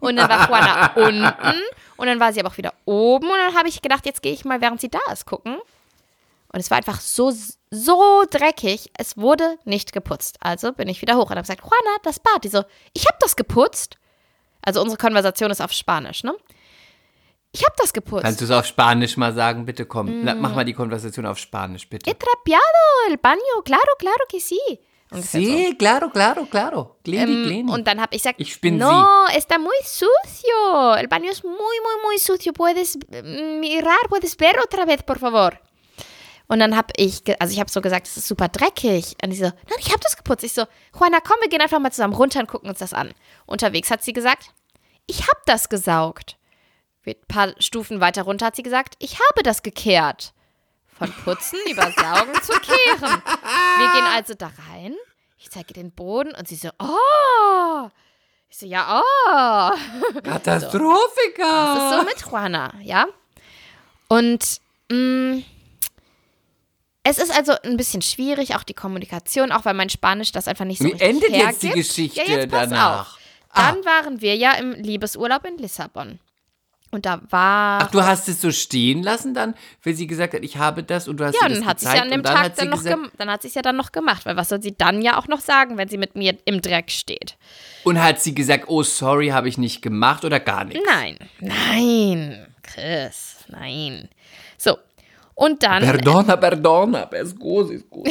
Und 0.00 0.14
dann 0.14 0.28
war 0.28 0.48
Juana 0.48 0.92
unten 0.94 1.62
und 1.98 2.06
dann 2.06 2.20
war 2.20 2.32
sie 2.32 2.40
aber 2.40 2.48
auch 2.48 2.56
wieder 2.56 2.72
oben 2.86 3.26
und 3.26 3.36
dann 3.36 3.54
habe 3.54 3.68
ich 3.68 3.82
gedacht, 3.82 4.06
jetzt 4.06 4.22
gehe 4.22 4.32
ich 4.32 4.44
mal, 4.44 4.60
während 4.60 4.80
sie 4.80 4.88
da 4.88 5.00
ist, 5.12 5.26
gucken. 5.26 5.58
Und 6.50 6.60
es 6.60 6.70
war 6.70 6.78
einfach 6.78 7.00
so, 7.00 7.32
so 7.70 8.24
dreckig, 8.30 8.90
es 8.96 9.18
wurde 9.18 9.58
nicht 9.64 9.92
geputzt. 9.92 10.38
Also 10.40 10.72
bin 10.72 10.88
ich 10.88 11.02
wieder 11.02 11.16
hoch 11.16 11.24
und 11.24 11.32
habe 11.32 11.42
gesagt, 11.42 11.60
Juana, 11.60 11.98
das 12.04 12.20
Bad. 12.20 12.44
Die 12.44 12.48
so, 12.48 12.62
ich 12.94 13.04
habe 13.06 13.18
das 13.20 13.36
geputzt. 13.36 13.98
Also 14.62 14.80
unsere 14.80 14.96
Konversation 14.96 15.50
ist 15.50 15.60
auf 15.60 15.72
Spanisch, 15.72 16.24
ne? 16.24 16.34
Ich 17.52 17.64
habe 17.64 17.74
das 17.78 17.92
geputzt. 17.92 18.22
Kannst 18.22 18.40
du 18.40 18.44
es 18.44 18.50
auf 18.50 18.66
Spanisch 18.66 19.16
mal 19.16 19.34
sagen? 19.34 19.66
Bitte 19.66 19.84
komm. 19.84 20.22
Mm. 20.22 20.40
Mach 20.40 20.54
mal 20.54 20.64
die 20.64 20.74
Konversation 20.74 21.26
auf 21.26 21.38
Spanisch, 21.38 21.88
bitte. 21.88 22.08
He 22.08 22.14
trapeado 22.14 23.10
el 23.10 23.18
baño, 23.18 23.62
claro, 23.64 23.92
claro 23.98 24.24
que 24.30 24.40
sí. 24.40 24.60
Ungefähr 25.10 25.40
so. 25.40 25.46
Sí, 25.46 25.76
claro, 25.78 26.10
claro, 26.10 26.46
claro. 26.46 26.96
Glini, 27.02 27.22
Ähm, 27.22 27.44
glini. 27.44 27.72
und 27.72 27.86
dann 27.86 28.00
habe 28.00 28.14
ich 28.14 28.22
gesagt, 28.22 28.40
Ich 28.40 28.60
bin 28.60 28.76
no, 28.76 29.06
está 29.34 29.58
muy 29.58 29.74
sucio. 29.84 30.94
El 30.96 31.08
baño 31.08 31.30
es 31.30 31.42
muy, 31.42 31.54
muy, 31.54 32.02
muy 32.04 32.18
sucio. 32.18 32.52
Puedes 32.52 32.96
mm, 32.96 33.58
mirar, 33.60 33.98
puedes 34.08 34.34
ver 34.36 34.58
otra 34.62 34.84
vez, 34.86 35.02
por 35.02 35.18
favor. 35.18 35.58
Und 36.50 36.60
dann 36.60 36.76
habe 36.76 36.92
ich, 36.96 37.22
also 37.40 37.52
ich 37.52 37.60
habe 37.60 37.70
so 37.70 37.80
gesagt, 37.80 38.06
es 38.06 38.16
ist 38.16 38.26
super 38.28 38.48
dreckig. 38.48 39.16
Und 39.22 39.32
sie 39.32 39.38
so, 39.38 39.44
nein, 39.44 39.78
ich 39.80 39.88
habe 39.88 40.00
das 40.02 40.16
geputzt. 40.16 40.44
Ich 40.44 40.52
so, 40.54 40.64
Juana, 40.98 41.20
komm, 41.20 41.36
wir 41.40 41.48
gehen 41.48 41.60
einfach 41.60 41.78
mal 41.78 41.90
zusammen 41.92 42.14
runter 42.14 42.40
und 42.40 42.46
gucken 42.48 42.68
uns 42.70 42.78
das 42.78 42.94
an. 42.94 43.12
Unterwegs 43.46 43.90
hat 43.90 44.02
sie 44.02 44.12
gesagt, 44.14 44.50
ich 45.06 45.22
habe 45.22 45.40
das 45.46 45.68
gesaugt. 45.68 46.36
Ein 47.06 47.14
paar 47.28 47.54
Stufen 47.58 48.00
weiter 48.00 48.22
runter 48.22 48.46
hat 48.46 48.56
sie 48.56 48.62
gesagt, 48.62 48.94
ich 48.98 49.14
habe 49.14 49.42
das 49.42 49.62
gekehrt. 49.62 50.32
Von 50.98 51.12
Putzen 51.24 51.58
über 51.70 51.90
Saugen 51.92 52.34
zu 52.42 52.52
Kehren. 52.60 53.22
Wir 53.78 53.92
gehen 53.92 54.06
also 54.14 54.34
da 54.34 54.50
rein. 54.70 54.94
Ich 55.38 55.50
zeige 55.50 55.68
ihr 55.68 55.74
den 55.74 55.92
Boden 55.92 56.34
und 56.34 56.48
sie 56.48 56.56
so, 56.56 56.70
oh. 56.80 57.88
Ich 58.50 58.58
so, 58.58 58.66
ja, 58.66 59.00
oh. 59.00 60.20
Katastrophiker. 60.22 61.38
Das 61.38 61.82
ist 61.82 61.98
so 61.98 62.04
mit 62.04 62.32
Juana, 62.32 62.74
ja. 62.82 63.06
Und 64.08 64.60
mh, 64.90 65.42
es 67.04 67.18
ist 67.18 67.34
also 67.34 67.52
ein 67.62 67.76
bisschen 67.76 68.02
schwierig, 68.02 68.56
auch 68.56 68.64
die 68.64 68.74
Kommunikation, 68.74 69.52
auch 69.52 69.64
weil 69.64 69.74
mein 69.74 69.88
Spanisch 69.90 70.32
das 70.32 70.48
einfach 70.48 70.64
nicht 70.64 70.78
so 70.78 70.84
Wie 70.84 70.92
richtig 70.92 71.08
endet 71.08 71.30
jetzt 71.30 71.62
die 71.62 71.68
hergibt. 71.68 71.88
Geschichte 71.88 72.20
ja, 72.20 72.38
jetzt 72.38 72.52
danach? 72.52 73.12
Auf. 73.12 73.18
Dann 73.54 73.84
waren 73.84 74.20
wir 74.20 74.36
ja 74.36 74.52
im 74.52 74.72
Liebesurlaub 74.72 75.44
in 75.44 75.58
Lissabon. 75.58 76.18
Und 76.90 77.04
da 77.04 77.20
war. 77.28 77.82
Ach, 77.82 77.90
du 77.90 78.02
hast 78.02 78.28
es 78.28 78.40
so 78.40 78.50
stehen 78.50 79.02
lassen 79.02 79.34
dann, 79.34 79.54
weil 79.84 79.94
sie 79.94 80.06
gesagt 80.06 80.32
hat, 80.32 80.42
ich 80.42 80.56
habe 80.56 80.82
das 80.82 81.06
und 81.06 81.18
du 81.18 81.24
hast 81.24 81.34
ja, 81.34 81.48
das 81.48 81.58
dann 81.58 81.66
hat 81.66 81.78
gezeigt 81.78 81.96
ja 81.96 82.02
an 82.02 82.10
dem 82.10 82.22
dann 82.22 82.34
Tag 82.34 82.44
hat 82.44 82.56
sie 82.56 82.62
dann 82.62 82.70
noch, 82.70 82.78
gesagt, 82.78 83.00
dann 83.18 83.30
hat 83.30 83.42
sie 83.42 83.48
ja 83.48 83.62
dann 83.62 83.76
noch 83.76 83.92
gemacht, 83.92 84.24
weil 84.24 84.36
was 84.36 84.48
soll 84.48 84.62
sie 84.62 84.74
dann 84.76 85.02
ja 85.02 85.18
auch 85.18 85.28
noch 85.28 85.40
sagen, 85.40 85.76
wenn 85.76 85.88
sie 85.88 85.98
mit 85.98 86.16
mir 86.16 86.36
im 86.46 86.62
Dreck 86.62 86.90
steht? 86.90 87.36
und 87.84 88.02
hat 88.02 88.20
sie 88.20 88.34
gesagt, 88.34 88.64
oh 88.68 88.82
sorry, 88.82 89.28
habe 89.28 89.48
ich 89.48 89.58
nicht 89.58 89.82
gemacht 89.82 90.24
oder 90.24 90.40
gar 90.40 90.64
nichts. 90.64 90.82
Nein, 90.86 91.18
nein, 91.40 92.46
Chris, 92.62 93.36
nein. 93.48 94.08
So, 94.56 94.76
und 95.34 95.62
dann. 95.62 95.82
Perdona, 95.82 96.36
perdona, 96.36 97.02
ist 97.02 97.38
gut. 97.38 97.70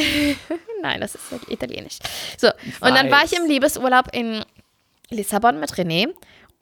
Nein, 0.82 1.00
das 1.00 1.14
ist 1.14 1.30
ja 1.30 1.38
italienisch. 1.48 1.98
So, 2.38 2.48
und 2.80 2.94
dann 2.94 3.10
war 3.10 3.24
ich 3.24 3.36
im 3.36 3.46
Liebesurlaub 3.46 4.06
in 4.14 4.42
Lissabon 5.10 5.60
mit 5.60 5.70
René. 5.72 6.08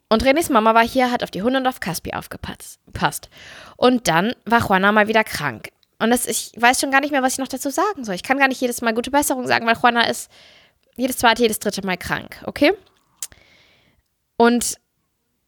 Und 0.09 0.23
Renés 0.23 0.51
Mama 0.51 0.73
war 0.73 0.87
hier, 0.87 1.11
hat 1.11 1.23
auf 1.23 1.31
die 1.31 1.41
Hunde 1.41 1.59
und 1.59 1.67
auf 1.67 1.79
Caspi 1.79 2.13
aufgepasst. 2.13 2.79
passt. 2.93 3.29
Und 3.75 4.07
dann 4.07 4.33
war 4.45 4.61
Juana 4.61 4.91
mal 4.91 5.07
wieder 5.07 5.23
krank. 5.23 5.69
Und 5.99 6.11
das, 6.11 6.27
ich 6.27 6.51
weiß 6.55 6.79
schon 6.79 6.91
gar 6.91 7.01
nicht 7.01 7.11
mehr, 7.11 7.23
was 7.23 7.33
ich 7.33 7.39
noch 7.39 7.47
dazu 7.47 7.69
sagen 7.69 8.05
soll. 8.05 8.15
Ich 8.15 8.23
kann 8.23 8.37
gar 8.37 8.47
nicht 8.47 8.61
jedes 8.61 8.81
Mal 8.81 8.93
gute 8.93 9.11
Besserung 9.11 9.47
sagen, 9.47 9.65
weil 9.65 9.75
Juana 9.75 10.07
ist 10.07 10.31
jedes 10.95 11.17
zweite, 11.17 11.41
jedes 11.41 11.59
dritte 11.59 11.85
Mal 11.85 11.97
krank, 11.97 12.41
okay? 12.45 12.73
Und 14.37 14.75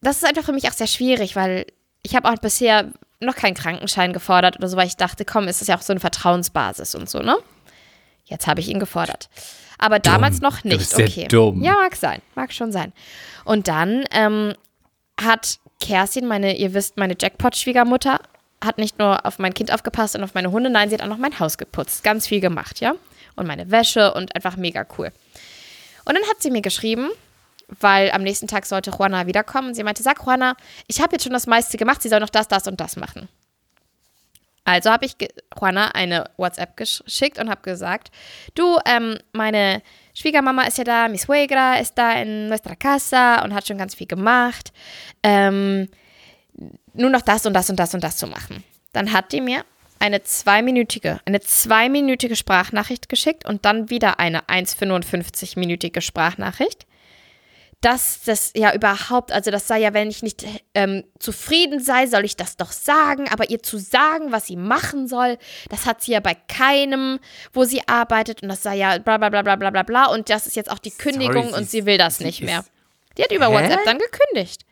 das 0.02 0.16
ist 0.16 0.24
einfach 0.24 0.44
für 0.44 0.52
mich 0.52 0.68
auch 0.68 0.72
sehr 0.72 0.86
schwierig, 0.86 1.36
weil 1.36 1.66
ich 2.02 2.14
habe 2.16 2.28
auch 2.30 2.38
bisher 2.38 2.92
noch 3.20 3.36
keinen 3.36 3.54
Krankenschein 3.54 4.12
gefordert 4.12 4.56
oder 4.56 4.68
so, 4.68 4.76
weil 4.76 4.86
ich 4.86 4.96
dachte, 4.96 5.24
komm, 5.24 5.46
es 5.48 5.60
ist 5.60 5.68
ja 5.68 5.76
auch 5.76 5.82
so 5.82 5.92
eine 5.92 6.00
Vertrauensbasis 6.00 6.94
und 6.94 7.08
so, 7.08 7.20
ne? 7.20 7.36
Jetzt 8.24 8.46
habe 8.46 8.60
ich 8.60 8.68
ihn 8.68 8.80
gefordert. 8.80 9.28
Aber 9.80 9.98
damals 9.98 10.40
noch 10.40 10.62
nicht. 10.62 10.78
bist 10.78 10.94
sehr 10.94 11.08
okay. 11.08 11.26
dumm. 11.28 11.62
Ja, 11.62 11.72
mag 11.72 11.96
sein. 11.96 12.20
Mag 12.34 12.52
schon 12.52 12.70
sein. 12.70 12.92
Und 13.44 13.66
dann 13.66 14.04
ähm, 14.12 14.54
hat 15.20 15.58
Kerstin, 15.80 16.26
meine, 16.26 16.56
ihr 16.56 16.74
wisst, 16.74 16.98
meine 16.98 17.16
Jackpot-Schwiegermutter, 17.18 18.20
hat 18.62 18.76
nicht 18.76 18.98
nur 18.98 19.24
auf 19.24 19.38
mein 19.38 19.54
Kind 19.54 19.72
aufgepasst 19.72 20.14
und 20.14 20.22
auf 20.22 20.34
meine 20.34 20.52
Hunde, 20.52 20.68
nein, 20.68 20.90
sie 20.90 20.94
hat 20.94 21.02
auch 21.02 21.08
noch 21.08 21.16
mein 21.16 21.38
Haus 21.40 21.56
geputzt. 21.56 22.04
Ganz 22.04 22.26
viel 22.26 22.40
gemacht, 22.40 22.80
ja? 22.80 22.94
Und 23.36 23.46
meine 23.46 23.70
Wäsche 23.70 24.12
und 24.12 24.34
einfach 24.34 24.56
mega 24.56 24.86
cool. 24.98 25.10
Und 26.04 26.14
dann 26.14 26.28
hat 26.28 26.42
sie 26.42 26.50
mir 26.50 26.60
geschrieben, 26.60 27.08
weil 27.68 28.10
am 28.10 28.22
nächsten 28.22 28.48
Tag 28.48 28.66
sollte 28.66 28.90
Juana 28.90 29.26
wiederkommen. 29.26 29.68
Und 29.68 29.74
sie 29.74 29.82
meinte, 29.82 30.02
sag 30.02 30.26
Juana, 30.26 30.56
ich 30.88 31.00
habe 31.00 31.12
jetzt 31.12 31.22
schon 31.22 31.32
das 31.32 31.46
meiste 31.46 31.78
gemacht, 31.78 32.02
sie 32.02 32.10
soll 32.10 32.20
noch 32.20 32.28
das, 32.28 32.48
das 32.48 32.66
und 32.66 32.80
das 32.80 32.96
machen. 32.96 33.28
Also 34.70 34.90
habe 34.90 35.06
ich 35.06 35.16
Juana 35.58 35.88
eine 35.88 36.30
WhatsApp 36.36 36.76
geschickt 36.76 37.38
und 37.38 37.50
habe 37.50 37.62
gesagt, 37.62 38.10
du, 38.54 38.78
ähm, 38.86 39.18
meine 39.32 39.82
Schwiegermama 40.14 40.62
ist 40.62 40.78
ja 40.78 40.84
da, 40.84 41.08
mi 41.08 41.18
suegra 41.18 41.78
ist 41.78 41.96
da 41.98 42.12
in 42.12 42.48
nuestra 42.48 42.74
casa 42.74 43.42
und 43.42 43.54
hat 43.54 43.66
schon 43.66 43.78
ganz 43.78 43.94
viel 43.94 44.06
gemacht. 44.06 44.72
Ähm, 45.22 45.88
nur 46.92 47.10
noch 47.10 47.22
das 47.22 47.46
und 47.46 47.54
das 47.54 47.70
und 47.70 47.76
das 47.76 47.94
und 47.94 48.04
das 48.04 48.16
zu 48.16 48.26
machen. 48.26 48.64
Dann 48.92 49.12
hat 49.12 49.32
die 49.32 49.40
mir 49.40 49.64
eine 49.98 50.22
zweiminütige, 50.22 51.20
eine 51.24 51.40
zweiminütige 51.40 52.34
Sprachnachricht 52.34 53.08
geschickt 53.08 53.46
und 53.46 53.64
dann 53.64 53.90
wieder 53.90 54.18
eine 54.18 54.42
1,55-minütige 54.44 56.00
Sprachnachricht. 56.00 56.86
Dass 57.80 58.20
das 58.24 58.52
ja 58.54 58.74
überhaupt, 58.74 59.32
also 59.32 59.50
das 59.50 59.66
sei 59.66 59.80
ja, 59.80 59.94
wenn 59.94 60.10
ich 60.10 60.22
nicht 60.22 60.44
ähm, 60.74 61.04
zufrieden 61.18 61.80
sei, 61.80 62.06
soll 62.06 62.24
ich 62.24 62.36
das 62.36 62.56
doch 62.56 62.72
sagen, 62.72 63.26
aber 63.28 63.48
ihr 63.48 63.62
zu 63.62 63.78
sagen, 63.78 64.32
was 64.32 64.46
sie 64.46 64.56
machen 64.56 65.08
soll, 65.08 65.38
das 65.70 65.86
hat 65.86 66.02
sie 66.02 66.12
ja 66.12 66.20
bei 66.20 66.36
keinem, 66.48 67.20
wo 67.52 67.64
sie 67.64 67.86
arbeitet 67.88 68.42
und 68.42 68.50
das 68.50 68.62
sei 68.62 68.76
ja 68.76 68.98
bla 68.98 69.16
bla 69.16 69.30
bla 69.30 69.42
bla 69.42 69.56
bla 69.56 69.70
bla 69.70 69.82
bla 69.82 70.06
und 70.06 70.28
das 70.28 70.46
ist 70.46 70.56
jetzt 70.56 70.70
auch 70.70 70.78
die 70.78 70.90
Kündigung 70.90 71.48
Sorry, 71.48 71.54
und 71.54 71.70
sie 71.70 71.80
sie 71.80 71.86
will 71.86 71.96
das 71.96 72.18
sie 72.18 72.24
nicht 72.24 72.42
mehr. 72.42 72.64
Die 73.16 73.22
hat 73.22 73.32
über 73.32 73.48
Hä? 73.48 73.54
WhatsApp 73.54 73.84
dann 73.84 73.98
gekündigt. 73.98 74.66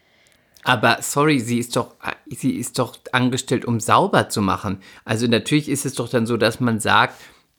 Aber 0.65 0.99
sorry, 1.01 1.41
sie 1.41 1.59
ist 1.59 1.77
doch, 1.77 1.95
sie 2.27 2.57
ist 2.57 2.79
doch 2.79 2.99
angestellt, 3.13 3.65
um 3.65 3.81
sauber 3.81 4.29
zu 4.29 4.43
machen. 4.43 4.83
Also 5.05 5.27
natürlich 5.27 5.69
ist 5.69 5.87
es 5.87 5.95
doch 5.95 6.09
dann 6.09 6.27
so, 6.27 6.37
dass 6.37 6.61
man 6.61 6.79
sagt, 6.79 7.15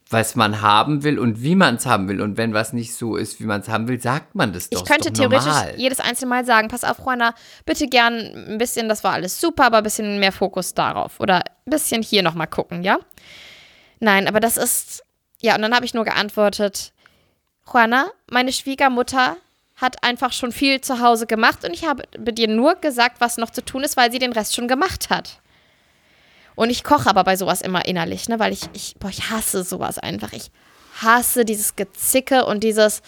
was 0.10 0.36
man 0.36 0.62
haben 0.62 1.04
will 1.04 1.19
und 1.19 1.43
wie 1.43 1.56
man 1.56 1.76
es 1.76 1.86
haben 1.86 2.08
will. 2.08 2.22
Und 2.22 2.36
wenn 2.38 2.54
was 2.54 2.74
nicht 2.74 2.95
so 2.95 3.15
ist, 3.15 3.39
wie 3.39 3.45
man 3.45 3.62
es 3.62 3.69
haben 3.69 3.88
will, 3.88 4.02
sagt 4.02 4.34
man 4.34 4.54
das 4.54 4.69
doch. 4.69 4.82
Ich 4.82 4.89
könnte 4.89 5.12
doch 5.12 5.17
theoretisch 5.19 5.45
normal. 5.45 5.74
jedes 5.78 6.00
einzelne 6.00 6.30
Mal 6.30 6.45
sagen, 6.45 6.67
pass 6.67 6.84
auf, 6.84 6.98
Juana, 7.00 7.36
bitte 7.65 7.88
gern 7.88 8.15
ein 8.50 8.58
bisschen, 8.58 8.89
das 8.89 9.04
war 9.04 9.13
alles 9.13 9.39
super, 9.39 9.65
aber 9.65 9.78
ein 9.78 9.84
bisschen 9.84 10.19
mehr 10.19 10.32
Fokus 10.32 10.74
darauf. 10.74 11.19
Oder 11.19 11.38
ein 11.38 11.69
bisschen 11.69 12.02
hier 12.02 12.24
nochmal 12.24 12.48
gucken, 12.48 12.84
ja? 12.84 13.00
Nein, 14.00 14.28
aber 14.28 14.39
das 14.39 14.58
ist, 14.58 15.04
ja, 15.41 15.56
und 15.56 15.62
dann 15.62 15.76
habe 15.76 15.86
ich 15.86 15.93
nur 15.93 16.06
geantwortet, 16.06 16.91
Juana, 17.72 18.08
meine 18.32 18.52
Schwiegermutter 18.52 19.38
hat 19.76 20.04
einfach 20.04 20.34
schon 20.34 20.52
viel 20.52 20.82
zu 20.82 21.00
Hause 21.02 21.28
gemacht 21.28 21.63
und 21.63 21.74
ich 21.74 21.86
habe 21.86 22.04
dir 22.17 22.48
nur 22.48 22.76
gesagt, 22.76 23.22
was 23.22 23.38
noch 23.38 23.52
zu 23.52 23.63
tun 23.63 23.84
ist, 23.84 23.95
weil 23.95 24.12
sie 24.12 24.19
den 24.19 24.34
Rest 24.34 24.56
schon 24.56 24.67
gemacht 24.67 25.10
hat. 25.10 25.39
Und 26.60 26.72
ich 26.72 26.84
koche 26.84 27.10
aber 27.10 27.24
bei 27.24 27.38
sowas 27.38 27.62
immer 27.62 27.86
innerlich, 27.86 28.28
ne, 28.28 28.38
weil 28.38 28.52
ich, 28.52 28.63
ich, 28.74 28.95
boah, 29.00 29.08
ich 29.08 29.30
hasse 29.30 29.63
sowas 29.63 29.98
einfach. 29.98 30.34
Ich 30.34 30.52
hasse 31.02 31.45
dieses 31.45 31.78
Gezicke 31.78 32.45
und 32.45 32.65
dieses 32.65 33.02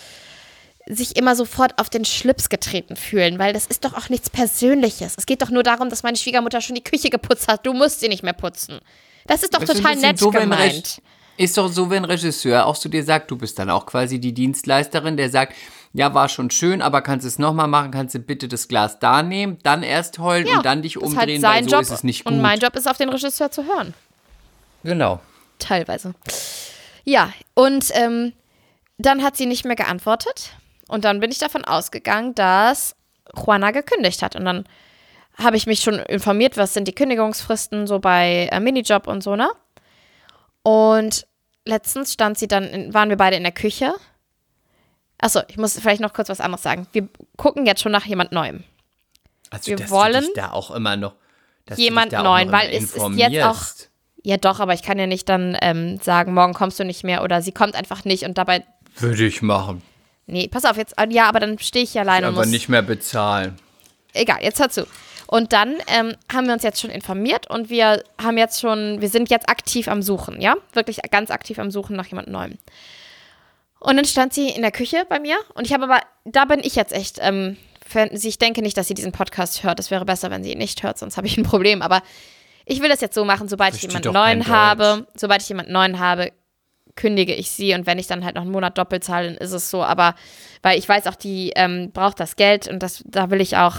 sich 0.87 1.17
immer 1.17 1.35
sofort 1.35 1.77
auf 1.77 1.89
den 1.89 2.05
Schlips 2.05 2.47
getreten 2.47 2.95
fühlen, 2.95 3.39
weil 3.39 3.51
das 3.51 3.65
ist 3.65 3.83
doch 3.83 3.93
auch 3.93 4.07
nichts 4.07 4.29
Persönliches. 4.29 5.15
Es 5.17 5.25
geht 5.25 5.41
doch 5.41 5.49
nur 5.49 5.63
darum, 5.63 5.89
dass 5.89 6.01
meine 6.01 6.15
Schwiegermutter 6.15 6.61
schon 6.61 6.75
die 6.75 6.83
Küche 6.83 7.09
geputzt 7.09 7.49
hat. 7.49 7.65
Du 7.65 7.73
musst 7.73 7.99
sie 7.99 8.07
nicht 8.07 8.23
mehr 8.23 8.31
putzen. 8.31 8.79
Das 9.27 9.43
ist 9.43 9.53
doch 9.53 9.59
Das 9.59 9.71
ist 9.71 9.75
total 9.75 9.95
bisschen 9.95 10.09
nett 10.09 10.19
so, 10.19 10.31
gemeint. 10.31 11.01
Ist 11.35 11.57
doch 11.57 11.67
so, 11.67 11.89
wenn 11.89 12.03
ein 12.03 12.09
Regisseur 12.09 12.65
auch 12.65 12.77
zu 12.77 12.87
dir 12.87 13.03
sagt, 13.03 13.31
du 13.31 13.35
bist 13.35 13.59
dann 13.59 13.69
auch 13.69 13.85
quasi 13.85 14.17
die 14.17 14.33
Dienstleisterin, 14.33 15.17
der 15.17 15.29
sagt, 15.29 15.57
ja, 15.93 16.13
war 16.13 16.29
schon 16.29 16.49
schön, 16.51 16.81
aber 16.81 17.01
kannst 17.01 17.25
du 17.25 17.27
es 17.27 17.39
nochmal 17.39 17.67
machen, 17.67 17.91
kannst 17.91 18.15
du 18.15 18.19
bitte 18.19 18.47
das 18.47 18.67
Glas 18.67 18.99
da 18.99 19.23
nehmen, 19.23 19.57
dann 19.63 19.83
erst 19.83 20.19
heulen 20.19 20.47
und 20.47 20.65
dann 20.65 20.81
dich 20.81 20.95
ist 20.95 21.01
umdrehen, 21.01 21.43
halt 21.43 21.55
weil 21.55 21.63
so 21.63 21.75
Job 21.75 21.81
ist 21.81 21.91
es 21.91 22.03
nicht 22.03 22.23
gut. 22.23 22.33
und 22.33 22.41
mein 22.41 22.59
Job 22.59 22.75
ist, 22.75 22.89
auf 22.89 22.97
den 22.97 23.09
Regisseur 23.09 23.51
zu 23.51 23.65
hören. 23.65 23.93
genau. 24.83 25.19
Teilweise. 25.59 26.15
Ja, 27.03 27.31
und 27.53 27.89
ähm, 27.93 28.33
dann 28.97 29.23
hat 29.23 29.37
sie 29.37 29.45
nicht 29.45 29.65
mehr 29.65 29.75
geantwortet. 29.75 30.51
Und 30.87 31.05
dann 31.05 31.19
bin 31.19 31.31
ich 31.31 31.37
davon 31.37 31.65
ausgegangen, 31.65 32.35
dass 32.35 32.95
Juana 33.35 33.71
gekündigt 33.71 34.21
hat. 34.21 34.35
Und 34.35 34.45
dann 34.45 34.65
habe 35.37 35.57
ich 35.57 35.67
mich 35.67 35.81
schon 35.81 35.95
informiert, 35.99 36.57
was 36.57 36.73
sind 36.73 36.87
die 36.87 36.95
Kündigungsfristen 36.95 37.87
so 37.87 37.99
bei 37.99 38.49
äh, 38.51 38.59
Minijob 38.59 39.07
und 39.07 39.23
so, 39.23 39.35
ne? 39.35 39.49
Und 40.63 41.27
letztens 41.65 42.13
stand 42.13 42.37
sie 42.37 42.47
dann, 42.47 42.65
in, 42.65 42.93
waren 42.93 43.09
wir 43.09 43.17
beide 43.17 43.37
in 43.37 43.43
der 43.43 43.51
Küche. 43.51 43.93
Achso, 45.21 45.41
ich 45.47 45.57
muss 45.57 45.79
vielleicht 45.79 46.01
noch 46.01 46.13
kurz 46.13 46.29
was 46.29 46.41
anderes 46.41 46.63
sagen. 46.63 46.87
Wir 46.91 47.07
gucken 47.37 47.65
jetzt 47.65 47.81
schon 47.81 47.91
nach 47.91 48.05
jemand 48.05 48.31
Neuem. 48.31 48.63
Also, 49.51 49.67
Wir 49.67 49.77
dass 49.77 49.89
wollen 49.89 50.13
du 50.13 50.19
dich 50.21 50.33
da 50.35 50.51
auch 50.51 50.71
immer 50.71 50.97
noch 50.97 51.13
jemand 51.75 52.11
Neuen, 52.11 52.51
weil 52.51 52.69
es 52.71 52.95
ist 52.95 53.09
jetzt 53.15 53.43
auch. 53.43 53.57
Ja, 54.23 54.37
doch, 54.37 54.59
aber 54.59 54.73
ich 54.73 54.83
kann 54.83 54.99
ja 54.99 55.07
nicht 55.07 55.29
dann 55.29 55.57
ähm, 55.61 55.99
sagen, 55.99 56.33
morgen 56.33 56.53
kommst 56.53 56.79
du 56.79 56.85
nicht 56.85 57.03
mehr 57.03 57.23
oder 57.23 57.41
sie 57.41 57.51
kommt 57.51 57.75
einfach 57.75 58.05
nicht 58.05 58.23
und 58.23 58.37
dabei. 58.37 58.63
Würde 58.97 59.25
ich 59.25 59.41
machen. 59.41 59.81
Nee, 60.27 60.47
pass 60.47 60.65
auf, 60.65 60.77
jetzt. 60.77 60.95
Ja, 61.09 61.27
aber 61.27 61.39
dann 61.39 61.57
stehe 61.57 61.83
ich 61.83 61.93
hier 61.93 62.01
alleine 62.01 62.27
und 62.27 62.35
Aber 62.35 62.45
nicht 62.45 62.69
mehr 62.69 62.83
bezahlen. 62.83 63.57
Egal, 64.13 64.37
jetzt 64.41 64.59
hör 64.59 64.69
zu. 64.69 64.85
Und 65.27 65.53
dann 65.53 65.75
ähm, 65.87 66.13
haben 66.31 66.45
wir 66.45 66.53
uns 66.53 66.63
jetzt 66.63 66.81
schon 66.81 66.89
informiert 66.89 67.49
und 67.49 67.69
wir 67.69 68.03
haben 68.21 68.37
jetzt 68.37 68.59
schon, 68.59 69.01
wir 69.01 69.09
sind 69.09 69.29
jetzt 69.29 69.49
aktiv 69.49 69.87
am 69.87 70.01
Suchen, 70.01 70.41
ja? 70.41 70.55
Wirklich 70.73 70.99
ganz 71.09 71.31
aktiv 71.31 71.57
am 71.57 71.71
Suchen 71.71 71.95
nach 71.95 72.05
jemand 72.07 72.27
Neuem. 72.27 72.57
Und 73.81 73.95
dann 73.97 74.05
stand 74.05 74.33
sie 74.33 74.47
in 74.49 74.61
der 74.61 74.71
Küche 74.71 75.05
bei 75.09 75.19
mir 75.19 75.35
und 75.55 75.65
ich 75.67 75.73
habe 75.73 75.83
aber, 75.83 75.99
da 76.23 76.45
bin 76.45 76.59
ich 76.63 76.75
jetzt 76.75 76.93
echt, 76.93 77.17
ähm, 77.19 77.57
sie- 78.13 78.29
ich 78.29 78.37
denke 78.37 78.61
nicht, 78.61 78.77
dass 78.77 78.87
sie 78.87 78.93
diesen 78.93 79.11
Podcast 79.11 79.63
hört. 79.63 79.79
Es 79.79 79.91
wäre 79.91 80.05
besser, 80.05 80.29
wenn 80.31 80.43
sie 80.43 80.51
ihn 80.53 80.59
nicht 80.59 80.83
hört, 80.83 80.97
sonst 80.99 81.17
habe 81.17 81.25
ich 81.27 81.35
ein 81.37 81.43
Problem. 81.43 81.81
Aber 81.81 82.01
ich 82.65 82.79
will 82.81 82.89
das 82.89 83.01
jetzt 83.01 83.15
so 83.15 83.25
machen, 83.25 83.47
sobald 83.49 83.73
ich 83.75 83.81
jemanden 83.81 84.03
Neuen 84.13 84.39
habe, 84.55 85.07
sobald 85.15 85.41
ich 85.41 85.49
jemanden 85.49 85.73
Neuen 85.73 85.99
habe, 85.99 86.31
kündige 86.95 87.33
ich 87.33 87.49
sie 87.49 87.73
und 87.73 87.85
wenn 87.87 87.97
ich 87.97 88.05
dann 88.07 88.23
halt 88.23 88.35
noch 88.35 88.43
einen 88.43 88.51
Monat 88.51 88.77
doppelt 88.77 89.03
zahle, 89.03 89.29
dann 89.29 89.37
ist 89.37 89.51
es 89.51 89.69
so. 89.71 89.83
Aber 89.83 90.13
weil 90.61 90.77
ich 90.77 90.87
weiß 90.87 91.07
auch, 91.07 91.15
die 91.15 91.51
ähm, 91.55 91.91
braucht 91.91 92.19
das 92.19 92.35
Geld 92.35 92.67
und 92.67 92.83
das, 92.83 93.01
da 93.07 93.31
will 93.31 93.41
ich 93.41 93.57
auch 93.57 93.75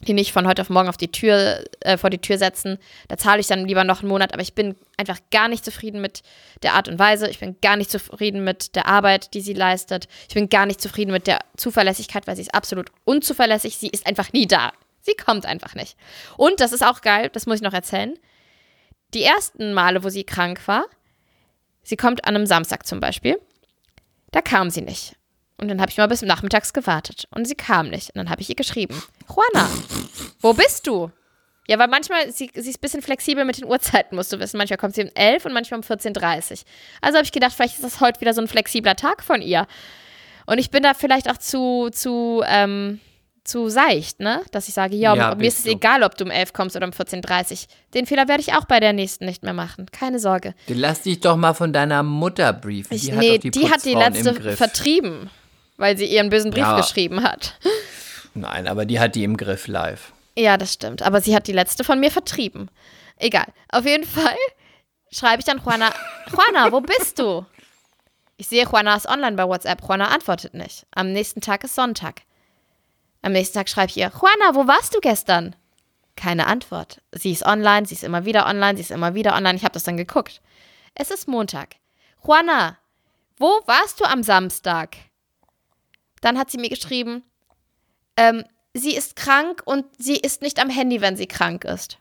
die 0.00 0.12
nicht 0.12 0.32
von 0.32 0.46
heute 0.46 0.62
auf 0.62 0.70
morgen 0.70 0.88
auf 0.88 0.96
die 0.96 1.10
Tür, 1.10 1.64
äh, 1.80 1.96
vor 1.96 2.10
die 2.10 2.20
Tür 2.20 2.38
setzen. 2.38 2.78
Da 3.08 3.16
zahle 3.16 3.40
ich 3.40 3.46
dann 3.46 3.66
lieber 3.66 3.84
noch 3.84 4.00
einen 4.00 4.08
Monat, 4.08 4.32
aber 4.32 4.42
ich 4.42 4.54
bin 4.54 4.76
einfach 4.96 5.18
gar 5.30 5.48
nicht 5.48 5.64
zufrieden 5.64 6.00
mit 6.00 6.22
der 6.62 6.74
Art 6.74 6.88
und 6.88 6.98
Weise. 6.98 7.28
Ich 7.28 7.38
bin 7.38 7.56
gar 7.62 7.76
nicht 7.76 7.90
zufrieden 7.90 8.44
mit 8.44 8.76
der 8.76 8.86
Arbeit, 8.86 9.32
die 9.34 9.40
sie 9.40 9.54
leistet. 9.54 10.06
Ich 10.28 10.34
bin 10.34 10.48
gar 10.48 10.66
nicht 10.66 10.80
zufrieden 10.80 11.12
mit 11.12 11.26
der 11.26 11.40
Zuverlässigkeit, 11.56 12.26
weil 12.26 12.36
sie 12.36 12.42
ist 12.42 12.54
absolut 12.54 12.90
unzuverlässig. 13.04 13.76
Sie 13.78 13.88
ist 13.88 14.06
einfach 14.06 14.32
nie 14.32 14.46
da. 14.46 14.72
Sie 15.00 15.14
kommt 15.14 15.46
einfach 15.46 15.74
nicht. 15.74 15.96
Und 16.36 16.60
das 16.60 16.72
ist 16.72 16.84
auch 16.84 17.00
geil, 17.00 17.30
das 17.32 17.46
muss 17.46 17.56
ich 17.56 17.62
noch 17.62 17.72
erzählen. 17.72 18.18
Die 19.14 19.22
ersten 19.22 19.72
Male, 19.72 20.02
wo 20.02 20.08
sie 20.08 20.24
krank 20.24 20.66
war, 20.66 20.84
sie 21.82 21.96
kommt 21.96 22.24
an 22.24 22.34
einem 22.34 22.46
Samstag 22.46 22.86
zum 22.86 22.98
Beispiel, 23.00 23.38
da 24.32 24.42
kam 24.42 24.68
sie 24.68 24.82
nicht. 24.82 25.16
Und 25.58 25.68
dann 25.68 25.80
habe 25.80 25.90
ich 25.90 25.96
mal 25.96 26.06
bis 26.08 26.22
nachmittags 26.22 26.72
gewartet 26.72 27.26
und 27.30 27.46
sie 27.46 27.54
kam 27.54 27.88
nicht. 27.88 28.10
Und 28.10 28.16
dann 28.16 28.30
habe 28.30 28.42
ich 28.42 28.48
ihr 28.50 28.54
geschrieben, 28.56 29.00
Juana, 29.28 29.68
wo 30.40 30.52
bist 30.52 30.86
du? 30.86 31.10
Ja, 31.68 31.78
weil 31.78 31.88
manchmal, 31.88 32.30
sie, 32.30 32.50
sie 32.54 32.70
ist 32.70 32.76
ein 32.76 32.80
bisschen 32.80 33.02
flexibel 33.02 33.44
mit 33.44 33.58
den 33.58 33.64
Uhrzeiten, 33.64 34.16
musst 34.16 34.32
du 34.32 34.38
wissen. 34.38 34.56
Manchmal 34.58 34.76
kommt 34.76 34.94
sie 34.94 35.02
um 35.04 35.10
11 35.14 35.46
und 35.46 35.52
manchmal 35.52 35.80
um 35.80 35.84
14.30 35.84 36.50
Uhr. 36.52 36.58
Also 37.00 37.16
habe 37.16 37.24
ich 37.24 37.32
gedacht, 37.32 37.52
vielleicht 37.54 37.74
ist 37.76 37.84
das 37.84 38.00
heute 38.00 38.20
wieder 38.20 38.34
so 38.34 38.40
ein 38.40 38.48
flexibler 38.48 38.96
Tag 38.96 39.24
von 39.24 39.42
ihr. 39.42 39.66
Und 40.46 40.58
ich 40.58 40.70
bin 40.70 40.82
da 40.82 40.94
vielleicht 40.94 41.28
auch 41.28 41.38
zu, 41.38 41.88
zu, 41.90 42.42
ähm, 42.46 43.00
zu 43.42 43.68
seicht, 43.68 44.20
ne? 44.20 44.42
Dass 44.52 44.68
ich 44.68 44.74
sage, 44.74 44.94
ja, 44.94 45.14
Ja, 45.16 45.34
mir 45.34 45.48
ist 45.48 45.58
es 45.58 45.64
du. 45.64 45.70
egal, 45.70 46.04
ob 46.04 46.16
du 46.16 46.24
um 46.24 46.30
11 46.30 46.52
kommst 46.52 46.76
oder 46.76 46.86
um 46.86 46.92
14.30 46.92 47.52
Uhr. 47.52 47.58
Den 47.94 48.06
Fehler 48.06 48.28
werde 48.28 48.42
ich 48.42 48.54
auch 48.54 48.66
bei 48.66 48.78
der 48.78 48.92
nächsten 48.92 49.24
nicht 49.24 49.42
mehr 49.42 49.54
machen. 49.54 49.86
Keine 49.90 50.20
Sorge. 50.20 50.54
Lass 50.68 51.02
dich 51.02 51.20
doch 51.20 51.36
mal 51.36 51.54
von 51.54 51.72
deiner 51.72 52.04
Mutter 52.04 52.52
briefen. 52.52 52.94
Ich, 52.94 53.02
die 53.02 53.12
hat 53.12 53.18
nee, 53.18 53.38
doch 53.38 53.42
die, 53.42 53.50
die 53.50 53.70
hat 53.70 53.84
die 53.84 53.94
letzte 53.94 54.56
vertrieben, 54.56 55.30
weil 55.76 55.96
sie 55.96 56.06
ihren 56.06 56.30
bösen 56.30 56.50
Brief 56.50 56.60
Ja. 56.62 56.76
geschrieben 56.76 57.22
hat. 57.22 57.58
Nein, 58.34 58.66
aber 58.68 58.84
die 58.84 59.00
hat 59.00 59.14
die 59.14 59.24
im 59.24 59.36
Griff 59.36 59.66
live. 59.66 60.12
Ja, 60.36 60.56
das 60.56 60.72
stimmt. 60.72 61.02
Aber 61.02 61.20
sie 61.20 61.34
hat 61.34 61.46
die 61.46 61.52
letzte 61.52 61.84
von 61.84 61.98
mir 62.00 62.10
vertrieben. 62.10 62.70
Egal. 63.16 63.46
Auf 63.70 63.86
jeden 63.86 64.04
Fall 64.04 64.36
schreibe 65.10 65.40
ich 65.40 65.46
dann 65.46 65.60
Juana, 65.64 65.90
Juana, 66.30 66.70
wo 66.72 66.80
bist 66.80 67.18
du? 67.18 67.46
Ich 68.36 68.48
sehe, 68.48 68.64
Juana 68.64 68.94
ist 68.96 69.08
online 69.08 69.36
bei 69.36 69.48
WhatsApp. 69.48 69.80
Juana 69.82 70.08
antwortet 70.08 70.52
nicht. 70.52 70.86
Am 70.94 71.12
nächsten 71.12 71.40
Tag 71.40 71.64
ist 71.64 71.74
Sonntag. 71.74 72.22
Am 73.22 73.32
nächsten 73.32 73.56
Tag 73.56 73.70
schreibe 73.70 73.90
ich 73.90 73.96
ihr, 73.96 74.10
Juana, 74.12 74.54
wo 74.54 74.66
warst 74.68 74.94
du 74.94 75.00
gestern? 75.00 75.56
Keine 76.16 76.46
Antwort. 76.46 77.00
Sie 77.12 77.32
ist 77.32 77.44
online, 77.46 77.86
sie 77.86 77.94
ist 77.94 78.04
immer 78.04 78.24
wieder 78.26 78.46
online, 78.46 78.76
sie 78.76 78.82
ist 78.82 78.90
immer 78.90 79.14
wieder 79.14 79.34
online. 79.34 79.56
Ich 79.56 79.64
habe 79.64 79.72
das 79.72 79.84
dann 79.84 79.96
geguckt. 79.96 80.42
Es 80.94 81.10
ist 81.10 81.28
Montag. 81.28 81.76
Juana, 82.26 82.76
wo 83.38 83.46
warst 83.66 84.00
du 84.00 84.04
am 84.04 84.22
Samstag? 84.22 84.96
Dann 86.20 86.38
hat 86.38 86.50
sie 86.50 86.58
mir 86.58 86.68
geschrieben, 86.68 87.22
ähm, 88.16 88.44
sie 88.74 88.94
ist 88.94 89.16
krank 89.16 89.62
und 89.64 89.84
sie 89.98 90.16
ist 90.16 90.42
nicht 90.42 90.60
am 90.60 90.70
Handy, 90.70 91.00
wenn 91.00 91.16
sie 91.16 91.26
krank 91.26 91.64
ist. 91.64 91.98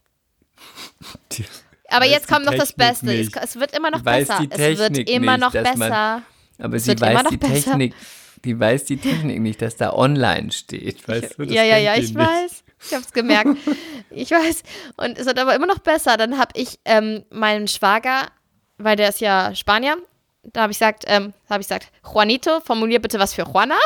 Aber 1.89 2.06
weiß 2.06 2.12
jetzt 2.12 2.30
die 2.30 2.34
kommt 2.34 2.45
noch 2.45 2.54
das 2.56 2.73
Beste. 2.73 3.13
Es, 3.13 3.28
nicht. 3.28 3.38
es 3.38 3.60
wird 3.60 3.75
immer 3.75 3.91
noch 3.91 3.99
Die 3.99 4.06
weiß 4.06 4.28
besser. 4.28 4.39
die 4.41 4.51
Es 4.51 4.80
wird 4.80 5.10
immer 5.10 5.34
nicht, 5.38 5.41
noch 5.41 5.51
dass 5.51 5.75
man- 5.78 5.89
besser. 5.89 6.21
Aber 6.58 6.75
Es 6.78 6.84
sie 6.84 6.88
wird 6.89 7.01
immer 7.01 7.13
weiß 7.15 7.23
noch 7.23 7.30
die 7.32 7.38
besser. 7.38 7.54
Technik, 7.71 7.93
die 8.45 8.60
weiß 8.60 8.86
die 8.86 8.97
Technik 8.97 9.41
nicht, 9.41 9.62
dass 9.62 9.75
da 9.75 9.93
online 9.93 10.51
steht. 10.51 11.08
Weißt 11.08 11.38
du? 11.38 11.45
Das 11.45 11.54
ja, 11.54 11.63
ja, 11.63 11.78
ja, 11.78 11.95
die 11.95 12.01
ich 12.01 12.13
nicht. 12.13 12.17
weiß. 12.17 12.63
Ich 12.88 12.93
habe 12.93 13.04
es 13.04 13.12
gemerkt. 13.12 13.49
ich 14.10 14.32
weiß. 14.32 14.63
Und 14.97 15.17
es 15.17 15.25
wird 15.25 15.38
aber 15.39 15.54
immer 15.56 15.67
noch 15.67 15.80
besser. 15.80 16.17
Dann 16.17 16.38
habe 16.38 16.51
ich 16.56 16.80
ähm, 16.86 17.23
meinen 17.30 17.67
Schwager, 17.67 18.28
weil 18.78 18.95
der 18.95 19.10
ist 19.10 19.19
ja 19.21 19.54
Spanier, 19.56 19.97
da 20.53 20.63
habe 20.63 20.71
ich 20.71 20.79
gesagt, 20.79 21.03
ähm, 21.08 21.34
habe 21.49 21.62
ich 21.62 21.67
gesagt, 21.67 21.91
Juanito, 22.03 22.60
formulier 22.62 22.99
bitte 22.99 23.19
was 23.19 23.34
für 23.34 23.43
Juana. 23.43 23.77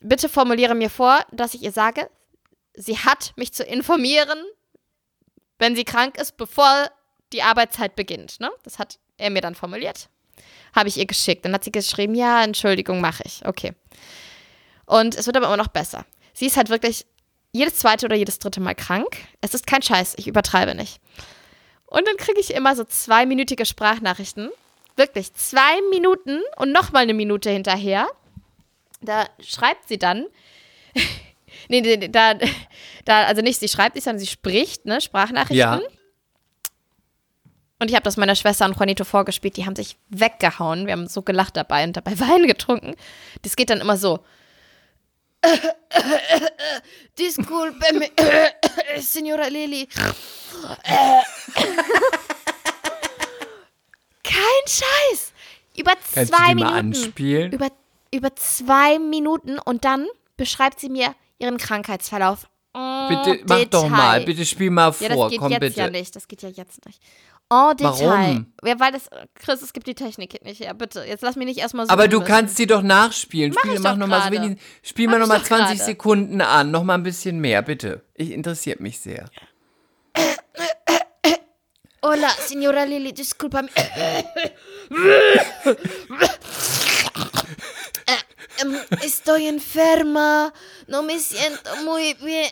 bitte 0.00 0.28
formuliere 0.28 0.74
mir 0.74 0.90
vor, 0.90 1.18
dass 1.32 1.54
ich 1.54 1.62
ihr 1.62 1.72
sage, 1.72 2.08
sie 2.74 2.98
hat 2.98 3.32
mich 3.36 3.52
zu 3.52 3.64
informieren, 3.64 4.38
wenn 5.58 5.74
sie 5.74 5.84
krank 5.84 6.18
ist, 6.18 6.36
bevor 6.36 6.90
die 7.32 7.42
Arbeitszeit 7.42 7.96
beginnt. 7.96 8.40
Ne? 8.40 8.50
Das 8.62 8.78
hat 8.78 8.98
er 9.16 9.30
mir 9.30 9.40
dann 9.40 9.54
formuliert. 9.54 10.08
Habe 10.74 10.88
ich 10.88 10.96
ihr 10.96 11.06
geschickt. 11.06 11.44
Dann 11.44 11.52
hat 11.52 11.64
sie 11.64 11.72
geschrieben, 11.72 12.14
ja, 12.14 12.44
Entschuldigung, 12.44 13.00
mache 13.00 13.22
ich. 13.26 13.44
Okay. 13.44 13.74
Und 14.86 15.16
es 15.16 15.26
wird 15.26 15.36
aber 15.36 15.46
immer 15.46 15.56
noch 15.56 15.68
besser. 15.68 16.06
Sie 16.32 16.46
ist 16.46 16.56
halt 16.56 16.68
wirklich 16.68 17.06
jedes 17.52 17.76
zweite 17.76 18.06
oder 18.06 18.16
jedes 18.16 18.38
dritte 18.38 18.60
Mal 18.60 18.74
krank. 18.74 19.16
Es 19.40 19.54
ist 19.54 19.66
kein 19.66 19.82
Scheiß, 19.82 20.14
ich 20.16 20.28
übertreibe 20.28 20.74
nicht. 20.74 21.00
Und 21.88 22.06
dann 22.06 22.16
kriege 22.16 22.40
ich 22.40 22.54
immer 22.54 22.76
so 22.76 22.84
zweiminütige 22.84 23.64
Sprachnachrichten. 23.64 24.50
Wirklich 24.96 25.32
zwei 25.34 25.80
Minuten 25.90 26.40
und 26.56 26.72
nochmal 26.72 27.02
eine 27.04 27.14
Minute 27.14 27.50
hinterher. 27.50 28.06
da 29.00 29.26
schreibt 29.40 29.88
sie 29.88 29.98
dann, 29.98 30.26
nee, 31.68 31.80
nee, 31.80 32.08
da, 32.08 32.34
da, 33.04 33.24
also 33.24 33.42
nicht 33.42 33.60
sie 33.60 33.68
schreibt 33.68 33.94
nicht, 33.94 34.04
sondern 34.04 34.18
sie 34.18 34.26
spricht, 34.26 34.86
ne, 34.86 35.00
Sprachnachrichten. 35.00 35.56
Ja. 35.56 35.80
Und 37.80 37.88
ich 37.88 37.94
habe 37.94 38.02
das 38.02 38.16
meiner 38.16 38.34
Schwester 38.34 38.66
und 38.66 38.74
Juanito 38.74 39.04
vorgespielt, 39.04 39.56
die 39.56 39.64
haben 39.64 39.76
sich 39.76 39.96
weggehauen. 40.08 40.86
Wir 40.86 40.92
haben 40.92 41.06
so 41.06 41.22
gelacht 41.22 41.56
dabei 41.56 41.84
und 41.84 41.96
dabei 41.96 42.18
Wein 42.20 42.46
getrunken. 42.46 42.94
Das 43.42 43.56
geht 43.56 43.70
dann 43.70 43.80
immer 43.80 43.96
so. 43.96 44.20
Disculpeme, 47.18 48.10
Signora 49.00 49.46
Lili. 49.48 49.88
Kein 54.24 54.64
Scheiß. 54.66 55.32
Über 55.76 55.92
Kannst 56.14 56.32
zwei 56.34 56.54
Minuten. 56.54 56.74
anspielen? 56.74 57.52
Über, 57.52 57.68
über 58.12 58.34
zwei 58.36 58.98
Minuten 58.98 59.58
und 59.58 59.84
dann 59.84 60.06
beschreibt 60.36 60.80
sie 60.80 60.88
mir 60.88 61.14
ihren 61.38 61.56
Krankheitsverlauf. 61.58 62.48
En 62.74 63.08
Bitte, 63.08 63.44
mach 63.48 63.64
doch 63.64 63.82
Detail. 63.84 63.88
mal. 63.90 64.24
Bitte 64.24 64.44
spiel 64.44 64.70
mal 64.70 64.94
Ja, 65.00 65.08
das 65.08 65.16
vor. 65.16 65.30
geht 65.30 65.38
Komm 65.38 65.52
jetzt 65.52 65.60
bitte. 65.60 65.80
ja 65.80 65.90
nicht. 65.90 66.14
Das 66.14 66.28
geht 66.28 66.42
ja 66.42 66.48
jetzt 66.48 66.84
nicht. 66.86 67.00
En 67.50 67.76
Detail. 67.76 68.08
Warum? 68.08 68.52
Ja, 68.62 68.78
weil 68.78 68.92
das, 68.92 69.08
Chris, 69.34 69.62
es 69.62 69.72
gibt 69.72 69.86
die 69.86 69.94
Technik 69.94 70.44
nicht 70.44 70.60
her. 70.60 70.74
Bitte, 70.74 71.04
jetzt 71.04 71.22
lass 71.22 71.36
mich 71.36 71.46
nicht 71.46 71.58
erstmal 71.58 71.86
so. 71.86 71.92
Aber 71.92 72.06
du 72.06 72.20
kannst 72.20 72.56
sie 72.56 72.66
doch 72.66 72.82
nachspielen. 72.82 73.52
Mach 73.54 73.62
Spiel, 73.62 73.80
mach 73.80 73.96
noch 73.96 74.06
mal 74.06 74.24
so 74.24 74.30
wenig, 74.30 74.60
spiel 74.82 75.06
Mach 75.06 75.12
mal 75.12 75.18
noch 75.20 75.26
ich 75.26 75.30
mal 75.30 75.38
doch 75.38 75.46
20 75.46 75.78
gerade. 75.78 75.84
Sekunden 75.84 76.40
an. 76.42 76.70
Noch 76.70 76.84
mal 76.84 76.94
ein 76.94 77.02
bisschen 77.02 77.40
mehr, 77.40 77.62
bitte. 77.62 78.02
Ich 78.14 78.32
interessiert 78.32 78.80
mich 78.80 79.00
sehr. 79.00 79.30
Hola, 82.02 82.28
Signora 82.46 82.84
Lili, 82.84 83.12
discúlpame. 83.12 83.68
Estoy 89.02 89.46
enferma, 89.46 90.52
no 90.86 91.02
me 91.02 91.18
siento 91.18 91.76
muy 91.84 92.14
bien. 92.14 92.50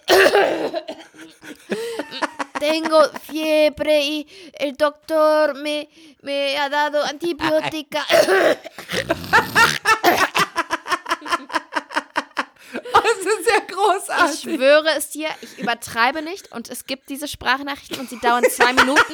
Tengo 2.60 3.02
fiebre 3.30 4.00
y 4.04 4.26
el 4.54 4.76
doctor 4.76 5.54
me, 5.54 5.88
me 6.22 6.56
ha 6.58 6.68
dado 6.68 7.02
antibiótica. 7.04 8.04
Das 12.92 13.18
ist 13.18 13.48
ja 13.48 13.62
Ich 13.66 13.74
großartig. 13.74 14.40
schwöre 14.40 14.88
es 14.96 15.10
dir, 15.10 15.28
ich 15.40 15.58
übertreibe 15.58 16.22
nicht 16.22 16.50
und 16.52 16.68
es 16.68 16.86
gibt 16.86 17.08
diese 17.08 17.28
Sprachnachrichten 17.28 17.98
und 18.00 18.10
sie 18.10 18.18
dauern 18.18 18.44
zwei 18.50 18.72
Minuten 18.72 19.12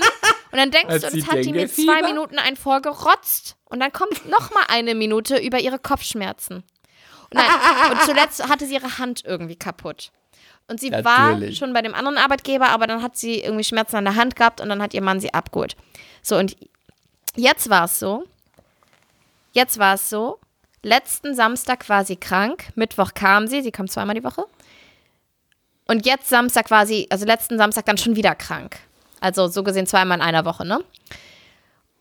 und 0.50 0.58
dann 0.58 0.70
denkst 0.70 0.94
Hat 0.94 1.12
du, 1.12 1.16
das 1.18 1.26
hat 1.28 1.44
die 1.44 1.52
mir 1.52 1.68
zwei? 1.68 2.02
Minuten 2.02 2.38
ein 2.38 2.56
vorgerotzt 2.56 3.56
und 3.66 3.80
dann 3.80 3.92
kommt 3.92 4.28
noch 4.28 4.50
mal 4.52 4.64
eine 4.68 4.94
Minute 4.94 5.36
über 5.38 5.58
ihre 5.60 5.78
Kopfschmerzen. 5.78 6.64
Und, 7.32 7.40
nein, 7.40 7.92
und 7.92 8.02
zuletzt 8.02 8.48
hatte 8.48 8.66
sie 8.66 8.74
ihre 8.74 8.98
Hand 8.98 9.24
irgendwie 9.24 9.56
kaputt. 9.56 10.10
Und 10.68 10.80
sie 10.80 10.92
war 10.92 11.32
Natürlich. 11.32 11.58
schon 11.58 11.72
bei 11.72 11.82
dem 11.82 11.94
anderen 11.94 12.18
Arbeitgeber, 12.18 12.68
aber 12.68 12.86
dann 12.86 13.02
hat 13.02 13.16
sie 13.16 13.40
irgendwie 13.40 13.64
Schmerzen 13.64 13.96
an 13.96 14.04
der 14.04 14.16
Hand 14.16 14.36
gehabt 14.36 14.60
und 14.60 14.68
dann 14.68 14.80
hat 14.80 14.94
ihr 14.94 15.02
Mann 15.02 15.20
sie 15.20 15.34
abgeholt. 15.34 15.76
So, 16.22 16.36
und 16.36 16.56
jetzt 17.34 17.68
war 17.68 17.84
es 17.84 17.98
so, 17.98 18.24
jetzt 19.52 19.78
war 19.78 19.94
es 19.94 20.08
so, 20.08 20.38
letzten 20.82 21.34
Samstag 21.34 21.88
war 21.88 22.04
sie 22.04 22.16
krank, 22.16 22.68
Mittwoch 22.74 23.14
kam 23.14 23.48
sie, 23.48 23.62
sie 23.62 23.72
kommt 23.72 23.90
zweimal 23.90 24.14
die 24.14 24.24
Woche. 24.24 24.44
Und 25.86 26.06
jetzt 26.06 26.28
Samstag 26.28 26.70
war 26.70 26.86
sie, 26.86 27.08
also 27.10 27.26
letzten 27.26 27.58
Samstag 27.58 27.84
dann 27.86 27.98
schon 27.98 28.16
wieder 28.16 28.34
krank. 28.34 28.78
Also 29.20 29.48
so 29.48 29.62
gesehen 29.62 29.86
zweimal 29.86 30.18
in 30.18 30.24
einer 30.24 30.44
Woche, 30.44 30.64
ne? 30.64 30.82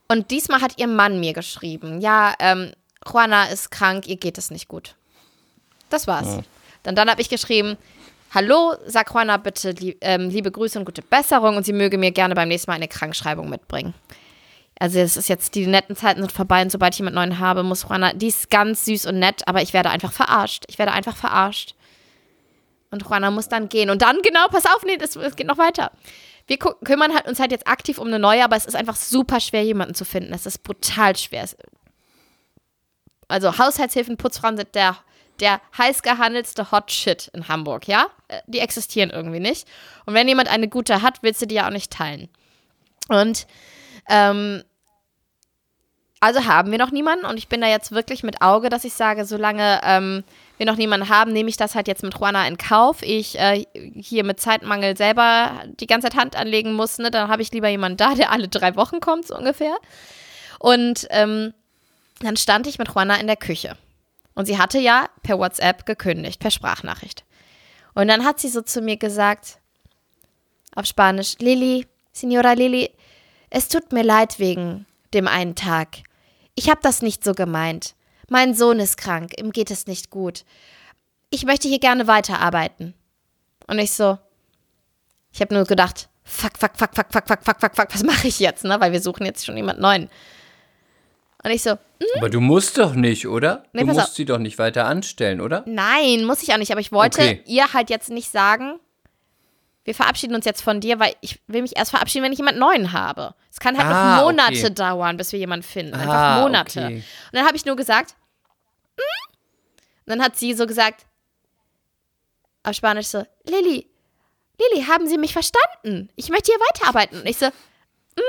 Und 0.08 0.32
diesmal 0.32 0.62
hat 0.62 0.78
ihr 0.78 0.88
Mann 0.88 1.20
mir 1.20 1.34
geschrieben, 1.34 2.02
ja, 2.02 2.34
ähm, 2.40 2.74
Juana 3.10 3.46
ist 3.46 3.72
krank, 3.72 4.08
ihr 4.08 4.18
geht 4.18 4.38
es 4.38 4.52
nicht 4.52 4.68
gut. 4.68 4.96
Das 5.92 6.08
war's. 6.08 6.40
Dann, 6.84 6.96
dann 6.96 7.10
habe 7.10 7.22
ich 7.22 7.30
geschrieben, 7.30 7.78
hallo, 8.34 8.74
sag 8.88 9.14
Juana 9.14 9.38
bitte 9.38 9.72
lieb, 9.72 9.98
ähm, 10.02 10.30
liebe 10.30 10.50
Grüße 10.52 10.80
und 10.80 10.86
gute 10.86 11.02
Besserung 11.04 11.58
und 11.58 11.66
sie 11.66 11.74
möge 11.74 11.98
mir 12.00 12.12
gerne 12.12 12.34
beim 12.34 12.48
nächsten 12.48 12.72
Mal 12.72 12.76
eine 12.76 12.88
Krankschreibung 12.88 13.50
mitbringen. 13.50 13.94
Also 14.80 14.98
es 15.00 15.16
ist 15.16 15.30
jetzt, 15.30 15.54
die 15.54 15.68
netten 15.68 15.96
Zeiten 15.96 16.22
sind 16.22 16.32
vorbei 16.32 16.62
und 16.64 16.72
sobald 16.72 16.96
ich 16.96 17.00
jemand 17.00 17.16
neuen 17.16 17.38
habe, 17.38 17.62
muss 17.62 17.84
Juana, 17.84 18.14
die 18.14 18.30
ist 18.30 18.50
ganz 18.50 18.86
süß 18.86 19.06
und 19.06 19.20
nett, 19.20 19.48
aber 19.48 19.62
ich 19.62 19.74
werde 19.74 19.92
einfach 19.92 20.12
verarscht. 20.12 20.64
Ich 20.70 20.80
werde 20.80 20.92
einfach 20.92 21.16
verarscht. 21.16 21.76
Und 22.90 23.04
Juana 23.04 23.30
muss 23.30 23.48
dann 23.48 23.70
gehen. 23.70 23.90
Und 23.92 24.02
dann, 24.02 24.18
genau, 24.24 24.48
pass 24.50 24.66
auf, 24.66 24.84
nee, 24.84 24.98
das, 24.98 25.16
es 25.16 25.36
geht 25.36 25.46
noch 25.46 25.60
weiter. 25.60 25.92
Wir 26.48 26.58
kümmern 26.58 27.14
halt 27.14 27.28
uns 27.28 27.40
halt 27.40 27.52
jetzt 27.52 27.68
aktiv 27.68 28.00
um 28.00 28.08
eine 28.08 28.18
neue, 28.18 28.44
aber 28.44 28.56
es 28.56 28.66
ist 28.66 28.76
einfach 28.76 28.96
super 28.96 29.40
schwer, 29.40 29.64
jemanden 29.64 29.94
zu 29.94 30.04
finden. 30.04 30.34
Es 30.34 30.46
ist 30.48 30.64
brutal 30.64 31.16
schwer. 31.16 31.44
Es- 31.44 31.56
Also 33.28 33.58
Haushaltshilfen, 33.58 34.18
Putzfrauen 34.18 34.58
sind 34.58 34.74
der, 34.76 34.98
der 35.42 35.60
heiß 35.78 36.04
gehandelste 36.04 36.72
Hot 36.72 36.92
Shit 36.92 37.30
in 37.34 37.48
Hamburg, 37.48 37.88
ja? 37.88 38.08
Äh, 38.28 38.42
Die 38.48 38.60
existieren 38.60 39.10
irgendwie 39.10 39.40
nicht. 39.40 39.68
Und 40.06 40.14
wenn 40.14 40.28
jemand 40.28 40.50
eine 40.50 40.68
gute 40.68 41.02
hat, 41.02 41.24
willst 41.24 41.42
du 41.42 41.48
die 41.48 41.56
ja 41.56 41.68
auch 41.68 41.72
nicht 41.72 41.92
teilen. 41.92 42.30
Und 43.10 43.48
ähm, 44.08 44.64
also 46.24 46.46
haben 46.46 46.72
wir 46.72 46.78
noch 46.78 46.92
niemanden 46.92 47.26
und 47.26 47.38
ich 47.38 47.48
bin 47.48 47.62
da 47.62 47.68
jetzt 47.68 47.92
wirklich 47.92 48.22
mit 48.22 48.44
Auge, 48.44 48.70
dass 48.70 48.84
ich 48.84 48.94
sage, 48.94 49.26
solange 49.26 49.82
ähm, 49.84 50.24
wir 50.58 50.68
noch 50.68 50.76
niemanden 50.76 51.10
haben, 51.10 51.34
nehme 51.34 51.50
ich 51.50 51.58
das 51.58 51.74
halt 51.74 51.88
jetzt 51.88 52.04
mit 52.04 52.14
Juana 52.14 52.48
in 52.48 52.58
Kauf. 52.58 53.02
Ich 53.02 53.40
äh, 53.40 53.66
hier 53.74 54.24
mit 54.24 54.40
Zeitmangel 54.40 54.96
selber 54.96 55.64
die 55.80 55.88
ganze 55.88 56.10
Zeit 56.10 56.20
Hand 56.20 56.36
anlegen 56.36 56.74
muss, 56.74 57.00
ne, 57.00 57.10
dann 57.10 57.28
habe 57.28 57.42
ich 57.42 57.52
lieber 57.52 57.70
jemanden 57.70 57.98
da, 57.98 58.14
der 58.14 58.32
alle 58.32 58.48
drei 58.48 58.76
Wochen 58.76 59.00
kommt, 59.00 59.26
so 59.28 59.36
ungefähr. 59.36 59.76
Und 60.60 61.08
ähm, 61.10 61.56
dann 62.20 62.38
stand 62.38 62.68
ich 62.68 62.78
mit 62.78 62.90
Juana 62.90 63.16
in 63.16 63.26
der 63.26 63.36
Küche. 63.36 63.76
Und 64.36 64.46
sie 64.46 64.58
hatte 64.58 64.80
ja 64.80 65.10
per 65.24 65.38
WhatsApp 65.40 65.86
gekündigt, 65.86 66.40
per 66.40 66.52
Sprachnachricht. 66.52 67.26
Und 67.94 68.08
dann 68.08 68.24
hat 68.24 68.40
sie 68.40 68.50
so 68.50 68.62
zu 68.62 68.82
mir 68.82 68.98
gesagt, 68.98 69.60
auf 70.76 70.86
Spanisch, 70.86 71.36
Lili, 71.40 71.88
Signora 72.14 72.54
Lili, 72.54 72.92
es 73.50 73.68
tut 73.68 73.92
mir 73.92 74.04
leid 74.04 74.40
wegen 74.40 74.86
dem 75.14 75.28
einen 75.28 75.56
Tag. 75.56 75.98
Ich 76.56 76.70
habe 76.70 76.80
das 76.82 77.02
nicht 77.02 77.24
so 77.24 77.34
gemeint. 77.34 77.96
Mein 78.30 78.54
Sohn 78.54 78.80
ist 78.80 78.98
krank, 78.98 79.34
ihm 79.38 79.52
geht 79.52 79.72
es 79.72 79.88
nicht 79.88 80.10
gut. 80.10 80.46
Ich 81.30 81.46
möchte 81.46 81.68
hier 81.68 81.80
gerne 81.80 82.08
weiterarbeiten. 82.08 82.94
Und 83.68 83.80
ich 83.80 83.92
so, 83.92 84.18
ich 85.34 85.42
habe 85.42 85.54
nur 85.54 85.66
gedacht, 85.66 86.10
fuck, 86.24 86.58
fuck, 86.58 86.72
fuck, 86.76 86.96
fuck, 86.96 87.08
fuck, 87.12 87.28
fuck, 87.28 87.44
fuck, 87.44 87.60
fuck, 87.60 87.76
fuck, 87.76 87.94
was 87.94 88.04
mache 88.04 88.28
ich 88.28 88.40
jetzt, 88.40 88.64
ne? 88.64 88.80
Weil 88.80 88.92
wir 88.92 89.02
suchen 89.02 89.26
jetzt 89.26 89.46
schon 89.46 89.58
jemand 89.58 89.80
Neuen. 89.80 90.10
Und 91.44 91.50
ich 91.52 91.64
so, 91.64 91.78
Aber 92.18 92.30
du 92.30 92.40
musst 92.40 92.78
doch 92.78 92.94
nicht, 92.94 93.28
oder? 93.28 93.64
Nee, 93.74 93.82
du 93.82 93.88
musst 93.88 94.00
auf. 94.00 94.08
sie 94.10 94.26
doch 94.26 94.38
nicht 94.38 94.60
weiter 94.60 94.86
anstellen, 94.86 95.42
oder? 95.42 95.64
Nein, 95.66 96.24
muss 96.26 96.44
ich 96.44 96.54
auch 96.54 96.58
nicht. 96.58 96.72
Aber 96.72 96.82
ich 96.82 96.92
wollte 96.92 97.22
Okay. 97.22 97.44
ihr 97.48 97.74
halt 97.74 97.90
jetzt 97.90 98.10
nicht 98.12 98.30
sagen, 98.32 98.80
wir 99.84 99.96
verabschieden 99.96 100.36
uns 100.36 100.46
jetzt 100.46 100.62
von 100.62 100.80
dir, 100.80 101.00
weil 101.00 101.16
ich 101.22 101.40
will 101.48 101.64
mich 101.64 101.76
erst 101.76 101.90
verabschieden, 101.92 102.24
wenn 102.24 102.32
ich 102.32 102.38
jemand 102.38 102.60
Neuen 102.60 102.92
habe. 102.94 103.34
Es 103.52 103.60
kann 103.60 103.76
halt 103.76 103.88
Ah, 103.88 104.18
noch 104.18 104.26
Monate 104.26 104.54
okay. 104.66 104.74
dauern, 104.74 105.18
bis 105.18 105.32
wir 105.32 105.40
jemanden 105.40 105.64
finden. 105.66 105.96
Einfach 105.96 106.14
Ah, 106.14 106.42
Monate. 106.42 106.80
okay. 106.86 106.96
Und 106.98 107.04
dann 107.34 107.46
habe 107.48 107.58
ich 107.58 107.66
nur 107.66 107.76
gesagt, 107.76 108.14
"Mm?" 108.98 109.02
und 110.06 110.08
dann 110.08 110.22
hat 110.22 110.36
sie 110.38 110.54
so 110.54 110.68
gesagt, 110.68 111.08
auf 112.64 112.76
Spanisch 112.76 113.08
so, 113.08 113.26
Lili, 113.46 113.88
Lili, 114.60 114.86
haben 114.86 115.08
Sie 115.08 115.18
mich 115.18 115.34
verstanden? 115.34 116.10
Ich 116.16 116.30
möchte 116.30 116.52
hier 116.52 116.60
weiterarbeiten. 116.60 117.20
Und 117.22 117.26
ich 117.28 117.38
so, 117.38 117.48
"Mm?" 117.48 118.22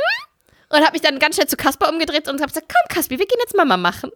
Und 0.73 0.81
habe 0.83 0.93
mich 0.93 1.03
dann 1.03 1.19
ganz 1.19 1.37
schnell 1.37 1.47
zu 1.47 1.57
Kasper 1.57 1.89
umgedreht 1.91 2.29
und 2.29 2.41
habe 2.41 2.53
gesagt, 2.53 2.67
komm 2.69 2.95
Kaspi, 2.97 3.19
wir 3.19 3.27
gehen 3.27 3.39
jetzt 3.41 3.57
Mama 3.57 3.77
machen. 3.77 4.11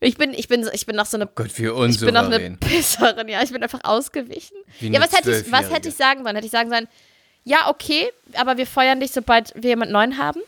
Ich 0.00 0.16
bin, 0.16 0.32
ich 0.32 0.46
bin, 0.48 0.68
ich 0.72 0.86
bin 0.86 0.94
noch 0.96 1.06
so 1.06 1.16
eine 1.16 1.26
Gott, 1.26 1.46
wie 1.58 1.66
ich 1.66 2.00
bin 2.00 2.14
noch 2.14 2.26
eine 2.26 2.36
unsouverän. 2.36 2.58
Pisserin, 2.58 3.28
ja. 3.28 3.42
Ich 3.42 3.52
bin 3.52 3.62
einfach 3.62 3.80
ausgewichen. 3.82 4.56
Wie 4.78 4.92
ja, 4.92 5.00
was 5.00 5.12
hätte, 5.12 5.32
ich, 5.32 5.50
was 5.50 5.70
hätte 5.70 5.88
ich 5.88 5.96
sagen 5.96 6.22
sollen? 6.22 6.36
Hätte 6.36 6.46
ich 6.46 6.52
sagen 6.52 6.70
sollen, 6.70 6.86
ja, 7.44 7.68
okay, 7.68 8.10
aber 8.34 8.56
wir 8.58 8.66
feuern 8.66 9.00
dich, 9.00 9.10
sobald 9.10 9.52
wir 9.56 9.70
jemand 9.70 9.90
Neuen 9.90 10.16
haben? 10.18 10.40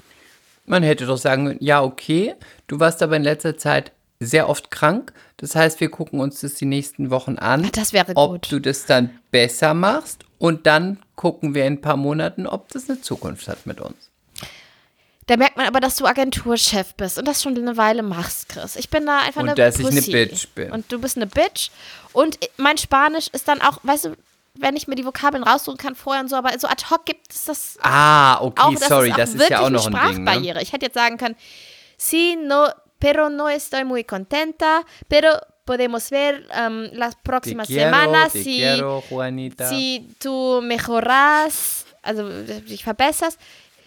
Man 0.66 0.83
hätte 0.85 1.06
doch 1.06 1.16
sagen 1.16 1.46
können, 1.46 1.59
ja, 1.61 1.83
okay, 1.83 2.35
du 2.68 2.78
warst 2.78 3.02
aber 3.02 3.16
in 3.16 3.24
letzter 3.24 3.56
Zeit 3.56 3.90
sehr 4.20 4.48
oft 4.48 4.70
krank. 4.70 5.12
Das 5.38 5.56
heißt, 5.56 5.80
wir 5.80 5.90
gucken 5.90 6.20
uns 6.20 6.42
das 6.42 6.54
die 6.54 6.66
nächsten 6.66 7.11
Wochen 7.11 7.37
an, 7.38 7.68
Das 7.72 7.92
wäre 7.92 8.12
ob 8.14 8.33
gut. 8.42 8.52
du 8.52 8.61
das 8.61 8.87
dann 8.87 9.18
besser 9.30 9.74
machst. 9.74 10.24
Und 10.38 10.66
dann 10.66 10.98
gucken 11.16 11.54
wir 11.54 11.66
in 11.66 11.74
ein 11.74 11.80
paar 11.80 11.96
Monaten, 11.96 12.46
ob 12.46 12.68
das 12.68 12.88
eine 12.88 13.00
Zukunft 13.00 13.48
hat 13.48 13.66
mit 13.66 13.80
uns. 13.80 14.10
Da 15.31 15.37
merkt 15.37 15.57
man 15.57 15.64
aber, 15.66 15.79
dass 15.79 15.95
du 15.95 16.07
Agenturchef 16.07 16.93
bist 16.97 17.16
und 17.16 17.25
das 17.29 17.40
schon 17.40 17.57
eine 17.57 17.77
Weile 17.77 18.03
machst, 18.03 18.49
Chris. 18.49 18.75
Ich 18.75 18.90
bin 18.90 19.07
da 19.07 19.19
einfach 19.21 19.43
Und 19.43 19.51
eine 19.51 19.55
dass 19.55 19.79
ich 19.79 19.87
eine 19.87 19.95
Pussy. 20.01 20.11
Bitch 20.11 20.48
bin. 20.57 20.73
Und 20.73 20.90
du 20.90 21.00
bist 21.00 21.17
eine 21.17 21.29
Bitch. 21.29 21.71
Und 22.13 22.37
mein 22.57 22.77
Spanisch 22.79 23.29
ist 23.29 23.46
dann 23.46 23.63
auch, 23.63 23.79
weißt 23.85 24.07
du, 24.07 24.17
wenn 24.54 24.75
ich 24.75 24.88
mir 24.88 24.96
die 24.96 25.07
Vokabeln 25.07 25.44
raussuchen 25.44 25.79
kann 25.79 25.94
vorher 25.94 26.21
und 26.25 26.29
so, 26.31 26.35
aber 26.35 26.59
so 26.59 26.67
ad 26.67 26.85
hoc 26.90 27.07
gibt 27.07 27.31
es 27.33 27.44
das 27.44 27.79
Ah, 27.81 28.40
okay, 28.40 28.61
auch, 28.61 28.75
das 28.75 28.88
sorry, 28.88 29.11
ist 29.11 29.15
auch 29.15 29.19
das 29.19 29.35
ist 29.35 29.50
ja 29.50 29.61
auch 29.61 29.71
noch 29.71 29.87
eine 29.87 30.00
ein 30.00 30.09
Ding. 30.15 30.25
Ne? 30.25 30.31
Sprachbarriere. 30.33 30.63
Ich 30.63 30.73
hätte 30.73 30.87
jetzt 30.87 30.94
sagen 30.96 31.17
können, 31.17 31.37
sí, 31.96 32.35
no, 32.35 32.67
pero 32.98 33.31
no 33.31 33.48
estoy 33.48 33.85
muy 33.85 34.02
contenta, 34.02 34.83
pero 35.09 35.29
podemos 35.65 36.09
ver 36.09 36.42
um, 36.67 36.88
las 36.92 37.15
Te 37.15 37.21
próximas 37.23 37.69
quiero, 37.69 37.85
semanas 37.85 38.33
te 38.33 38.42
si, 38.42 38.57
quiero, 38.57 39.00
Juanita. 39.09 39.69
si 39.69 40.09
tú 40.19 40.61
mejoras, 40.61 41.87
also 42.02 42.29
dich 42.69 42.83
verbesserst. 42.85 43.38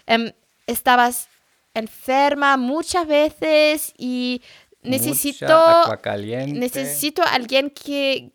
Ähm, 0.07 0.31
estabas 0.67 1.27
enferma 1.73 2.57
muchas 2.57 3.07
veces 3.07 3.93
y 3.97 4.41
necesito, 4.81 5.45
Mucha 5.45 5.81
agua 5.83 5.97
caliente. 6.01 6.59
necesito 6.59 7.23
alguien 7.23 7.69
que, 7.69 8.31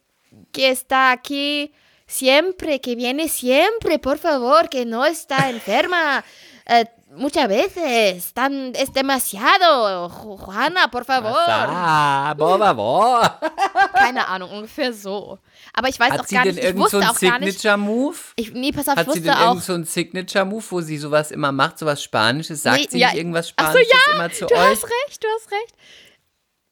que 0.52 0.70
está 0.70 1.10
aquí 1.12 1.72
siempre, 2.06 2.80
que 2.80 2.96
viene 2.96 3.28
siempre, 3.28 3.98
por 3.98 4.18
favor, 4.18 4.68
que 4.68 4.84
no 4.84 5.04
está 5.06 5.50
enferma. 5.50 6.24
Eh, 6.70 6.84
muchas 7.16 7.48
veces, 7.48 8.32
tan, 8.34 8.72
es 8.74 8.92
demasiado. 8.92 10.08
Ju- 10.08 10.36
Juana, 10.46 10.88
por 10.88 11.04
favor. 11.04 11.36
Ah, 11.48 12.34
boah, 12.34 12.74
boah. 12.74 13.40
Keine 13.94 14.26
Ahnung, 14.28 14.50
ungefähr 14.50 14.92
so. 14.92 15.38
Aber 15.72 15.88
ich 15.88 15.98
weiß 15.98 16.12
auch 16.12 16.18
Hat 16.18 16.28
sie 16.28 16.34
gar 16.34 16.44
nicht, 16.44 16.58
ich 16.58 16.68
so 16.70 16.76
wusste 16.78 16.96
einen 16.98 17.06
auch 17.08 17.20
gar 17.20 17.38
nicht. 17.38 17.60
Signature-Move? 17.60 18.16
Ich, 18.36 18.52
nee, 18.52 18.72
pass 18.72 18.88
auf, 18.88 18.94
ich 18.94 18.98
Hat 18.98 19.04
sie 19.06 19.10
wusste 19.10 19.22
denn 19.22 19.34
auch. 19.34 19.48
irgend 19.48 19.62
so 19.64 19.72
einen 19.74 19.84
Signature-Move, 19.84 20.64
wo 20.70 20.80
sie 20.80 20.98
sowas 20.98 21.30
immer 21.30 21.52
macht, 21.52 21.78
sowas 21.78 22.02
Spanisches? 22.02 22.62
Sagt 22.62 22.78
Nee, 22.80 22.86
sie 22.90 22.98
ja. 22.98 23.08
nicht 23.08 23.18
irgendwas 23.18 23.52
Ach 23.56 23.72
so, 23.72 23.78
Spanisches 23.78 24.06
ja, 24.08 24.14
immer 24.14 24.30
zu 24.32 24.46
Du 24.46 24.54
euch? 24.54 24.60
hast 24.60 24.84
recht, 24.84 25.24
du 25.24 25.28
hast 25.36 25.50
recht. 25.52 25.74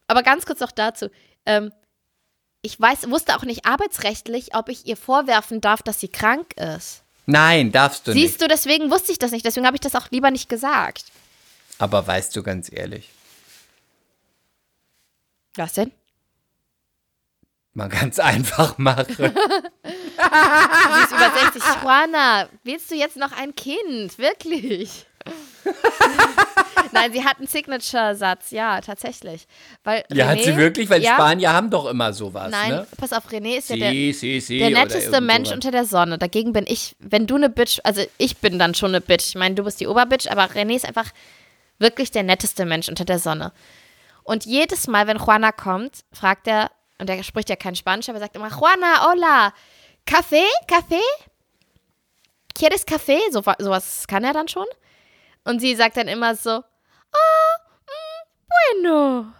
Aber 0.08 0.22
ganz 0.22 0.46
kurz 0.46 0.60
noch 0.60 0.72
dazu. 0.72 1.08
Ähm, 1.46 1.72
ich 2.62 2.80
weiß, 2.80 3.10
wusste 3.10 3.36
auch 3.36 3.42
nicht 3.44 3.64
arbeitsrechtlich, 3.66 4.54
ob 4.54 4.68
ich 4.68 4.86
ihr 4.86 4.96
vorwerfen 4.96 5.60
darf, 5.60 5.82
dass 5.82 6.00
sie 6.00 6.08
krank 6.08 6.52
ist. 6.56 7.04
Nein, 7.26 7.72
darfst 7.72 8.06
du 8.06 8.12
nicht. 8.12 8.22
Siehst 8.22 8.40
du, 8.40 8.48
deswegen 8.48 8.90
wusste 8.90 9.12
ich 9.12 9.18
das 9.18 9.32
nicht. 9.32 9.44
Deswegen 9.44 9.66
habe 9.66 9.76
ich 9.76 9.80
das 9.80 9.94
auch 9.94 10.10
lieber 10.10 10.30
nicht 10.30 10.48
gesagt. 10.48 11.04
Aber 11.78 12.06
weißt 12.06 12.34
du 12.36 12.42
ganz 12.42 12.70
ehrlich, 12.72 13.10
Was 15.56 15.74
denn? 15.74 15.90
kann 17.76 18.08
es 18.08 18.18
einfach 18.18 18.78
machen. 18.78 19.16
Sie 19.16 19.24
ist 21.02 21.12
über 21.12 21.30
60. 21.52 21.62
Juana, 21.82 22.48
willst 22.64 22.90
du 22.90 22.94
jetzt 22.94 23.16
noch 23.16 23.32
ein 23.32 23.54
Kind? 23.54 24.16
Wirklich? 24.18 25.06
Nein, 26.92 27.12
sie 27.12 27.24
hat 27.24 27.38
einen 27.38 27.46
Signature-Satz, 27.46 28.50
ja, 28.52 28.80
tatsächlich. 28.80 29.46
Weil 29.84 30.04
ja, 30.12 30.26
hat 30.28 30.38
René- 30.38 30.44
sie 30.44 30.56
wirklich? 30.56 30.88
Weil 30.88 31.02
ja, 31.02 31.14
Spanier 31.14 31.52
haben 31.52 31.70
doch 31.70 31.86
immer 31.86 32.12
sowas, 32.12 32.50
Nein, 32.50 32.70
ne? 32.70 32.86
pass 32.96 33.12
auf, 33.12 33.28
René 33.30 33.58
ist 33.58 33.70
ja 33.70 33.76
der, 33.76 33.90
Si, 33.90 34.12
si, 34.12 34.40
si, 34.40 34.58
der 34.58 34.70
netteste 34.70 35.20
Mensch 35.20 35.50
unter 35.50 35.70
der 35.70 35.84
Sonne. 35.84 36.18
Dagegen 36.18 36.52
bin 36.52 36.64
ich, 36.66 36.96
wenn 36.98 37.26
du 37.26 37.36
eine 37.36 37.50
Bitch, 37.50 37.80
also 37.84 38.02
ich 38.18 38.38
bin 38.38 38.58
dann 38.58 38.74
schon 38.74 38.90
eine 38.90 39.00
Bitch. 39.00 39.26
Ich 39.28 39.34
meine, 39.34 39.54
du 39.54 39.64
bist 39.64 39.80
die 39.80 39.86
Oberbitch, 39.88 40.28
aber 40.30 40.44
René 40.44 40.76
ist 40.76 40.86
einfach 40.86 41.10
wirklich 41.78 42.10
der 42.10 42.22
netteste 42.22 42.64
Mensch 42.64 42.88
unter 42.88 43.04
der 43.04 43.18
Sonne. 43.18 43.52
Und 44.22 44.46
jedes 44.46 44.86
Mal, 44.86 45.06
wenn 45.06 45.18
Juana 45.18 45.52
kommt, 45.52 46.00
fragt 46.12 46.46
er, 46.48 46.70
und 46.98 47.10
er 47.10 47.22
spricht 47.22 47.50
ja 47.50 47.56
kein 47.56 47.76
Spanisch, 47.76 48.08
aber 48.08 48.18
er 48.18 48.22
sagt 48.22 48.36
immer, 48.36 48.48
Juana, 48.48 49.10
hola, 49.10 49.52
Kaffee, 50.06 50.46
Kaffee? 50.66 51.02
¿Quieres 52.54 52.86
Kaffee? 52.86 53.20
So, 53.30 53.42
sowas 53.58 54.06
kann 54.08 54.24
er 54.24 54.32
dann 54.32 54.48
schon. 54.48 54.64
Und 55.46 55.60
sie 55.60 55.74
sagt 55.76 55.96
dann 55.96 56.08
immer 56.08 56.34
so, 56.34 56.50
ah, 56.50 57.56
mm, 57.86 58.82
bueno. 58.82 59.32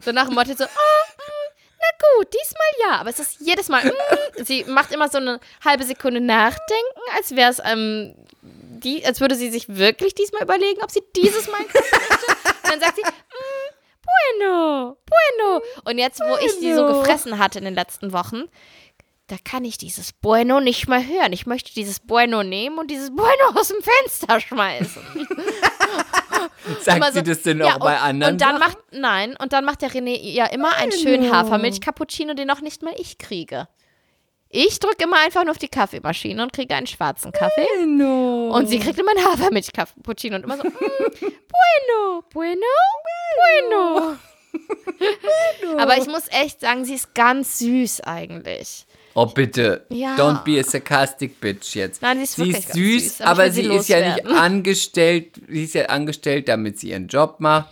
So 0.00 0.12
nach 0.12 0.26
dem 0.26 0.34
Motto 0.34 0.54
so, 0.54 0.64
ah, 0.64 0.66
mm, 0.66 1.52
na 1.78 2.18
gut, 2.18 2.28
diesmal 2.32 2.90
ja. 2.90 3.00
Aber 3.00 3.10
es 3.10 3.18
ist 3.18 3.40
jedes 3.40 3.68
Mal, 3.68 3.84
mm, 3.84 4.44
sie 4.44 4.64
macht 4.64 4.92
immer 4.92 5.08
so 5.08 5.18
eine 5.18 5.38
halbe 5.64 5.84
Sekunde 5.84 6.20
nachdenken, 6.20 7.00
als 7.14 7.36
wäre 7.36 7.50
es, 7.50 7.60
ähm, 7.64 8.14
die, 8.42 9.04
als 9.04 9.20
würde 9.20 9.34
sie 9.34 9.50
sich 9.50 9.68
wirklich 9.68 10.14
diesmal 10.14 10.42
überlegen, 10.42 10.82
ob 10.82 10.90
sie 10.90 11.02
dieses 11.14 11.48
Mal 11.48 11.60
möchte. 11.60 11.78
Und 11.78 12.72
dann 12.72 12.80
sagt 12.80 12.96
sie, 12.96 13.02
mm, 13.02 13.76
bueno, 14.40 14.96
bueno. 15.06 15.62
Und 15.84 15.98
jetzt, 15.98 16.20
wo 16.20 16.36
ich 16.38 16.52
sie 16.52 16.74
so 16.74 16.86
gefressen 16.86 17.38
hatte 17.38 17.58
in 17.58 17.64
den 17.66 17.74
letzten 17.74 18.12
Wochen, 18.12 18.44
da 19.28 19.36
kann 19.44 19.64
ich 19.64 19.76
dieses 19.78 20.12
Bueno 20.12 20.60
nicht 20.60 20.88
mehr 20.88 21.04
hören. 21.04 21.32
Ich 21.32 21.46
möchte 21.46 21.72
dieses 21.74 22.00
Bueno 22.00 22.42
nehmen 22.42 22.78
und 22.78 22.90
dieses 22.90 23.10
Bueno 23.10 23.32
aus 23.54 23.68
dem 23.68 23.78
Fenster 23.82 24.40
schmeißen. 24.40 25.02
Sagt 26.80 26.96
Immer 26.98 27.12
sie 27.12 27.18
so- 27.18 27.24
das 27.24 27.42
denn 27.42 27.58
Ja, 27.58 27.74
auch 27.76 27.78
bei 27.80 27.94
und, 27.96 28.02
anderen 28.02 28.34
Und 28.34 28.40
dann 28.40 28.58
Sachen? 28.58 28.72
macht, 28.74 28.78
nein, 28.92 29.36
und 29.38 29.52
dann 29.52 29.64
macht 29.64 29.82
der 29.82 29.90
René 29.90 30.16
ja 30.20 30.46
immer 30.46 30.74
einen 30.76 30.92
schönen 30.92 31.32
Hafermilch-Cappuccino, 31.32 32.34
den 32.34 32.50
auch 32.50 32.60
nicht 32.60 32.82
mal 32.82 32.94
ich 32.98 33.18
kriege. 33.18 33.68
Ich 34.48 34.78
drücke 34.78 35.04
immer 35.04 35.18
einfach 35.18 35.42
nur 35.42 35.50
auf 35.52 35.58
die 35.58 35.68
Kaffeemaschine 35.68 36.42
und 36.42 36.52
kriege 36.52 36.74
einen 36.74 36.86
schwarzen 36.86 37.32
Kaffee. 37.32 37.66
Und 37.82 38.68
sie 38.68 38.78
kriegt 38.78 38.98
immer 38.98 39.10
einen 39.16 39.26
Hafermilch-Cappuccino 39.26 40.36
und 40.36 40.44
immer 40.44 40.56
so, 40.56 40.64
mm, 40.64 40.70
bueno, 41.20 42.24
bueno, 42.32 42.60
bueno. 43.70 44.16
Aber 45.78 45.98
ich 45.98 46.06
muss 46.06 46.28
echt 46.30 46.60
sagen, 46.60 46.84
sie 46.84 46.94
ist 46.94 47.14
ganz 47.14 47.58
süß 47.58 48.02
eigentlich. 48.02 48.85
Oh, 49.18 49.24
bitte. 49.24 49.86
Ja. 49.88 50.14
Don't 50.16 50.44
be 50.44 50.60
a 50.60 50.62
sarcastic 50.62 51.40
bitch 51.40 51.74
jetzt. 51.74 52.02
Nein, 52.02 52.18
sie 52.18 52.24
ist 52.24 52.36
sie 52.36 52.50
ist 52.50 52.72
süß, 52.74 53.02
süß, 53.02 53.20
aber 53.22 53.30
aber 53.44 53.50
sie 53.50 53.62
ist 53.62 53.88
ja 53.88 54.14
nicht 54.14 54.26
angestellt. 54.26 55.40
Sie 55.48 55.64
ist 55.64 55.74
ja 55.74 55.86
angestellt, 55.86 56.48
damit 56.48 56.78
sie 56.78 56.90
ihren 56.90 57.08
Job 57.08 57.36
macht. 57.38 57.70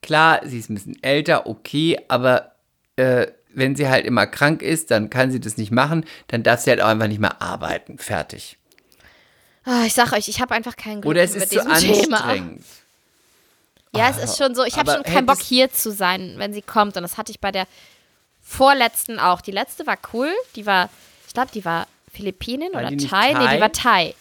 Klar, 0.00 0.40
sie 0.46 0.58
ist 0.58 0.70
ein 0.70 0.76
bisschen 0.76 1.02
älter, 1.02 1.46
okay, 1.46 2.00
aber 2.08 2.52
äh, 2.96 3.26
wenn 3.52 3.76
sie 3.76 3.86
halt 3.86 4.06
immer 4.06 4.26
krank 4.26 4.62
ist, 4.62 4.90
dann 4.90 5.10
kann 5.10 5.30
sie 5.30 5.40
das 5.40 5.58
nicht 5.58 5.72
machen. 5.72 6.06
Dann 6.28 6.42
darf 6.42 6.60
sie 6.60 6.70
halt 6.70 6.80
auch 6.80 6.88
einfach 6.88 7.08
nicht 7.08 7.20
mehr 7.20 7.42
arbeiten. 7.42 7.98
Fertig. 7.98 8.56
Ah, 9.64 9.84
ich 9.84 9.92
sag 9.92 10.14
euch, 10.14 10.28
ich 10.28 10.40
habe 10.40 10.54
einfach 10.54 10.76
keinen 10.76 11.02
Glück 11.02 11.10
Oder 11.10 11.22
es 11.22 11.34
ist 11.34 11.52
zu 11.52 11.58
diesem 11.62 11.74
Thema. 12.02 12.20
anstrengend. 12.24 12.64
Ja, 13.94 14.08
es 14.08 14.16
ist 14.16 14.38
schon 14.38 14.54
so. 14.54 14.64
Ich 14.64 14.78
habe 14.78 14.90
schon 14.90 15.02
keinen 15.02 15.26
Bock 15.26 15.40
hier 15.40 15.70
zu 15.70 15.92
sein, 15.92 16.36
wenn 16.38 16.54
sie 16.54 16.62
kommt. 16.62 16.96
Und 16.96 17.02
das 17.02 17.18
hatte 17.18 17.30
ich 17.30 17.40
bei 17.40 17.52
der 17.52 17.66
vorletzten 18.48 19.20
auch. 19.20 19.40
Die 19.40 19.50
letzte 19.50 19.86
war 19.86 19.98
cool. 20.12 20.32
Die 20.56 20.66
war, 20.66 20.88
ich 21.26 21.34
glaube, 21.34 21.50
die 21.52 21.64
war 21.64 21.86
Philippinin 22.12 22.72
War 22.72 22.80
oder 22.80 22.88
die 22.90 22.96
nicht 22.96 23.10
Thai. 23.10 23.34
Nee, 23.34 23.44
Thai? 23.44 23.54
die 23.54 23.60
war 23.60 23.72
Thai. 23.72 24.14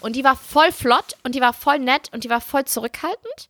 Und 0.00 0.16
die 0.16 0.24
war 0.24 0.36
voll 0.36 0.72
flott 0.72 1.16
und 1.22 1.34
die 1.34 1.40
war 1.40 1.52
voll 1.52 1.78
nett 1.78 2.08
und 2.12 2.24
die 2.24 2.30
war 2.30 2.40
voll 2.40 2.64
zurückhaltend. 2.64 3.48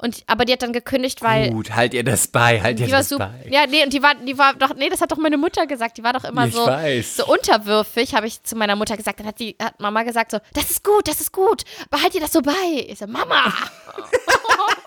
Und, 0.00 0.22
aber 0.28 0.44
die 0.44 0.52
hat 0.52 0.62
dann 0.62 0.72
gekündigt, 0.72 1.22
weil 1.22 1.50
Gut, 1.50 1.74
halt 1.74 1.92
ihr 1.92 2.04
das 2.04 2.28
bei, 2.28 2.60
halt 2.60 2.78
ihr 2.78 2.86
das 2.86 3.08
super. 3.08 3.32
bei. 3.42 3.50
Ja, 3.50 3.66
nee, 3.66 3.82
und 3.82 3.92
die 3.92 4.00
war, 4.00 4.14
die 4.14 4.38
war 4.38 4.54
doch, 4.54 4.74
nee, 4.76 4.88
das 4.88 5.00
hat 5.00 5.10
doch 5.10 5.16
meine 5.16 5.36
Mutter 5.36 5.66
gesagt. 5.66 5.98
Die 5.98 6.04
war 6.04 6.12
doch 6.12 6.22
immer 6.22 6.46
Ich 6.46 6.54
so, 6.54 6.64
weiß. 6.64 7.16
so 7.16 7.26
unterwürfig, 7.26 8.14
habe 8.14 8.28
ich 8.28 8.42
zu 8.44 8.54
meiner 8.54 8.76
Mutter 8.76 8.96
gesagt. 8.96 9.18
Dann 9.18 9.26
hat 9.26 9.40
die, 9.40 9.56
hat 9.60 9.80
Mama 9.80 10.04
gesagt 10.04 10.30
so, 10.30 10.38
das 10.54 10.70
ist 10.70 10.84
gut, 10.84 11.08
das 11.08 11.20
ist 11.20 11.32
gut. 11.32 11.64
Behalt 11.90 12.14
dir 12.14 12.20
das 12.20 12.32
so 12.32 12.42
bei. 12.42 12.86
Ich 12.86 13.00
so, 13.00 13.08
Mama. 13.08 13.52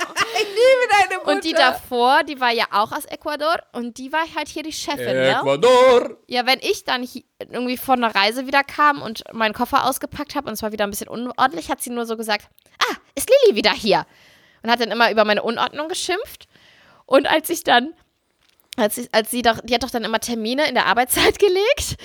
Deine 0.91 1.21
Und 1.21 1.43
die 1.43 1.53
davor, 1.53 2.23
die 2.23 2.39
war 2.39 2.51
ja 2.51 2.65
auch 2.71 2.91
aus 2.91 3.05
Ecuador 3.05 3.57
und 3.73 3.97
die 3.97 4.11
war 4.11 4.23
halt 4.35 4.47
hier 4.47 4.63
die 4.63 4.71
Chefin, 4.71 5.05
ne? 5.05 5.31
Ecuador. 5.31 6.17
Ja, 6.27 6.45
wenn 6.45 6.59
ich 6.59 6.83
dann 6.83 7.07
irgendwie 7.39 7.77
von 7.77 8.03
einer 8.03 8.13
Reise 8.15 8.47
wieder 8.47 8.63
kam 8.63 9.01
und 9.01 9.23
meinen 9.33 9.53
Koffer 9.53 9.85
ausgepackt 9.85 10.35
habe 10.35 10.47
und 10.47 10.53
es 10.53 10.63
war 10.63 10.71
wieder 10.71 10.85
ein 10.85 10.89
bisschen 10.89 11.07
unordentlich, 11.07 11.69
hat 11.69 11.81
sie 11.81 11.89
nur 11.89 12.05
so 12.05 12.17
gesagt, 12.17 12.47
ah, 12.79 12.95
ist 13.15 13.29
Lilly 13.29 13.55
wieder 13.57 13.71
hier? 13.71 14.05
Und 14.63 14.69
hat 14.69 14.79
dann 14.79 14.91
immer 14.91 15.11
über 15.11 15.25
meine 15.25 15.43
Unordnung 15.43 15.87
geschimpft. 15.87 16.47
Und 17.05 17.27
als 17.27 17.49
ich 17.49 17.63
dann, 17.63 17.93
als, 18.77 18.97
ich, 18.97 19.13
als 19.13 19.31
sie 19.31 19.41
doch, 19.41 19.59
die 19.63 19.73
hat 19.73 19.83
doch 19.83 19.89
dann 19.89 20.03
immer 20.03 20.19
Termine 20.19 20.67
in 20.67 20.75
der 20.75 20.85
Arbeitszeit 20.85 21.39
gelegt 21.39 21.97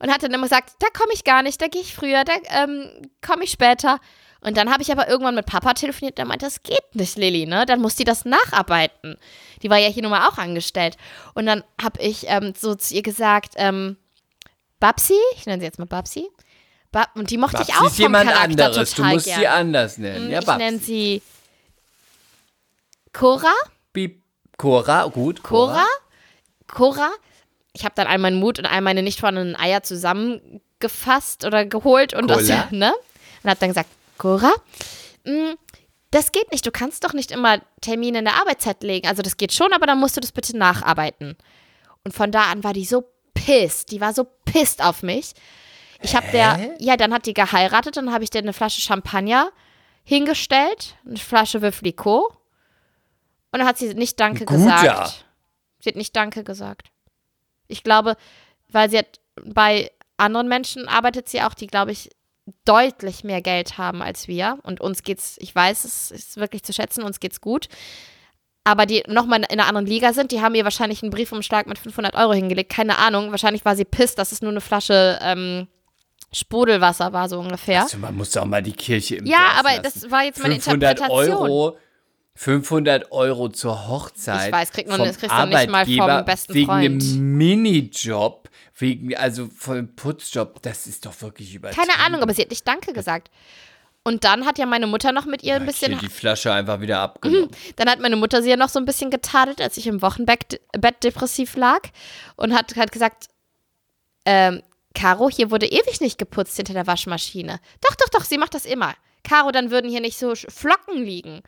und 0.00 0.12
hat 0.12 0.22
dann 0.22 0.32
immer 0.32 0.44
gesagt, 0.44 0.74
da 0.80 0.88
komme 0.88 1.12
ich 1.12 1.24
gar 1.24 1.42
nicht, 1.42 1.60
da 1.62 1.68
gehe 1.68 1.82
ich 1.82 1.94
früher, 1.94 2.24
da 2.24 2.32
ähm, 2.50 3.10
komme 3.24 3.44
ich 3.44 3.50
später. 3.50 3.98
Und 4.42 4.56
dann 4.56 4.70
habe 4.72 4.82
ich 4.82 4.90
aber 4.90 5.08
irgendwann 5.08 5.34
mit 5.34 5.46
Papa 5.46 5.74
telefoniert, 5.74 6.16
der 6.16 6.24
meinte, 6.24 6.46
das 6.46 6.62
geht 6.62 6.94
nicht, 6.94 7.16
Lilly, 7.16 7.46
ne? 7.46 7.66
Dann 7.66 7.80
muss 7.80 7.96
die 7.96 8.04
das 8.04 8.24
nacharbeiten. 8.24 9.16
Die 9.62 9.68
war 9.68 9.76
ja 9.76 9.88
hier 9.88 10.02
nun 10.02 10.12
mal 10.12 10.28
auch 10.28 10.38
angestellt. 10.38 10.96
Und 11.34 11.44
dann 11.44 11.62
habe 11.80 12.02
ich 12.02 12.24
ähm, 12.26 12.54
so 12.58 12.74
zu 12.74 12.94
ihr 12.94 13.02
gesagt, 13.02 13.52
ähm, 13.56 13.98
Babsi, 14.78 15.18
ich 15.36 15.44
nenne 15.44 15.60
sie 15.60 15.66
jetzt 15.66 15.78
mal 15.78 15.84
Babsi. 15.84 16.26
Ba 16.90 17.06
und 17.14 17.30
die 17.30 17.36
mochte 17.36 17.62
ich 17.62 17.68
Babsi 17.68 17.80
auch 17.80 17.86
ist 17.86 17.96
vom 17.96 18.02
jemand 18.02 18.30
Charakter 18.30 18.44
anderes. 18.44 18.90
Du 18.90 18.96
total 18.96 19.14
musst 19.14 19.26
gern. 19.26 19.40
sie 19.40 19.46
anders 19.46 19.98
nennen. 19.98 20.30
Ja, 20.30 20.40
ich 20.40 20.46
nenne 20.46 20.78
sie 20.78 21.22
Cora. 23.12 23.52
Bip. 23.92 24.22
Cora, 24.56 25.06
gut. 25.06 25.42
Cora. 25.42 25.84
Cora. 26.66 27.10
Ich 27.72 27.84
habe 27.84 27.94
dann 27.94 28.06
all 28.06 28.18
meinen 28.18 28.38
Mut 28.38 28.58
und 28.58 28.66
all 28.66 28.80
meine 28.80 29.02
nicht 29.02 29.20
vorhandenen 29.20 29.56
Eier 29.56 29.82
zusammengefasst 29.82 31.44
oder 31.44 31.64
geholt 31.64 32.14
und 32.14 32.30
aus, 32.30 32.48
ne? 32.72 32.92
Und 33.42 33.50
habe 33.50 33.60
dann 33.60 33.70
gesagt, 33.70 33.88
Cora, 34.18 34.52
mh, 35.24 35.54
das 36.10 36.32
geht 36.32 36.50
nicht. 36.50 36.66
Du 36.66 36.72
kannst 36.72 37.04
doch 37.04 37.12
nicht 37.12 37.30
immer 37.30 37.60
Termine 37.80 38.18
in 38.18 38.24
der 38.24 38.34
Arbeitszeit 38.34 38.82
legen. 38.82 39.06
Also 39.08 39.22
das 39.22 39.36
geht 39.36 39.52
schon, 39.52 39.72
aber 39.72 39.86
dann 39.86 39.98
musst 39.98 40.16
du 40.16 40.20
das 40.20 40.32
bitte 40.32 40.56
nacharbeiten. 40.56 41.36
Und 42.04 42.14
von 42.14 42.32
da 42.32 42.50
an 42.50 42.64
war 42.64 42.72
die 42.72 42.84
so 42.84 43.04
pisst. 43.34 43.92
Die 43.92 44.00
war 44.00 44.12
so 44.12 44.26
pisst 44.44 44.82
auf 44.82 45.02
mich. 45.02 45.32
Ich 46.02 46.16
habe 46.16 46.26
der, 46.32 46.74
ja, 46.78 46.96
dann 46.96 47.12
hat 47.12 47.26
die 47.26 47.34
geheiratet, 47.34 47.96
dann 47.96 48.12
habe 48.12 48.24
ich 48.24 48.30
dir 48.30 48.38
eine 48.38 48.52
Flasche 48.52 48.80
Champagner 48.80 49.52
hingestellt, 50.02 50.96
eine 51.06 51.18
Flasche 51.18 51.60
Veuve 51.62 51.78
Clicquot. 51.78 52.32
Und 53.52 53.58
dann 53.58 53.66
hat 53.66 53.78
sie 53.78 53.92
nicht 53.94 54.18
Danke 54.20 54.44
Guter. 54.44 54.58
gesagt. 54.58 55.24
Sie 55.80 55.88
hat 55.88 55.96
nicht 55.96 56.14
Danke 56.14 56.44
gesagt. 56.44 56.90
Ich 57.68 57.82
glaube, 57.82 58.16
weil 58.68 58.90
sie 58.90 58.98
hat 58.98 59.20
bei 59.44 59.90
anderen 60.16 60.48
Menschen 60.48 60.88
arbeitet 60.88 61.28
sie 61.28 61.40
auch, 61.42 61.54
die, 61.54 61.66
glaube 61.66 61.92
ich, 61.92 62.10
deutlich 62.64 63.24
mehr 63.24 63.40
Geld 63.42 63.78
haben 63.78 64.02
als 64.02 64.28
wir. 64.28 64.58
Und 64.62 64.80
uns 64.80 65.02
geht's, 65.02 65.36
ich 65.40 65.54
weiß, 65.54 65.84
es 65.84 66.10
ist 66.10 66.36
wirklich 66.36 66.62
zu 66.62 66.72
schätzen, 66.72 67.02
uns 67.04 67.20
geht's 67.20 67.40
gut. 67.40 67.68
Aber 68.64 68.84
die 68.86 69.02
nochmal 69.08 69.38
in 69.38 69.44
einer 69.46 69.66
anderen 69.66 69.86
Liga 69.86 70.12
sind, 70.12 70.32
die 70.32 70.42
haben 70.42 70.54
ihr 70.54 70.64
wahrscheinlich 70.64 71.02
einen 71.02 71.10
Briefumschlag 71.10 71.66
mit 71.66 71.78
500 71.78 72.14
Euro 72.14 72.34
hingelegt. 72.34 72.70
Keine 72.70 72.98
Ahnung. 72.98 73.30
Wahrscheinlich 73.30 73.64
war 73.64 73.74
sie 73.74 73.84
pisst, 73.86 74.18
dass 74.18 74.32
es 74.32 74.42
nur 74.42 74.50
eine 74.50 74.60
Flasche 74.60 75.18
ähm, 75.22 75.66
Sprudelwasser 76.32 77.12
war, 77.12 77.28
so 77.28 77.40
ungefähr. 77.40 77.82
Also 77.82 77.98
man 77.98 78.14
muss 78.16 78.30
doch 78.32 78.44
mal 78.44 78.62
die 78.62 78.72
Kirche 78.72 79.16
im 79.16 79.26
Ja, 79.26 79.38
Dorf 79.38 79.58
aber 79.60 79.68
lassen. 79.70 79.82
das 80.02 80.10
war 80.10 80.24
jetzt 80.24 80.40
meine 80.42 80.54
500 80.60 80.98
Interpretation. 81.00 81.36
Euro 81.50 81.78
500 82.42 83.12
Euro 83.12 83.50
zur 83.50 83.86
Hochzeit. 83.86 84.46
Ich 84.46 84.52
weiß, 84.52 84.72
kriegt 84.72 84.88
man- 84.88 84.96
vom 84.96 85.06
das 85.06 85.18
kriegst 85.18 85.36
du 85.36 85.44
nicht 85.46 85.68
mal 85.68 85.84
vom 85.84 86.24
besten 86.24 86.54
wegen 86.54 86.66
Freund. 86.66 87.02
einem 87.02 87.36
Minijob, 87.36 88.48
wegen, 88.78 89.14
also 89.14 89.50
vom 89.54 89.94
Putzjob, 89.94 90.62
das 90.62 90.86
ist 90.86 91.04
doch 91.04 91.20
wirklich 91.20 91.54
übertrieben. 91.54 91.86
Keine 91.86 92.02
Ahnung, 92.02 92.22
aber 92.22 92.32
sie 92.32 92.40
hat 92.40 92.48
nicht 92.48 92.66
Danke 92.66 92.94
gesagt. 92.94 93.30
Und 94.04 94.24
dann 94.24 94.46
hat 94.46 94.56
ja 94.56 94.64
meine 94.64 94.86
Mutter 94.86 95.12
noch 95.12 95.26
mit 95.26 95.42
ihr 95.42 95.56
ein 95.56 95.60
Hat 95.60 95.66
bisschen 95.68 95.98
die 95.98 96.08
Flasche 96.08 96.50
einfach 96.50 96.80
wieder 96.80 97.00
abgenommen. 97.00 97.50
Dann 97.76 97.90
hat 97.90 98.00
meine 98.00 98.16
Mutter 98.16 98.42
sie 98.42 98.48
ja 98.48 98.56
noch 98.56 98.70
so 98.70 98.78
ein 98.78 98.86
bisschen 98.86 99.10
getadelt, 99.10 99.60
als 99.60 99.76
ich 99.76 99.86
im 99.86 100.00
Wochenbett 100.00 100.62
Bett 100.78 101.04
depressiv 101.04 101.56
lag 101.56 101.80
und 102.36 102.54
hat, 102.54 102.74
hat 102.76 102.90
gesagt, 102.90 103.26
ähm, 104.24 104.62
Caro, 104.94 105.28
hier 105.28 105.50
wurde 105.50 105.66
ewig 105.66 106.00
nicht 106.00 106.16
geputzt 106.16 106.56
hinter 106.56 106.72
der 106.72 106.86
Waschmaschine. 106.86 107.60
Doch, 107.82 107.94
doch, 107.96 108.08
doch, 108.08 108.24
sie 108.24 108.38
macht 108.38 108.54
das 108.54 108.64
immer. 108.64 108.94
Caro, 109.24 109.50
dann 109.52 109.70
würden 109.70 109.90
hier 109.90 110.00
nicht 110.00 110.18
so 110.18 110.34
Flocken 110.34 111.04
liegen. 111.04 111.42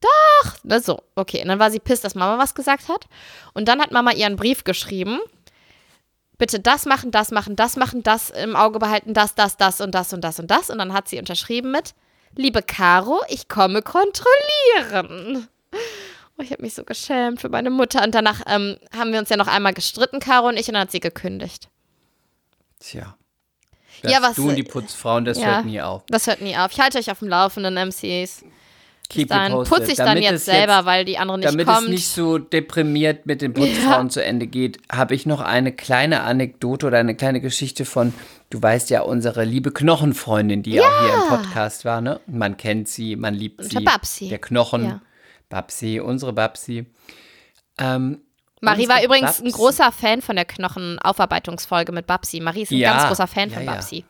Doch, 0.00 0.56
na 0.62 0.80
so, 0.80 1.02
okay. 1.14 1.40
Und 1.42 1.48
dann 1.48 1.58
war 1.58 1.70
sie 1.70 1.80
piss, 1.80 2.00
dass 2.02 2.14
Mama 2.14 2.38
was 2.42 2.54
gesagt 2.54 2.88
hat. 2.88 3.06
Und 3.54 3.66
dann 3.68 3.80
hat 3.80 3.92
Mama 3.92 4.12
ihr 4.12 4.26
einen 4.26 4.36
Brief 4.36 4.64
geschrieben. 4.64 5.18
Bitte 6.38 6.60
das 6.60 6.84
machen, 6.84 7.10
das 7.10 7.30
machen, 7.30 7.56
das 7.56 7.76
machen, 7.76 8.02
das 8.02 8.28
im 8.30 8.56
Auge 8.56 8.78
behalten, 8.78 9.14
das, 9.14 9.34
das, 9.34 9.56
das 9.56 9.80
und 9.80 9.94
das 9.94 10.12
und 10.12 10.20
das 10.22 10.38
und 10.38 10.50
das. 10.50 10.68
Und 10.68 10.78
dann 10.78 10.92
hat 10.92 11.08
sie 11.08 11.18
unterschrieben 11.18 11.70
mit, 11.70 11.94
liebe 12.34 12.60
Caro, 12.62 13.22
ich 13.28 13.48
komme 13.48 13.80
kontrollieren. 13.80 15.48
Oh, 16.38 16.42
ich 16.42 16.50
habe 16.52 16.60
mich 16.62 16.74
so 16.74 16.84
geschämt 16.84 17.40
für 17.40 17.48
meine 17.48 17.70
Mutter. 17.70 18.02
Und 18.04 18.14
danach 18.14 18.42
ähm, 18.46 18.76
haben 18.94 19.12
wir 19.12 19.18
uns 19.18 19.30
ja 19.30 19.38
noch 19.38 19.46
einmal 19.46 19.72
gestritten, 19.72 20.20
Caro 20.20 20.48
und 20.48 20.58
ich, 20.58 20.68
und 20.68 20.74
dann 20.74 20.82
hat 20.82 20.90
sie 20.90 21.00
gekündigt. 21.00 21.70
Tja. 22.80 23.16
Ja, 24.02 24.20
Das 24.20 24.30
was- 24.30 24.36
du 24.36 24.50
und 24.50 24.56
die 24.56 24.62
Putzfrauen, 24.62 25.24
das 25.24 25.38
ja. 25.38 25.46
hört 25.46 25.64
nie 25.64 25.80
auf. 25.80 26.02
Das 26.08 26.26
hört 26.26 26.42
nie 26.42 26.54
auf. 26.58 26.70
Ich 26.72 26.80
halte 26.80 26.98
euch 26.98 27.10
auf 27.10 27.20
dem 27.20 27.28
Laufenden, 27.28 27.76
MCs. 27.78 28.44
Keep 29.08 29.28
Dann 29.28 29.52
putze 29.64 29.90
ich 29.92 29.96
dann 29.96 30.06
Damit 30.06 30.24
jetzt 30.24 30.46
selber, 30.46 30.84
weil 30.84 31.04
die 31.04 31.16
andere 31.18 31.38
nicht 31.38 31.48
Damit 31.48 31.66
kommt. 31.66 31.84
es 31.84 31.88
nicht 31.88 32.08
so 32.08 32.38
deprimiert 32.38 33.24
mit 33.26 33.40
den 33.40 33.52
Putzfrauen 33.54 34.06
Ja. 34.06 34.08
zu 34.08 34.24
Ende 34.24 34.46
geht, 34.48 34.78
habe 34.90 35.14
ich 35.14 35.26
noch 35.26 35.40
eine 35.40 35.70
kleine 35.72 36.22
Anekdote 36.22 36.86
oder 36.88 36.98
eine 36.98 37.14
kleine 37.14 37.40
Geschichte 37.40 37.84
von, 37.84 38.12
du 38.50 38.60
weißt 38.60 38.90
ja, 38.90 39.02
unsere 39.02 39.44
liebe 39.44 39.70
Knochenfreundin, 39.70 40.62
die 40.64 40.72
ja. 40.72 40.82
auch 40.82 41.00
hier 41.04 41.14
im 41.14 41.28
Podcast 41.28 41.84
war, 41.84 42.00
ne? 42.00 42.20
Man 42.26 42.56
kennt 42.56 42.88
sie, 42.88 43.14
man 43.16 43.34
liebt 43.34 43.62
sie. 43.62 43.70
der 43.76 43.80
Babsi. 43.80 44.28
Der 44.28 44.38
Knochen. 44.38 44.84
Ja. 44.84 45.00
Babsi, 45.48 46.00
unsere 46.00 46.32
Babsi. 46.32 46.86
Ähm, 47.78 48.22
Marie 48.60 48.88
war 48.88 49.04
übrigens 49.04 49.40
ein 49.40 49.46
Babsi- 49.48 49.52
großer 49.54 49.92
Fan 49.92 50.22
von 50.22 50.34
der 50.34 50.46
Knochenaufarbeitungsfolge 50.46 51.92
mit 51.92 52.06
Babsi. 52.06 52.40
Marie 52.40 52.62
ist 52.62 52.70
ein 52.72 52.78
Ja, 52.78 52.96
ganz 52.96 53.08
großer 53.08 53.26
Fan 53.26 53.50
ja, 53.50 53.56
von 53.56 53.64
ja. 53.64 53.72
Babsi. 53.72 54.04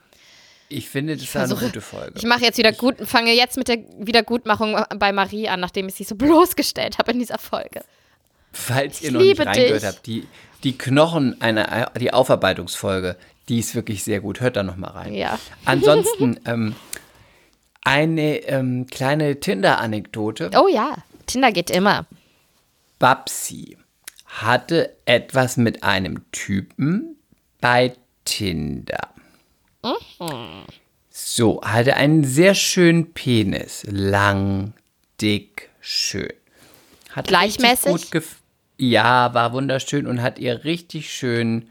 Ich 0.69 0.89
finde, 0.89 1.17
das 1.17 1.33
war 1.35 1.45
eine 1.45 1.55
gute 1.55 1.81
Folge. 1.81 2.15
Ich 2.17 2.25
mache 2.25 2.43
jetzt 2.43 2.59
wieder 2.59 2.73
gut, 2.73 2.97
fange 3.05 3.33
jetzt 3.33 3.57
mit 3.57 3.69
der 3.69 3.79
Wiedergutmachung 3.99 4.77
bei 4.99 5.13
Marie 5.13 5.49
an, 5.49 5.61
nachdem 5.61 5.89
ich 5.89 5.95
sie 5.95 6.05
so 6.05 6.17
bloßgestellt 6.17 6.99
habe 6.99 7.13
in 7.13 7.21
dieser 7.21 7.39
Folge. 7.39 7.83
Falls 8.53 9.01
ihr 9.03 9.09
Ich 9.09 9.15
noch 9.15 9.21
nicht 9.21 9.41
reingehört 9.41 9.83
dich. 9.83 9.89
habt, 9.89 10.07
die, 10.07 10.27
die 10.65 10.77
Knochen, 10.77 11.41
eine, 11.41 11.91
die 12.01 12.13
Aufarbeitungsfolge, 12.13 13.17
die 13.49 13.61
ist 13.61 13.75
wirklich 13.75 14.03
sehr 14.03 14.21
gut. 14.21 14.41
Hört 14.41 14.57
da 14.57 14.63
noch 14.63 14.77
mal 14.77 14.91
rein. 14.91 15.15
Ja. 15.15 15.39
Ansonsten 15.65 16.41
ähm, 16.47 16.75
eine 17.83 18.39
ähm, 18.49 18.87
kleine 18.89 19.39
Tinder-Anekdote. 19.39 20.51
Oh 20.57 20.69
ja, 20.69 20.97
Tinder 21.27 21.53
geht 21.53 21.71
immer. 21.71 22.07
Babsi 22.99 23.77
hatte 24.25 24.97
etwas 25.05 25.57
mit 25.57 25.83
einem 25.85 26.31
Typen 26.33 27.17
bei 27.61 27.95
Tinder. 28.25 29.11
So, 31.11 31.61
hatte 31.63 31.97
einen 31.97 32.25
sehr 32.25 32.55
schönen 32.55 33.13
Penis. 33.13 33.85
Lang, 33.89 34.75
dick, 35.21 35.71
schön. 35.81 36.33
Hat 37.13 37.29
Gleichmäßig? 37.29 37.93
Gut 37.93 38.03
gef- 38.23 38.37
ja, 38.79 39.33
war 39.33 39.53
wunderschön 39.53 40.07
und 40.07 40.21
hat 40.21 40.39
ihr 40.39 40.65
richtig 40.65 41.13
schön 41.13 41.71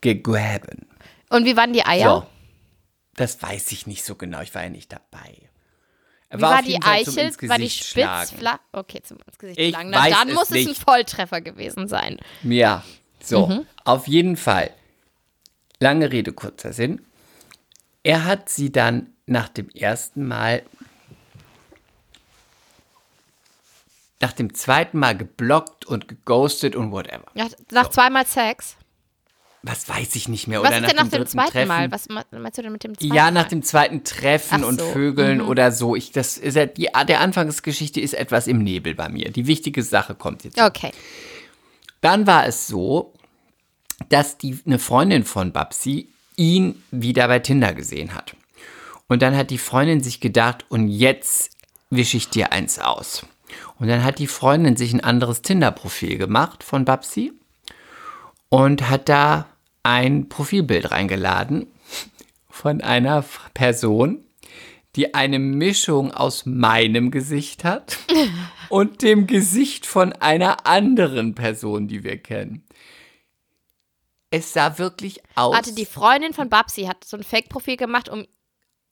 gegraben. 0.00 0.86
Und 1.28 1.44
wie 1.44 1.56
waren 1.56 1.72
die 1.72 1.84
Eier? 1.86 2.22
So. 2.22 2.26
Das 3.14 3.40
weiß 3.40 3.70
ich 3.72 3.86
nicht 3.86 4.04
so 4.04 4.16
genau. 4.16 4.40
Ich 4.40 4.54
war 4.54 4.64
ja 4.64 4.70
nicht 4.70 4.90
dabei. 4.92 5.36
Wie 6.32 6.40
war, 6.40 6.58
auf 6.60 6.64
die 6.64 6.80
Eichel? 6.82 7.32
War 7.48 7.58
die 7.58 7.70
spitz? 7.70 8.34
Okay, 8.72 9.02
zum 9.02 9.18
ins 9.26 9.38
Gesicht 9.38 9.58
Ich 9.58 9.70
schlagen. 9.70 9.90
Na, 9.90 9.98
weiß 10.04 10.14
dann 10.14 10.28
es 10.28 10.34
muss 10.34 10.50
es 10.50 10.56
ein 10.56 10.64
nicht. 10.64 10.82
Volltreffer 10.82 11.40
gewesen 11.40 11.86
sein. 11.88 12.18
Ja, 12.42 12.84
so, 13.22 13.46
Mhm. 13.46 13.66
auf 13.84 14.06
jeden 14.08 14.36
Fall. 14.36 14.70
Lange 15.80 16.10
Rede, 16.12 16.32
kurzer 16.32 16.72
Sinn. 16.72 17.04
Er 18.02 18.24
hat 18.24 18.48
sie 18.48 18.72
dann 18.72 19.08
nach 19.26 19.48
dem 19.48 19.68
ersten 19.70 20.26
Mal, 20.26 20.62
nach 24.20 24.32
dem 24.32 24.54
zweiten 24.54 24.98
Mal 24.98 25.16
geblockt 25.16 25.84
und 25.86 26.08
geghostet 26.08 26.76
und 26.76 26.92
whatever. 26.92 27.26
Ja, 27.34 27.46
nach 27.70 27.88
zweimal 27.90 28.26
Sex. 28.26 28.76
Was 29.62 29.86
weiß 29.90 30.14
ich 30.16 30.26
nicht 30.28 30.46
mehr. 30.46 30.62
Was 30.62 30.68
Oder 30.68 30.76
ist 30.76 30.82
nach 30.82 30.88
denn 30.88 30.96
nach 30.96 31.02
dem, 31.10 31.10
dem 31.20 31.26
zweiten 31.26 31.50
Treffen. 31.52 31.68
Mal? 31.68 31.92
Was 31.92 32.08
me- 32.08 32.24
meinst 32.30 32.56
du 32.56 32.62
denn 32.62 32.72
mit 32.72 32.82
dem 32.82 32.96
zweiten 32.96 33.14
Ja, 33.14 33.30
nach 33.30 33.46
dem 33.48 33.62
zweiten 33.62 34.04
Treffen 34.04 34.64
Ach 34.64 34.68
und 34.68 34.80
so, 34.80 34.86
Mhm. 34.86 34.92
Vögeln 34.92 35.40
oder 35.42 35.70
so. 35.70 35.94
Ich, 35.96 36.12
das 36.12 36.38
ist 36.38 36.54
ja, 36.54 36.64
die, 36.64 36.88
der 37.08 37.20
Anfangsgeschichte 37.20 38.00
ist 38.00 38.14
etwas 38.14 38.46
im 38.46 38.62
Nebel 38.62 38.94
bei 38.94 39.10
mir. 39.10 39.30
Die 39.30 39.46
wichtige 39.46 39.82
Sache 39.82 40.14
kommt 40.14 40.44
jetzt. 40.44 40.58
Okay. 40.60 40.92
Dann 42.00 42.26
war 42.26 42.46
es 42.46 42.66
so, 42.68 43.12
dass 44.08 44.38
die, 44.38 44.58
eine 44.64 44.78
Freundin 44.78 45.24
von 45.24 45.52
Babsi 45.52 46.08
ihn 46.40 46.82
wieder 46.90 47.28
bei 47.28 47.38
Tinder 47.38 47.74
gesehen 47.74 48.14
hat. 48.14 48.34
Und 49.08 49.20
dann 49.20 49.36
hat 49.36 49.50
die 49.50 49.58
Freundin 49.58 50.02
sich 50.02 50.20
gedacht, 50.20 50.64
und 50.70 50.88
jetzt 50.88 51.50
wische 51.90 52.16
ich 52.16 52.30
dir 52.30 52.52
eins 52.52 52.78
aus. 52.78 53.26
Und 53.78 53.88
dann 53.88 54.02
hat 54.02 54.18
die 54.18 54.26
Freundin 54.26 54.76
sich 54.76 54.94
ein 54.94 55.04
anderes 55.04 55.42
Tinder-Profil 55.42 56.16
gemacht 56.16 56.64
von 56.64 56.86
Babsi 56.86 57.32
und 58.48 58.88
hat 58.88 59.10
da 59.10 59.46
ein 59.82 60.28
Profilbild 60.28 60.90
reingeladen 60.90 61.66
von 62.48 62.80
einer 62.80 63.22
Person, 63.52 64.24
die 64.96 65.14
eine 65.14 65.38
Mischung 65.38 66.12
aus 66.12 66.46
meinem 66.46 67.10
Gesicht 67.10 67.64
hat 67.64 67.98
und 68.70 69.02
dem 69.02 69.26
Gesicht 69.26 69.84
von 69.84 70.14
einer 70.14 70.66
anderen 70.66 71.34
Person, 71.34 71.86
die 71.86 72.02
wir 72.02 72.16
kennen. 72.16 72.64
Es 74.30 74.52
sah 74.52 74.78
wirklich 74.78 75.20
aus, 75.34 75.54
Warte, 75.54 75.74
die 75.74 75.86
Freundin 75.86 76.32
von 76.32 76.48
Babsi 76.48 76.84
hat 76.84 77.04
so 77.04 77.16
ein 77.16 77.22
Fake-Profil 77.24 77.76
gemacht, 77.76 78.08
um 78.08 78.26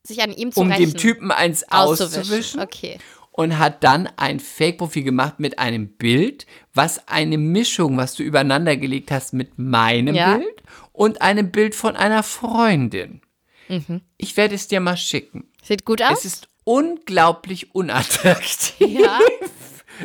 sich 0.03 0.21
an 0.21 0.31
ihm 0.33 0.51
zu 0.51 0.59
um 0.61 0.71
rächen. 0.71 0.91
dem 0.91 0.97
Typen 0.97 1.31
eins 1.31 1.63
auszuwischen. 1.69 2.19
auszuwischen. 2.21 2.59
Okay. 2.61 2.97
und 3.31 3.57
hat 3.57 3.83
dann 3.85 4.09
ein 4.17 4.39
Fake-Profil 4.41 5.03
gemacht 5.03 5.39
mit 5.39 5.59
einem 5.59 5.95
Bild, 5.95 6.45
was 6.73 7.07
eine 7.07 7.37
Mischung, 7.37 7.95
was 7.97 8.15
du 8.15 8.23
übereinander 8.23 8.75
gelegt 8.75 9.11
hast 9.11 9.33
mit 9.33 9.57
meinem 9.57 10.13
Ja. 10.15 10.37
Bild 10.37 10.63
und 10.91 11.21
einem 11.21 11.51
Bild 11.51 11.73
von 11.75 11.95
einer 11.95 12.23
Freundin. 12.23 13.21
Mhm. 13.69 14.01
Ich 14.17 14.35
werde 14.35 14.55
es 14.55 14.67
dir 14.67 14.79
mal 14.81 14.97
schicken. 14.97 15.49
Sieht 15.63 15.85
gut 15.85 16.01
aus? 16.01 16.19
Es 16.19 16.25
ist 16.25 16.47
unglaublich 16.65 17.73
unattraktiv. 17.75 18.75
ja. 18.99 19.19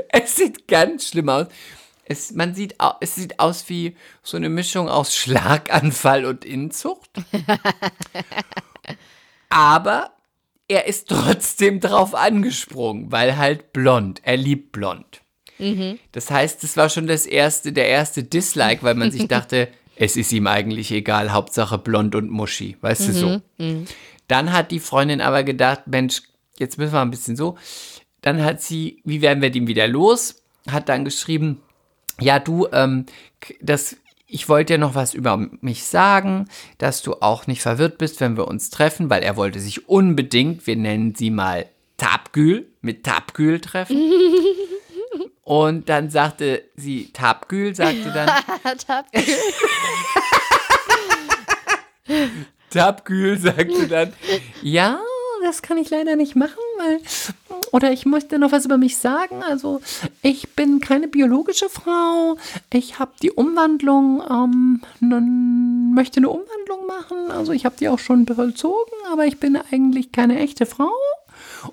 Es 0.09 0.35
sieht 0.37 0.67
ganz 0.67 1.09
schlimm 1.09 1.29
aus. 1.29 1.47
Es, 2.07 2.33
man 2.33 2.55
sieht, 2.55 2.77
es 3.01 3.15
sieht 3.15 3.41
aus 3.41 3.69
wie 3.69 3.97
so 4.23 4.37
eine 4.37 4.49
Mischung 4.49 4.89
aus 4.89 5.15
Schlaganfall 5.17 6.25
und 6.25 6.45
Inzucht. 6.45 7.11
Aber 9.49 10.11
er 10.69 10.87
ist 10.87 11.09
trotzdem 11.09 11.81
drauf 11.81 12.15
angesprungen, 12.15 13.13
weil 13.13 13.37
halt 13.37 13.73
blond. 13.73 14.21
Er 14.25 14.37
liebt 14.37 14.73
blond. 14.73 15.23
Das 16.13 16.31
heißt, 16.31 16.65
es 16.65 16.77
war 16.77 16.89
schon 16.89 17.07
das 17.07 17.27
erste, 17.27 17.73
der 17.73 17.89
erste 17.89 18.23
Dislike, 18.25 18.83
weil 18.83 18.95
man 18.95 19.11
sich 19.11 19.29
dachte, 19.29 19.69
es 19.97 20.17
ist 20.17 20.33
ihm 20.33 20.47
eigentlich 20.47 20.91
egal, 20.91 21.33
Hauptsache 21.33 21.79
blond 21.79 22.15
und 22.15 22.31
muschi, 22.31 22.77
weißt 22.81 23.09
du 23.09 23.13
so. 23.13 23.27
Dann 24.27 24.53
hat 24.53 24.71
die 24.71 24.81
Freundin 24.81 25.21
aber 25.21 25.45
gedacht, 25.45 25.83
Mensch, 25.87 26.23
jetzt 26.59 26.79
müssen 26.79 26.93
wir 26.93 27.03
ein 27.03 27.11
bisschen 27.11 27.37
so. 27.37 27.57
Dann 28.21 28.43
hat 28.43 28.63
sie, 28.63 29.01
wie 29.05 29.21
werden 29.21 29.43
wir 29.43 29.51
den 29.51 29.67
wieder 29.67 29.87
los? 29.87 30.43
Hat 30.69 30.89
dann 30.89 31.05
geschrieben, 31.05 31.61
ja, 32.21 32.39
du, 32.39 32.69
ähm, 32.73 33.07
das, 33.61 33.97
ich 34.27 34.49
wollte 34.49 34.75
dir 34.75 34.79
noch 34.79 34.95
was 34.95 35.15
über 35.15 35.37
mich 35.61 35.85
sagen, 35.85 36.49
dass 36.79 37.03
du 37.03 37.15
auch 37.15 37.47
nicht 37.47 37.63
verwirrt 37.63 37.99
bist, 37.99 38.21
wenn 38.21 38.37
wir 38.37 38.49
uns 38.49 38.71
treffen, 38.71 39.11
weil 39.11 39.23
er 39.23 39.37
wollte 39.37 39.61
sich 39.61 39.89
unbedingt, 39.89 40.67
wir 40.67 40.77
nennen 40.77 41.15
sie 41.15 41.31
mal 41.31 41.67
Tapgül, 41.97 42.67
mit 42.81 43.05
Tapgül 43.05 43.61
treffen. 43.61 44.13
Und 45.43 45.89
dann 45.91 46.11
sagte 46.11 46.65
sie, 46.75 47.11
Tapgül 47.13 47.75
sagte 47.75 48.11
dann, 48.13 48.31
Tapgül 52.71 53.39
sagte 53.39 53.87
dann, 53.87 54.13
ja, 54.63 55.01
das 55.45 55.61
kann 55.61 55.77
ich 55.77 55.91
leider 55.91 56.17
nicht 56.17 56.35
machen, 56.35 56.63
weil, 56.79 56.99
oder 57.75 57.91
ich 57.91 58.07
möchte 58.07 58.39
noch 58.39 58.53
was 58.53 58.65
über 58.67 58.79
mich 58.79 58.97
sagen. 58.99 59.43
Also, 59.43 59.81
ich 60.23 60.51
bin 60.55 60.79
keine 60.79 61.09
biologische 61.09 61.69
Frau. 61.69 62.37
Ich 62.73 63.01
habe 63.01 63.11
die 63.21 63.33
Umwandlung, 63.33 64.23
ähm, 64.31 64.81
nun 65.01 65.93
möchte 65.93 66.19
eine 66.19 66.29
Umwandlung 66.29 66.87
machen. 66.87 67.33
Also, 67.33 67.51
ich 67.51 67.65
habe 67.65 67.75
die 67.77 67.89
auch 67.89 67.99
schon 67.99 68.27
vollzogen, 68.29 68.93
aber 69.13 69.27
ich 69.27 69.41
bin 69.41 69.59
eigentlich 69.73 70.13
keine 70.13 70.39
echte 70.39 70.67
Frau. 70.67 70.93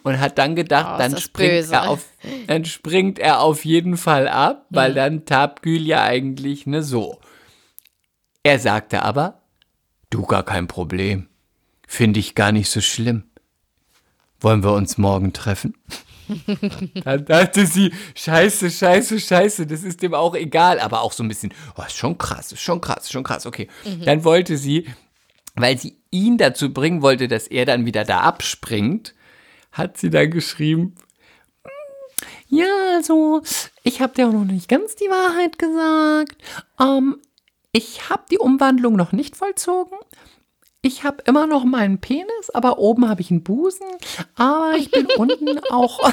und 0.04 0.20
hat 0.20 0.38
dann 0.39 0.56
gedacht, 0.56 0.93
Oh, 0.95 0.97
dann 0.97 1.18
springt 1.18 1.52
böse. 1.52 1.74
er 1.76 1.89
auf, 1.89 2.06
dann 2.47 2.66
springt 2.66 3.20
er 3.20 3.41
auf 3.41 3.64
jeden 3.66 3.95
Fall 3.97 4.28
ab, 4.28 4.66
Mhm. 4.70 4.76
weil 4.76 4.93
dann 4.95 5.26
Tabgül 5.26 5.82
ja 5.86 6.02
eigentlich 6.02 6.66
ne 6.66 6.82
so. 6.82 7.20
Er 8.41 8.58
sagte 8.58 9.04
aber, 9.04 9.41
du 10.10 10.24
gar 10.26 10.43
kein 10.43 10.68
Problem, 10.68 11.28
finde 11.88 12.20
ich 12.22 12.34
gar 12.36 12.52
nicht 12.52 12.70
so 12.72 12.82
schlimm. 12.82 13.26
Wollen 14.41 14.63
wir 14.63 14.73
uns 14.73 14.97
morgen 14.97 15.33
treffen? 15.33 15.75
Dann 17.03 17.25
dachte 17.25 17.65
sie, 17.65 17.93
scheiße, 18.15 18.69
scheiße, 18.71 19.19
scheiße, 19.19 19.67
das 19.67 19.83
ist 19.83 20.01
dem 20.01 20.13
auch 20.13 20.35
egal. 20.35 20.79
Aber 20.79 21.01
auch 21.01 21.13
so 21.13 21.23
ein 21.23 21.27
bisschen, 21.27 21.53
oh, 21.77 21.83
ist 21.83 21.95
schon 21.97 22.17
krass, 22.17 22.51
ist 22.51 22.61
schon 22.61 22.81
krass, 22.81 23.03
ist 23.03 23.11
schon 23.11 23.23
krass, 23.23 23.45
okay. 23.45 23.67
Dann 24.05 24.23
wollte 24.23 24.57
sie, 24.57 24.87
weil 25.55 25.77
sie 25.77 25.97
ihn 26.09 26.37
dazu 26.37 26.73
bringen 26.73 27.01
wollte, 27.01 27.27
dass 27.27 27.47
er 27.47 27.65
dann 27.65 27.85
wieder 27.85 28.03
da 28.03 28.21
abspringt, 28.21 29.13
hat 29.71 29.97
sie 29.97 30.09
dann 30.09 30.31
geschrieben, 30.31 30.95
ja, 32.47 32.67
also, 32.95 33.41
ich 33.83 34.01
habe 34.01 34.13
dir 34.13 34.27
auch 34.27 34.33
noch 34.33 34.43
nicht 34.43 34.67
ganz 34.67 34.95
die 34.95 35.05
Wahrheit 35.05 35.57
gesagt. 35.57 36.35
Ähm, 36.81 37.17
ich 37.71 38.09
habe 38.09 38.23
die 38.29 38.39
Umwandlung 38.39 38.97
noch 38.97 39.13
nicht 39.13 39.37
vollzogen. 39.37 39.97
Ich 40.84 41.03
habe 41.03 41.21
immer 41.27 41.45
noch 41.45 41.63
meinen 41.63 41.99
Penis, 41.99 42.49
aber 42.53 42.79
oben 42.79 43.07
habe 43.07 43.21
ich 43.21 43.29
einen 43.29 43.43
Busen. 43.43 43.86
Aber 44.36 44.73
ich 44.75 44.89
bin 44.89 45.05
unten 45.17 45.59
auch. 45.69 45.99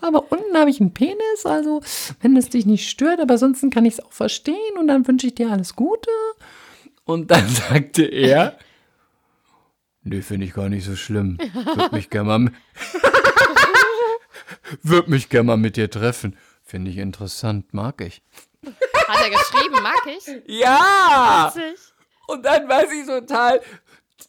aber 0.00 0.32
unten 0.32 0.56
habe 0.56 0.70
ich 0.70 0.80
einen 0.80 0.94
Penis, 0.94 1.44
also 1.46 1.80
wenn 2.20 2.36
es 2.36 2.48
dich 2.48 2.66
nicht 2.66 2.88
stört, 2.88 3.20
aber 3.20 3.34
ansonsten 3.34 3.70
kann 3.70 3.84
ich 3.84 3.94
es 3.94 4.00
auch 4.00 4.12
verstehen 4.12 4.78
und 4.78 4.88
dann 4.88 5.06
wünsche 5.06 5.28
ich 5.28 5.36
dir 5.36 5.50
alles 5.50 5.76
Gute. 5.76 6.10
Und 7.04 7.30
dann 7.30 7.48
sagte 7.70 8.02
er, 8.02 8.58
nee, 10.02 10.22
finde 10.22 10.46
ich 10.46 10.54
gar 10.54 10.68
nicht 10.68 10.84
so 10.84 10.96
schlimm. 10.96 11.38
Würde 11.38 11.94
mich 11.94 12.10
gerne 12.10 12.38
mal, 12.38 12.52
würd 14.82 15.06
mich 15.06 15.28
gern 15.28 15.46
mal 15.46 15.56
mit 15.56 15.76
dir 15.76 15.88
treffen. 15.88 16.36
Finde 16.64 16.90
ich 16.90 16.98
interessant, 16.98 17.72
mag 17.74 18.00
ich. 18.00 18.22
Hat 19.06 19.20
er 19.22 19.30
geschrieben, 19.30 19.82
mag 19.82 20.06
ich. 20.06 20.26
Ja! 20.46 21.52
Witzig. 21.54 21.91
Und 22.26 22.44
dann 22.44 22.68
war 22.68 22.86
sie 22.88 23.04
total 23.04 23.60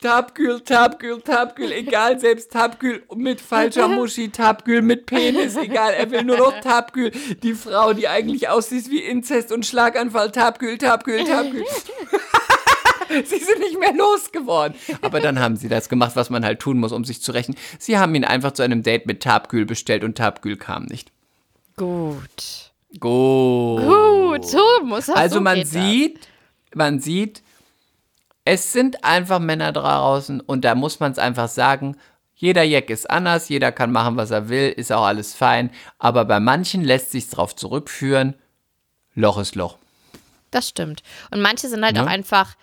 Tabgül, 0.02 0.60
Tabgül, 0.62 1.22
Tabgül, 1.22 1.72
egal, 1.72 2.20
selbst 2.20 2.52
Tabgül 2.52 3.04
mit 3.16 3.39
falscher 3.39 3.88
Muschi, 3.88 4.30
Tabgül 4.30 4.82
mit 4.82 5.06
Penis, 5.06 5.56
egal, 5.56 5.94
er 5.94 6.12
will 6.12 6.24
nur 6.24 6.38
noch 6.38 6.60
Tabgül. 6.60 7.12
Die 7.41 7.54
Frau, 7.54 7.94
die 7.94 8.08
eigentlich 8.08 8.50
aussieht 8.50 8.89
wie 8.89 9.00
Inzest 9.00 9.52
und 9.52 9.66
Schlaganfall, 9.66 10.32
Tabgül, 10.32 10.78
Tabgül, 10.78 11.24
Tabgül. 11.24 11.64
sie 13.26 13.38
sind 13.38 13.60
nicht 13.60 13.80
mehr 13.80 13.94
losgeworden. 13.94 14.76
Aber 15.02 15.20
dann 15.20 15.39
haben 15.39 15.56
sie 15.56 15.70
das 15.70 15.89
gemacht, 15.89 16.16
was 16.16 16.30
man 16.30 16.44
halt 16.44 16.60
tun 16.60 16.80
muss, 16.80 16.91
um 16.91 17.06
sich 17.06 17.22
zu 17.22 17.32
rächen. 17.32 17.56
Sie 17.80 17.98
haben 17.98 18.16
ihn 18.16 18.26
einfach 18.26 18.52
zu 18.52 18.64
einem 18.64 18.84
Date 18.84 19.06
mit 19.06 19.22
Tabgül 19.22 19.66
bestellt 19.66 20.04
und 20.04 20.18
Tabgül 20.18 20.58
kam 20.58 20.86
nicht. 20.86 21.12
Gut. 21.76 22.72
Gut. 23.00 23.82
Gut, 23.82 24.46
so 24.46 24.64
muss 24.84 25.08
das 25.08 25.16
Also 25.16 25.36
so 25.36 25.41
man 25.41 25.66
sieht, 25.66 26.28
man 26.76 27.00
sieht, 27.00 27.43
es 28.46 28.72
sind 28.74 29.04
einfach 29.04 29.39
Männer 29.39 29.72
draußen 29.72 30.41
und 30.41 30.66
da 30.66 30.76
muss 30.76 31.00
man 31.00 31.12
es 31.12 31.20
einfach 31.20 31.48
sagen, 31.48 31.98
jeder 32.36 32.64
Jack 32.64 32.89
ist 32.89 33.10
anders, 33.10 33.48
jeder 33.50 33.72
kann 33.72 33.91
machen, 33.91 34.18
was 34.18 34.32
er 34.32 34.50
will, 34.50 34.70
ist 34.70 34.91
auch 34.91 35.06
alles 35.06 35.34
fein, 35.34 35.70
aber 35.98 36.26
bei 36.26 36.39
manchen 36.39 36.84
lässt 36.84 37.12
sich 37.12 37.30
darauf 37.30 37.56
zurückführen, 37.56 38.36
Loch 39.16 39.38
ist 39.38 39.56
Loch. 39.56 39.78
Das 40.52 40.68
stimmt. 40.70 41.04
Und 41.32 41.41
manche 41.41 41.68
sind 41.70 41.84
halt 41.86 41.96
Ne? 41.96 42.04
auch 42.04 42.08
einfach 42.08 42.56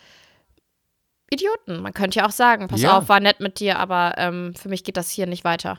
Idioten. 1.30 1.80
Man 1.80 1.94
könnte 1.94 2.18
ja 2.18 2.26
auch 2.26 2.32
sagen, 2.32 2.66
pass 2.68 2.80
Ja. 2.82 2.98
auf, 2.98 3.08
war 3.08 3.20
nett 3.20 3.40
mit 3.40 3.60
dir, 3.60 3.78
aber 3.78 4.14
ähm, 4.18 4.54
für 4.54 4.68
mich 4.68 4.82
geht 4.84 4.96
das 4.96 5.10
hier 5.10 5.26
nicht 5.26 5.44
weiter. 5.44 5.78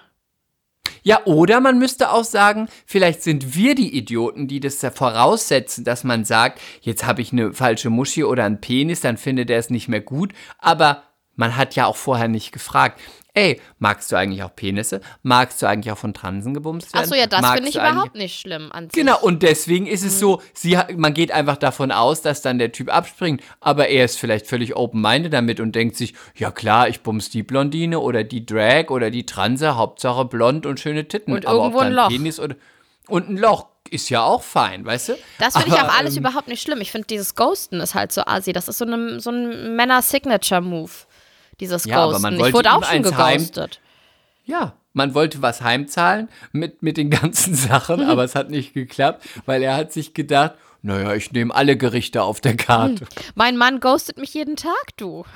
Ja, 1.04 1.26
oder 1.26 1.60
man 1.62 1.80
müsste 1.80 2.12
auch 2.12 2.24
sagen, 2.24 2.68
vielleicht 2.86 3.24
sind 3.24 3.56
wir 3.56 3.74
die 3.74 3.98
Idioten, 3.98 4.48
die 4.48 4.60
das 4.60 4.86
voraussetzen, 4.94 5.84
dass 5.84 6.04
man 6.04 6.26
sagt, 6.26 6.62
jetzt 6.82 7.06
habe 7.06 7.22
ich 7.22 7.32
eine 7.32 7.54
falsche 7.54 7.90
Muschi 7.90 8.24
oder 8.24 8.46
einen 8.46 8.62
Penis, 8.62 9.02
dann 9.02 9.18
findet 9.18 9.50
er 9.50 9.58
es 9.58 9.70
nicht 9.72 9.88
mehr 9.88 10.02
gut, 10.02 10.34
aber 10.60 11.04
man 11.36 11.58
hat 11.58 11.76
ja 11.76 11.88
auch 11.88 11.96
vorher 11.96 12.28
nicht 12.28 12.52
gefragt. 12.52 13.00
Ey, 13.34 13.62
magst 13.80 14.12
du 14.12 14.18
eigentlich 14.18 14.44
auch 14.44 14.54
Penisse? 14.54 15.00
Magst 15.24 15.62
du 15.62 15.66
eigentlich 15.66 15.92
auch 15.94 15.98
von 15.98 16.14
Transen 16.14 16.54
gebumst 16.54 16.94
werden? 16.94 17.04
Achso, 17.04 17.16
ja, 17.16 17.28
das 17.28 17.50
finde 17.52 17.70
ich 17.70 17.76
überhaupt 17.76 18.16
nicht 18.16 18.40
schlimm 18.40 18.72
an 18.74 18.90
sich. 18.90 18.94
Genau, 18.94 19.20
und 19.22 19.42
deswegen 19.42 19.88
ist 19.88 20.04
es 20.04 20.20
so, 20.20 20.42
sie, 20.54 20.78
man 20.98 21.14
geht 21.14 21.32
einfach 21.32 21.56
davon 21.56 21.92
aus, 21.92 22.22
dass 22.22 22.42
dann 22.42 22.60
der 22.60 22.74
Typ 22.74 22.94
abspringt, 22.94 23.42
aber 23.62 23.88
er 23.88 24.04
ist 24.04 24.20
vielleicht 24.20 24.48
völlig 24.48 24.76
open-minded 24.76 25.32
damit 25.32 25.62
und 25.62 25.74
denkt 25.76 25.96
sich, 25.96 26.14
ja 26.36 26.52
klar, 26.52 26.90
ich 26.90 27.02
bums 27.02 27.30
die 27.30 27.44
Blondine 27.44 28.00
oder 28.00 28.26
die 28.26 28.46
Drag 28.46 28.90
oder 28.90 29.10
die 29.10 29.26
Transe, 29.26 29.78
Hauptsache 29.78 30.26
blond 30.26 30.66
und 30.66 30.82
schöne 30.82 31.08
Titten. 31.08 31.34
Und 31.34 31.46
aber 31.46 31.60
irgendwo 31.60 31.78
ob 31.78 31.86
ein 31.86 31.94
Loch. 31.94 32.10
Penis 32.10 32.38
oder, 32.38 32.56
und 33.08 33.30
ein 33.30 33.38
Loch 33.38 33.68
ist 33.90 34.10
ja 34.10 34.24
auch 34.24 34.44
fein, 34.44 34.86
weißt 34.86 35.10
du? 35.10 35.14
Das 35.40 35.56
finde 35.56 35.70
ich 35.70 35.80
Aber, 35.80 35.90
auch 35.90 35.98
alles 35.98 36.16
ähm, 36.16 36.24
überhaupt 36.24 36.48
nicht 36.48 36.62
schlimm. 36.62 36.82
Ich 36.82 36.92
finde, 36.92 37.08
dieses 37.08 37.36
Ghosten 37.36 37.80
ist 37.82 37.94
halt 37.94 38.12
so 38.12 38.22
assi. 38.26 38.54
Das 38.54 38.68
ist 38.68 38.78
so, 38.78 38.86
eine, 38.86 39.20
so 39.20 39.32
ein 39.32 39.76
Männer-Signature-Move. 39.76 40.92
Dieses 41.62 41.86
Ja, 41.86 41.98
aber 42.04 42.08
Ghosten. 42.14 42.22
man 42.24 42.34
ich 42.34 42.40
wollte 42.42 42.54
wurde 42.58 42.70
ihm 42.70 42.74
auch 42.74 42.84
schon 42.84 43.18
heim- 43.18 43.38
geghostet. 43.38 43.80
Ja, 44.46 44.74
man 44.94 45.14
wollte 45.14 45.42
was 45.42 45.62
heimzahlen 45.62 46.28
mit, 46.52 46.84
mit 46.84 46.98
den 46.98 47.10
ganzen 47.22 47.56
Sachen, 47.56 48.02
aber 48.04 48.26
es 48.26 48.36
hat 48.36 48.50
nicht 48.50 48.74
geklappt, 48.74 49.26
weil 49.46 49.64
er 49.64 49.78
hat 49.78 49.94
sich 49.94 50.14
gedacht, 50.14 50.56
naja, 50.82 51.14
ich 51.14 51.32
nehme 51.32 51.54
alle 51.54 51.78
Gerichte 51.78 52.24
auf 52.24 52.42
der 52.42 52.58
Karte. 52.58 53.06
Mein 53.36 53.56
Mann 53.56 53.80
ghostet 53.80 54.18
mich 54.18 54.34
jeden 54.34 54.56
Tag, 54.56 54.98
du. 54.98 55.24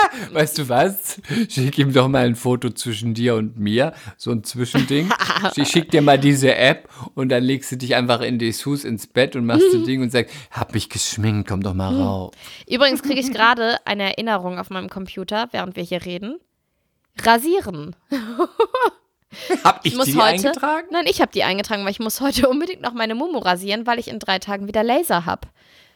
Weißt 0.32 0.58
du 0.58 0.68
was? 0.68 1.20
Schick 1.48 1.78
ihm 1.78 1.92
doch 1.92 2.08
mal 2.08 2.26
ein 2.26 2.36
Foto 2.36 2.70
zwischen 2.70 3.14
dir 3.14 3.34
und 3.34 3.58
mir, 3.58 3.92
so 4.16 4.30
ein 4.30 4.44
Zwischending. 4.44 5.10
Ich 5.56 5.68
schick 5.68 5.90
dir 5.90 6.02
mal 6.02 6.18
diese 6.18 6.54
App 6.56 6.88
und 7.14 7.28
dann 7.28 7.44
legst 7.44 7.70
du 7.70 7.76
dich 7.76 7.94
einfach 7.94 8.20
in 8.20 8.38
Dessous 8.38 8.84
ins 8.84 9.06
Bett 9.06 9.36
und 9.36 9.46
machst 9.46 9.64
das 9.72 9.84
Ding 9.84 10.02
und 10.02 10.10
sagst, 10.10 10.34
hab 10.50 10.74
mich 10.74 10.88
geschminkt, 10.88 11.48
komm 11.48 11.62
doch 11.62 11.74
mal 11.74 11.94
raus. 11.94 12.32
Übrigens 12.68 13.02
kriege 13.02 13.20
ich 13.20 13.32
gerade 13.32 13.76
eine 13.84 14.04
Erinnerung 14.04 14.58
auf 14.58 14.70
meinem 14.70 14.88
Computer, 14.88 15.48
während 15.52 15.76
wir 15.76 15.82
hier 15.84 16.04
reden. 16.04 16.38
Rasieren. 17.22 17.94
Hab 19.64 19.84
ich, 19.84 19.92
Ich 19.92 19.98
muss 19.98 20.06
die 20.06 20.14
heute. 20.14 20.24
eingetragen? 20.48 20.88
Nein, 20.90 21.04
ich 21.08 21.20
habe 21.20 21.30
die 21.32 21.44
eingetragen, 21.44 21.84
weil 21.84 21.90
ich 21.90 22.00
muss 22.00 22.20
heute 22.20 22.48
unbedingt 22.48 22.80
noch 22.82 22.94
meine 22.94 23.14
Mumu 23.14 23.38
rasieren, 23.38 23.86
weil 23.86 23.98
ich 23.98 24.08
in 24.08 24.18
drei 24.18 24.38
Tagen 24.38 24.66
wieder 24.66 24.82
Laser 24.82 25.26
habe. 25.26 25.48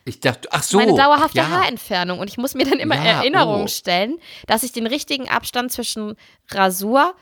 Ich 0.05 0.21
dachte, 0.21 0.49
ach 0.51 0.63
so. 0.63 0.79
meine 0.79 0.95
dauerhafte 0.97 1.39
ja. 1.39 1.49
Haarentfernung. 1.49 2.19
Und 2.19 2.29
ich 2.29 2.37
muss 2.39 2.55
mir 2.55 2.65
dann 2.65 2.79
immer 2.79 2.97
Ja, 2.97 3.21
Erinnerungen 3.21 3.65
oh. 3.65 3.69
stellen, 3.69 4.19
dass 4.47 4.63
ich 4.63 4.73
den 4.73 4.87
richtigen 4.87 5.29
Abstand 5.29 5.71
zwischen 5.73 6.17
Rasur 6.51 7.15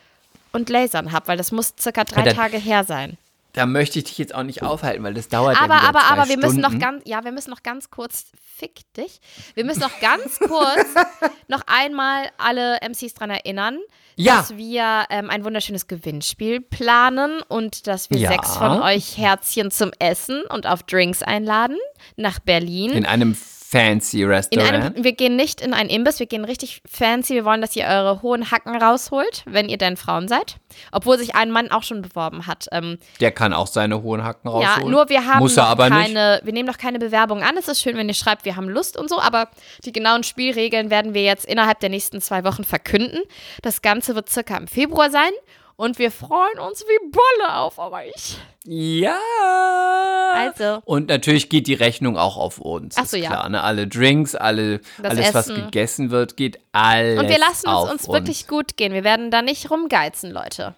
und 0.52 0.68
Lasern 0.70 1.12
habe, 1.12 1.28
weil 1.28 1.36
das 1.36 1.52
muss 1.52 1.74
circa 1.78 2.04
drei 2.04 2.20
Ja, 2.20 2.24
dann- 2.26 2.36
Tage 2.36 2.56
her 2.56 2.84
sein. 2.84 3.18
Da 3.52 3.66
möchte 3.66 3.98
ich 3.98 4.04
dich 4.04 4.16
jetzt 4.18 4.32
auch 4.32 4.44
nicht 4.44 4.62
aufhalten, 4.62 5.02
weil 5.02 5.12
das 5.12 5.28
dauert 5.28 5.56
ja 5.56 5.62
Aber, 5.62 5.74
wieder 5.74 5.88
aber, 5.88 5.98
zwei 6.00 6.08
aber 6.08 6.28
wir 6.28 6.38
müssen 6.38 6.60
noch 6.60 6.78
ganz, 6.78 7.02
ja, 7.04 7.24
wir 7.24 7.32
müssen 7.32 7.50
noch 7.50 7.64
ganz 7.64 7.90
kurz, 7.90 8.26
fick 8.56 8.82
dich, 8.94 9.20
wir 9.54 9.64
müssen 9.64 9.80
noch 9.80 9.98
ganz 9.98 10.38
kurz 10.38 10.86
noch 11.48 11.62
einmal 11.66 12.30
alle 12.38 12.78
MCs 12.80 13.14
dran 13.14 13.30
erinnern, 13.30 13.78
Ja. 14.22 14.36
dass 14.38 14.56
wir 14.56 15.04
ähm, 15.10 15.30
ein 15.30 15.44
wunderschönes 15.44 15.86
Gewinnspiel 15.86 16.60
planen 16.60 17.40
und 17.48 17.86
dass 17.86 18.10
wir 18.10 18.18
Ja. 18.18 18.30
sechs 18.30 18.56
von 18.56 18.80
euch 18.82 19.16
Herzchen 19.18 19.70
zum 19.70 19.90
Essen 19.98 20.42
und 20.48 20.66
auf 20.66 20.82
Drinks 20.82 21.22
einladen 21.22 21.76
nach 22.16 22.38
Berlin. 22.38 22.92
In 22.92 23.06
einem 23.06 23.36
fancy 23.70 24.24
Restaurant. 24.24 24.72
einem, 24.96 25.04
wir 25.04 25.12
gehen 25.12 25.36
nicht 25.36 25.60
in 25.60 25.74
einen 25.74 25.88
Imbiss, 25.90 26.18
wir 26.18 26.26
gehen 26.26 26.44
richtig 26.44 26.82
fancy. 26.90 27.34
Wir 27.34 27.44
wollen, 27.44 27.60
dass 27.60 27.76
ihr 27.76 27.84
eure 27.84 28.20
hohen 28.20 28.50
Hacken 28.50 28.74
rausholt, 28.74 29.44
wenn 29.46 29.68
ihr 29.68 29.78
denn 29.78 29.96
Frauen 29.96 30.26
seid. 30.26 30.56
Obwohl 30.90 31.18
sich 31.18 31.36
ein 31.36 31.50
Mann 31.50 31.70
auch 31.70 31.84
schon 31.84 32.02
beworben 32.02 32.46
hat. 32.46 32.66
Ähm, 32.72 32.98
Der 33.20 33.30
kann 33.30 33.52
auch 33.52 33.68
seine 33.68 34.02
hohen 34.02 34.24
Hacken 34.24 34.50
ja, 34.50 34.72
rausholen. 34.74 34.90
nur 34.90 35.08
wir 35.08 35.24
haben 35.26 35.38
Muss 35.38 35.56
er 35.56 35.66
aber 35.66 35.88
nicht. 35.88 36.00
keine, 36.00 36.40
wir 36.42 36.52
nehmen 36.52 36.66
noch 36.66 36.78
keine 36.78 36.98
Bewerbung 36.98 37.42
an. 37.42 37.56
Es 37.56 37.68
ist 37.68 37.80
schön, 37.80 37.96
wenn 37.96 38.08
ihr 38.08 38.14
schreibt, 38.14 38.44
wir 38.44 38.56
haben 38.56 38.68
Lust 38.68 38.96
und 38.96 39.08
so, 39.08 39.20
aber 39.20 39.48
die 39.84 39.92
genauen 39.92 40.24
Spielregeln 40.24 40.90
werden 40.90 41.14
wir 41.14 41.22
jetzt 41.22 41.44
innerhalb 41.46 41.78
der 41.80 41.90
nächsten 41.90 42.20
zwei 42.20 42.42
Wochen 42.44 42.64
verkünden. 42.64 43.20
Das 43.62 43.82
Ganze 43.82 44.14
wird 44.16 44.28
circa 44.30 44.56
im 44.56 44.66
Februar 44.66 45.10
sein 45.10 45.30
und 45.80 45.98
wir 45.98 46.10
freuen 46.10 46.58
uns 46.58 46.82
wie 46.82 47.10
Bolle 47.10 47.56
auf 47.56 47.78
euch. 47.78 48.36
Ja. 48.66 49.18
Also. 50.34 50.82
Und 50.84 51.08
natürlich 51.08 51.48
geht 51.48 51.66
die 51.66 51.74
Rechnung 51.74 52.16
auch 52.18 52.36
auf 52.36 52.58
uns. 52.58 52.96
Ach 52.98 53.06
so, 53.06 53.16
ja. 53.16 53.30
Klar, 53.30 53.48
ne? 53.48 53.62
Alle 53.62 53.88
Drinks, 53.88 54.34
alle, 54.34 54.80
Das 55.02 55.12
alles, 55.12 55.34
was 55.34 55.48
Essen. 55.48 55.64
gegessen 55.64 56.10
wird, 56.10 56.36
geht 56.36 56.60
alles 56.72 57.18
Und 57.18 57.28
wir 57.28 57.38
lassen 57.38 57.68
es 57.68 57.90
uns 57.90 58.08
wirklich 58.08 58.46
gut 58.46 58.76
gehen. 58.76 58.92
Wir 58.92 59.04
werden 59.04 59.30
da 59.30 59.42
nicht 59.42 59.70
rumgeizen, 59.70 60.30
Leute. 60.30 60.74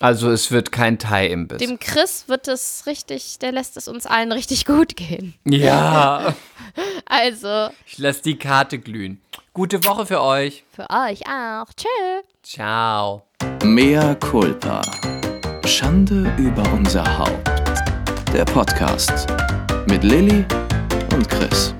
Also 0.00 0.30
es 0.30 0.52
wird 0.52 0.70
kein 0.70 1.00
Thai-Imbiss. 1.00 1.58
Dem 1.58 1.80
Chris 1.80 2.28
wird 2.28 2.46
es 2.46 2.84
richtig, 2.86 3.40
der 3.40 3.50
lässt 3.50 3.76
es 3.76 3.88
uns 3.88 4.06
allen 4.06 4.30
richtig 4.30 4.64
gut 4.64 4.94
gehen. 4.96 5.34
Ja, 5.44 6.34
Also, 7.06 7.70
ich 7.86 7.98
lasse 7.98 8.22
die 8.22 8.38
Karte 8.38 8.78
glühen. 8.78 9.20
Gute 9.52 9.84
Woche 9.84 10.06
für 10.06 10.22
euch. 10.22 10.62
für 10.70 10.88
euch 10.88 11.22
auch. 11.26 11.66
Tschö. 11.74 11.88
Ciao. 12.44 13.27
Mea 13.64 14.14
culpa. 14.14 14.80
Schande 15.64 16.32
über 16.38 16.62
unser 16.72 17.18
Haupt. 17.18 17.50
Der 18.32 18.44
Podcast 18.44 19.26
mit 19.88 20.04
Lilly 20.04 20.44
und 21.12 21.28
Chris. 21.28 21.74